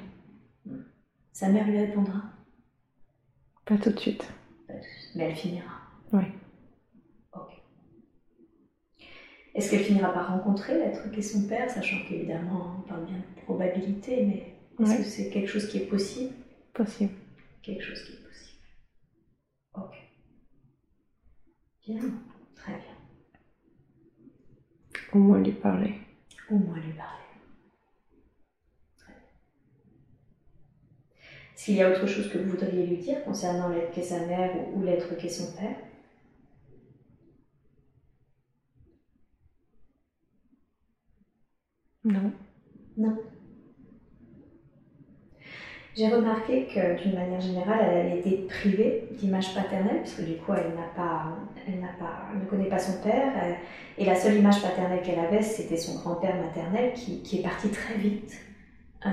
[1.32, 2.24] Sa mère lui répondra
[3.64, 4.28] Pas tout de suite.
[4.68, 5.12] Pas tout de suite.
[5.16, 5.72] Mais elle finira.
[6.12, 6.24] Oui.
[7.34, 7.54] Ok.
[9.56, 13.42] Est-ce qu'elle finira par rencontrer l'être qu'est son père, sachant qu'évidemment on parle bien de
[13.44, 16.34] probabilité, mais est-ce que c'est quelque chose qui est possible?
[16.74, 17.14] Possible.
[17.62, 18.60] quelque chose qui est possible.
[19.76, 19.96] Ok.
[21.88, 22.02] Bien,
[22.56, 22.98] très bien.
[25.14, 25.94] Au moins lui parler.
[26.52, 27.23] Au moins lui parler.
[31.56, 34.52] Qu'il y a autre chose que vous voudriez lui dire concernant l'être qu'est sa mère
[34.74, 35.76] ou l'être qu'est son père?
[42.04, 42.32] Non.
[42.98, 43.18] Non.
[45.96, 50.54] J'ai remarqué que d'une manière générale, elle avait été privée d'image paternelle, puisque du coup,
[50.54, 53.32] elle n'a pas, elle n'a pas, ne connaît pas son père,
[53.98, 57.70] et la seule image paternelle qu'elle avait, c'était son grand-père maternel qui, qui, est parti
[57.70, 58.34] très vite,
[59.06, 59.10] euh,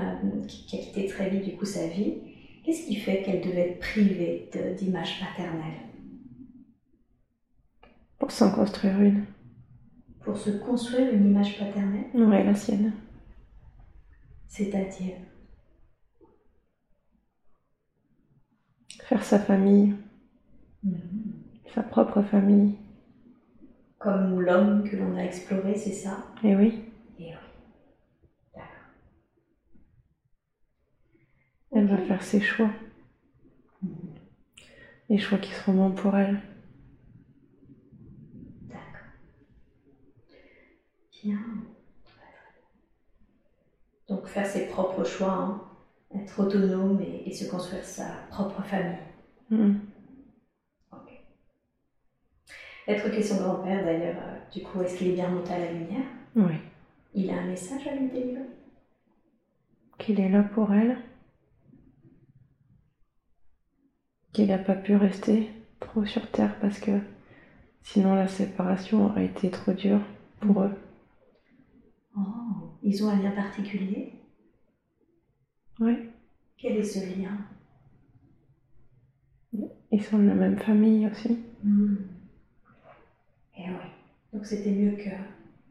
[0.47, 2.15] qui, a quitté très vite du coup sa vie.
[2.63, 5.81] Qu'est-ce qui fait qu'elle devait être privée d'image paternelle
[8.19, 9.25] Pour s'en construire une.
[10.23, 12.93] Pour se construire une image paternelle Oui, la sienne.
[14.47, 15.15] C'est-à-dire
[19.03, 19.93] Faire sa famille.
[20.83, 21.33] Mhm.
[21.73, 22.77] Sa propre famille.
[23.97, 26.25] Comme l'homme que l'on a exploré, c'est ça.
[26.43, 26.83] Eh oui.
[28.53, 28.67] D'accord.
[31.73, 32.69] Elle va faire ses choix.
[35.09, 36.41] Les choix qui seront bons pour elle.
[38.63, 39.07] D'accord.
[41.23, 41.39] Bien.
[44.09, 45.61] Donc faire ses propres choix, hein.
[46.13, 48.97] être autonome et, et, se construire sa propre famille.
[49.49, 49.75] Mm.
[50.91, 51.11] Ok.
[52.87, 55.71] Être que son grand-père d'ailleurs, euh, du coup, est-ce qu'il est bien monté à la
[55.71, 56.05] lumière?
[56.35, 56.55] Oui.
[57.13, 58.43] Il a un message à lui délivrer?
[59.97, 60.97] Qu'il est là pour elle?
[64.33, 65.49] Qu'il n'a pas pu rester
[65.79, 66.91] trop sur Terre parce que
[67.81, 70.01] sinon la séparation aurait été trop dure
[70.39, 70.71] pour eux.
[72.17, 72.21] Oh,
[72.83, 74.13] ils ont un lien particulier?
[75.79, 75.97] Oui.
[76.57, 77.37] Quel est ce lien?
[79.91, 81.39] Ils sont de la même famille aussi.
[81.63, 81.95] Mm.
[83.57, 83.89] Et oui.
[84.31, 85.09] Donc c'était mieux que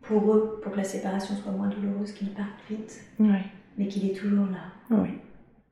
[0.03, 3.39] pour eux, pour que la séparation soit moins douloureuse, qu'ils partent vite, Oui.
[3.79, 4.73] mais qu'il est toujours là.
[4.91, 5.11] Oui.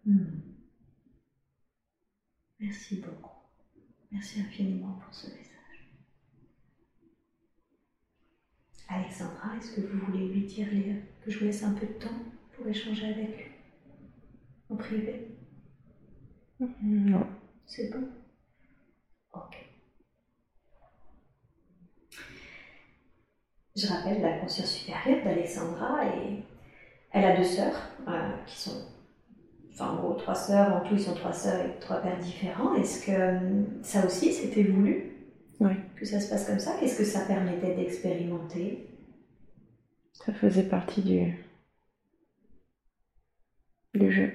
[0.07, 0.25] Mm.
[2.61, 3.37] Merci beaucoup.
[4.11, 5.49] Merci infiniment pour ce message.
[8.89, 10.69] Alexandra, est-ce que vous voulez lui dire
[11.23, 12.23] que je vous laisse un peu de temps
[12.53, 13.53] pour échanger avec lui
[14.71, 15.37] en privé?
[16.83, 17.27] Non.
[17.67, 18.09] C'est bon?
[19.35, 19.57] Ok.
[23.77, 26.43] Je rappelle la conscience supérieure d'Alexandra et
[27.13, 28.85] elle a deux sœurs euh, qui sont,
[29.79, 32.75] enfin en gros trois sœurs, en tout ils sont trois sœurs et trois pères différents.
[32.75, 35.13] Est-ce que euh, ça aussi c'était voulu
[35.61, 35.73] Oui.
[35.97, 36.77] Que ça se passe comme ça?
[36.81, 38.89] Qu'est-ce que ça permettait d'expérimenter?
[40.13, 41.45] Ça faisait partie du,
[43.95, 44.33] du jeu.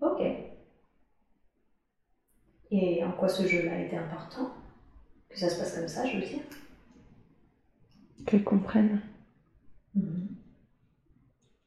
[0.00, 0.22] Ok.
[2.70, 4.54] Et en quoi ce jeu-là était important?
[5.28, 6.42] Que ça se passe comme ça, je veux dire?
[8.24, 9.00] Qu'elles comprennent.
[9.94, 10.28] Mhm.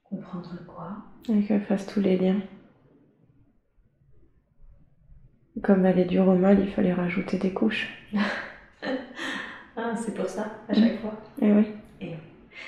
[0.04, 0.98] Comprendre quoi?
[1.28, 2.42] Et qu'elles fassent tous les liens.
[5.64, 7.90] Comme elle est dure au mal, il fallait rajouter des couches.
[9.76, 11.14] Ah, c'est pour ça, à chaque fois.
[11.42, 11.66] Eh oui.
[12.00, 12.16] Et oui.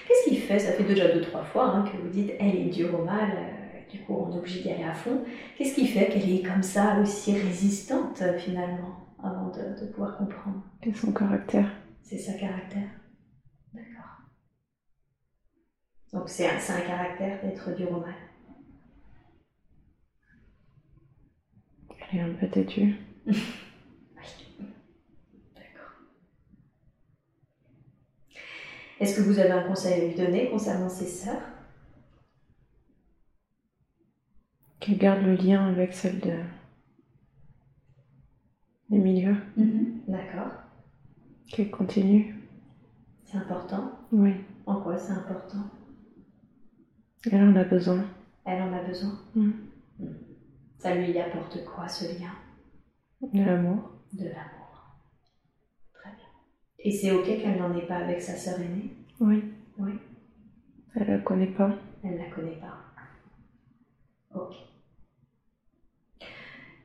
[0.08, 0.58] Qu'est-ce qui fait?
[0.58, 3.30] Ça fait déjà deux, trois fois hein, que vous dites elle est dure au mal,
[3.30, 5.24] euh, du coup on est obligé d'y aller à fond.
[5.56, 10.18] Qu'est-ce qui fait qu'elle est comme ça, aussi résistante euh, finalement, avant de, de pouvoir
[10.18, 10.64] comprendre?
[10.82, 11.68] Et son caractère.
[12.02, 12.90] C'est sa caractère.
[13.72, 14.22] D'accord.
[16.12, 18.16] Donc c'est un, c'est un caractère d'être dur au mal.
[22.12, 22.96] Elle est un peu têtue.
[23.26, 23.42] D'accord.
[29.00, 31.42] Est-ce que vous avez un conseil à lui donner concernant ses sœurs?
[34.80, 36.38] Qu'elle garde le lien avec celle de...
[38.92, 39.38] des milieux.
[40.08, 40.52] D'accord.
[41.48, 42.36] Qu'elle continue.
[43.24, 43.92] C'est important?
[44.12, 44.34] Oui.
[44.68, 45.70] En quoi c'est important?
[47.32, 48.06] Elle en a besoin.
[48.46, 49.20] Elle en a besoin?
[49.34, 49.52] Mm.
[50.78, 52.32] Ça lui apporte quoi ce lien
[53.22, 53.92] De l'amour.
[54.14, 54.96] De l'amour.
[55.94, 56.26] Très bien.
[56.80, 58.92] Et c'est ok qu'elle n'en ait pas avec sa sœur aînée?
[59.20, 59.44] Oui.
[59.78, 59.92] Oui.
[60.96, 61.74] Elle la connaît pas.
[62.04, 62.78] Elle ne la connaît pas.
[64.40, 64.54] Ok.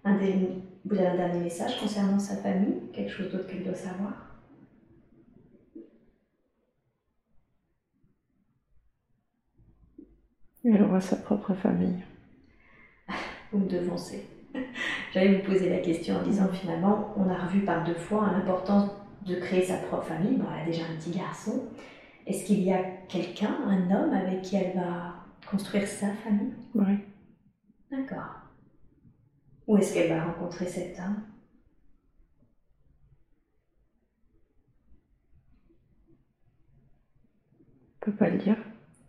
[0.04, 0.48] Un des-
[0.86, 2.90] Vous avez un dernier message concernant sa famille?
[2.92, 4.38] Quelque chose d'autre qu'elle doit savoir?
[10.64, 12.02] Elle aura sa propre famille.
[13.52, 14.26] Vous me devancez.
[15.12, 18.38] J'allais vous poser la question en disant finalement, on a revu par deux fois hein,
[18.38, 18.90] l'importance
[19.26, 20.36] de créer sa propre famille.
[20.36, 21.64] Bon, elle a déjà un petit garçon.
[22.26, 25.14] Est-ce qu'il y a quelqu'un, un homme avec qui elle va
[25.50, 26.52] construire sa famille?
[26.74, 26.98] Oui.
[27.90, 28.40] D'accord.
[29.66, 31.22] Où est-ce qu'elle va rencontrer cet homme?
[38.00, 38.56] Je peux pas le dire.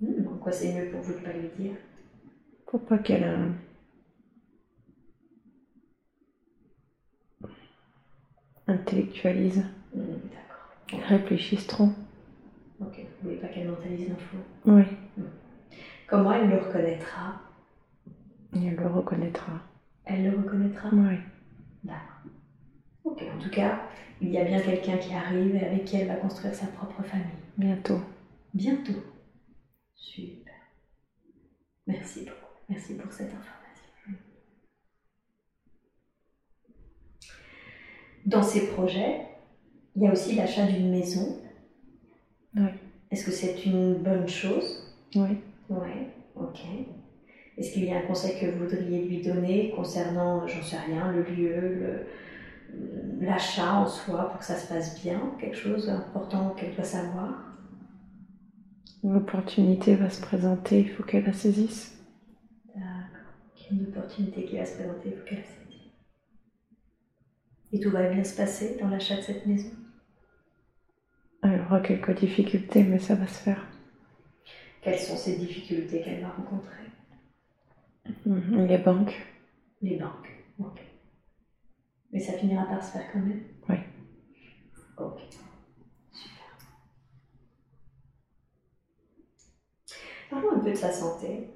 [0.01, 1.75] Hmm, pourquoi c'est mieux pour vous de pas lui dire?
[2.65, 3.49] Pour pas qu'elle euh,
[8.71, 11.07] intellectualise, Hmm, D'accord.
[11.09, 11.89] réfléchisse trop.
[12.79, 14.37] Ok, vous voulez pas qu'elle mentalise l'info?
[14.65, 14.85] Oui,
[16.07, 17.35] Comment elle le reconnaîtra?
[18.55, 19.53] Et elle le reconnaîtra.
[20.05, 20.89] Elle le reconnaîtra?
[20.93, 21.17] Oui,
[21.83, 22.21] D'accord.
[23.03, 23.81] Ok, en tout cas,
[24.21, 27.01] il y a bien quelqu'un qui arrive et avec qui elle va construire sa propre
[27.03, 27.25] famille.
[27.57, 27.99] bientôt.
[28.53, 28.93] Bientôt.
[29.95, 30.53] Super.
[31.87, 32.51] Merci beaucoup.
[32.69, 33.60] Merci pour cette information.
[38.25, 39.21] Dans ces projets,
[39.95, 41.37] il y a aussi l'achat d'une maison.
[42.55, 42.69] Oui,
[43.09, 44.83] Est-ce que c'est une bonne chose?
[45.15, 45.37] Oui.
[45.69, 46.59] Ouais, ok.
[47.57, 51.11] Est-ce qu'il y a un conseil que vous voudriez lui donner concernant, j'en sais rien,
[51.11, 52.05] le lieu,
[53.19, 55.19] l'achat en soi pour que ça se passe bien?
[55.39, 57.45] Quelque chose d'important qu'elle doit savoir?
[59.03, 61.97] L'opportunité va se présenter, il faut qu'elle la saisisse.
[62.75, 62.91] D'accord.
[63.71, 65.60] Une opportunité qui va se présenter, il faut qu'elle la saisisse.
[67.73, 69.69] Et tout va bien se passer dans l'achat de cette maison
[71.43, 73.65] Elle aura quelques difficultés, mais ça va se faire.
[74.81, 76.77] Quelles sont ces difficultés qu'elle va rencontrer?
[78.25, 79.15] Mhm, Les banques,
[79.81, 80.29] Les banques.
[80.59, 80.81] Ok.
[82.11, 83.43] Mais ça finira par se faire quand même?
[83.69, 83.75] Oui.
[84.97, 85.21] Ok.
[86.11, 86.57] Super.
[90.29, 91.49] Parlons un peu de sa santé.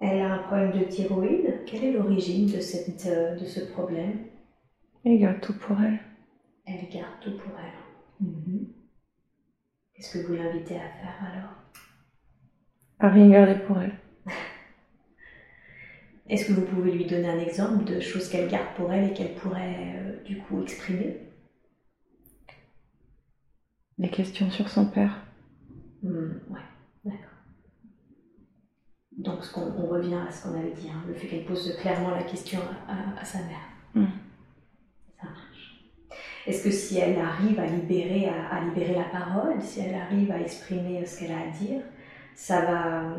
[0.00, 1.64] Elle a un problème de thyroïde.
[1.66, 4.26] Quelle est l'origine de, cette, euh, de ce problème?
[5.04, 5.98] Elle garde tout pour elle.
[6.66, 8.26] Elle garde tout pour elle.
[8.26, 8.66] Mhm.
[9.94, 11.54] Qu'est-ce que vous l'invitez à faire alors?
[13.00, 13.94] À rien garder pour elle.
[16.28, 19.14] Est-ce que vous pouvez lui donner un exemple de choses qu'elle garde pour elle et
[19.14, 21.16] qu'elle pourrait euh, du coup exprimer?
[23.98, 25.22] Des questions sur son père.
[26.02, 26.60] Hmm, Ouais,
[27.04, 27.24] d'accord.
[29.16, 32.22] Donc on revient à ce qu'on avait dit, hein, le fait qu'elle pose clairement la
[32.22, 33.58] question à, à- à sa mère.
[33.94, 34.04] Hmm.
[36.48, 40.30] Est-ce que si elle arrive à libérer, à, à libérer la parole, si elle arrive
[40.30, 41.82] à exprimer ce qu'elle a à dire,
[42.34, 43.16] ça va,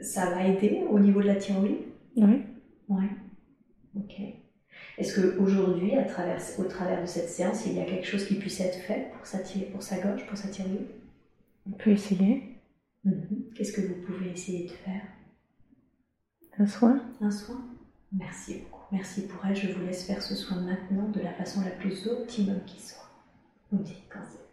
[0.00, 1.82] ça va aider au niveau de la thyroïde?
[2.16, 2.42] Oui.
[2.88, 3.08] Ouais.
[3.96, 4.20] Ok.
[4.98, 8.60] Est-ce qu'aujourd'hui, travers, au travers de cette séance, il y a quelque chose qui puisse
[8.60, 9.38] être fait pour sa,
[9.72, 10.86] pour sa gorge, pour sa thyroïde?
[11.66, 12.60] On peut essayer.
[13.04, 13.50] Mhm.
[13.54, 15.02] Qu'est-ce que vous pouvez essayer de faire?
[16.58, 17.02] Un soin?
[17.20, 17.60] Un soin?
[18.12, 18.73] Merci beaucoup.
[18.92, 19.56] Merci pour elle.
[19.56, 22.98] Je vous laisse faire ce soin maintenant de la façon la plus optimum qui soit
[23.72, 24.44] dites quand c'est fait.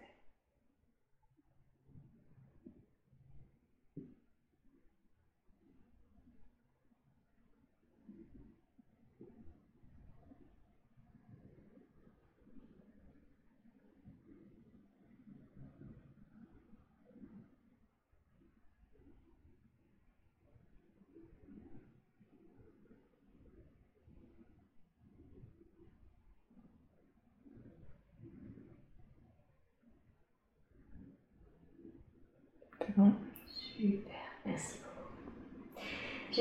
[32.79, 33.13] C'est bon.
[33.47, 35.85] Super, merci beaucoup.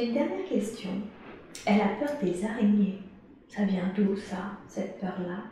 [0.00, 0.88] J'ai une dernière question.
[1.66, 3.00] Elle a peur des araignées.
[3.48, 5.42] Ça vient d'où ça, cette peur-là?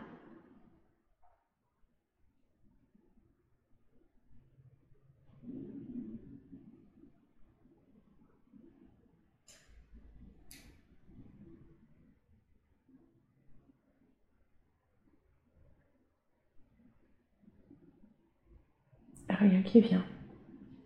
[19.29, 20.05] Rien qui vient.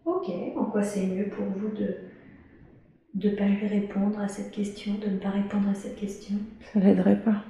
[0.04, 1.96] Ok, en quoi c'est mieux pour vous de
[3.16, 6.36] ne pas lui répondre à cette question, de ne pas répondre à cette question
[6.74, 7.44] Ça l'aiderait pas.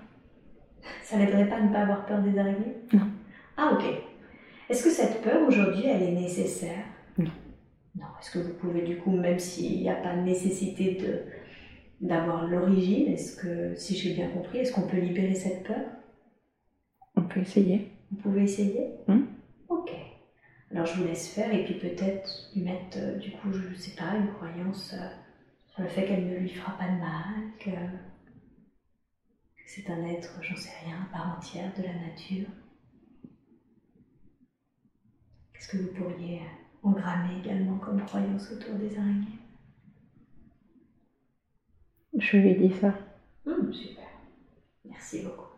[1.03, 2.75] Ça l'aiderait pas à ne pas avoir peur des araignées?
[2.91, 3.07] Non.
[3.57, 3.85] Ah ok.
[4.69, 6.85] Est-ce que cette peur aujourd'hui, elle est nécessaire?
[7.17, 7.31] Non.
[7.95, 8.05] Non.
[8.19, 11.19] Est-ce que vous pouvez du coup, même s'il n'y a pas nécessité de
[12.01, 15.85] d'avoir l'origine, est-ce que, si j'ai bien compris, est-ce qu'on peut libérer cette peur?
[17.15, 17.91] On peut essayer.
[18.11, 18.89] Vous pouvez essayer?
[19.07, 19.21] Hmm.
[19.69, 19.91] Ok.
[20.71, 23.75] Alors je vous laisse faire et puis peut-être lui mettre, euh, du coup, je ne
[23.75, 25.07] sais pas, une croyance euh,
[25.73, 30.37] sur le fait qu'elle ne lui fera pas de mal, que, que c'est un être,
[30.43, 32.47] j'en sais rien, à part entière de la nature.
[35.53, 36.41] Qu'est-ce que vous pourriez
[36.83, 39.39] engrammer également comme croyance autour des araignées?
[42.17, 42.95] Je lui dis ça.
[43.45, 44.09] Hmm, Super.
[44.85, 45.52] Merci beaucoup.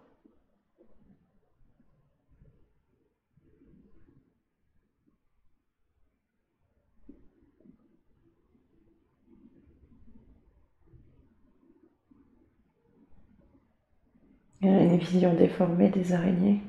[14.65, 16.59] Une vision déformée des araignées.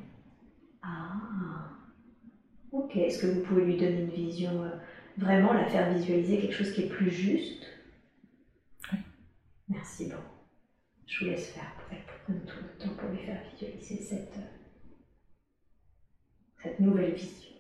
[0.83, 1.71] Ah,
[2.73, 2.95] ok.
[2.97, 4.71] Est-ce que vous pouvez lui donner une vision, euh,
[5.17, 7.67] vraiment la faire visualiser quelque chose qui est plus juste?
[8.93, 8.99] Oui.
[9.69, 10.23] Merci beaucoup.
[11.07, 11.73] Je vous laisse faire.
[11.79, 14.95] Prenez tout le temps pour lui faire visualiser cette, euh,
[16.63, 17.51] cette nouvelle vision.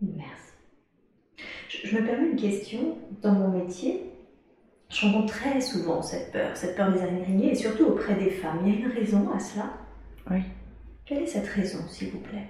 [0.00, 0.52] Merci.
[1.84, 2.98] Je, me permets une question.
[3.22, 4.02] Dans mon métier,
[4.90, 8.58] je rencontre très souvent cette peur, cette peur des araignées et surtout auprès des femmes.
[8.64, 9.70] Il y a une raison à cela?
[10.30, 10.42] Oui.
[11.06, 12.46] Quelle est cette raison, s'il vous plaît?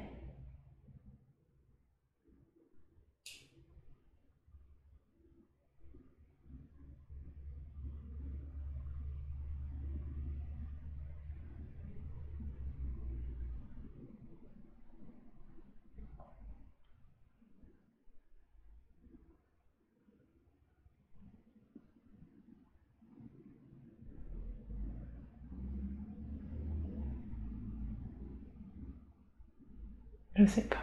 [30.43, 30.82] Je sais pas.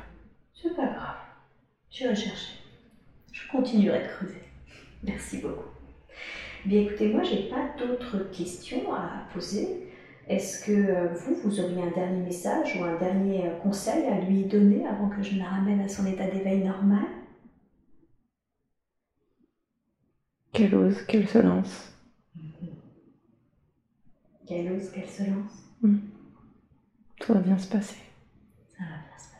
[0.53, 1.17] C'est pas grave.
[1.91, 2.59] Je vais chercher.
[3.33, 4.43] Je continuerai de creuser.
[5.03, 5.67] Merci beaucoup.
[6.65, 9.91] Bien écoutez, moi j'ai pas d'autres questions à poser.
[10.29, 14.21] Est-ce que euh, vous, vous auriez un dernier message ou un dernier euh, conseil à
[14.21, 17.05] lui donner avant que je la ramène à son état d'éveil normal?
[20.53, 21.91] Qu'elle ose, qu'elle se lance.
[24.47, 25.63] Qu'elle ose, qu'elle se lance?
[25.81, 25.97] Mm.
[27.19, 27.97] Tout va bien se passer.
[28.77, 29.39] Ça va bien se passer.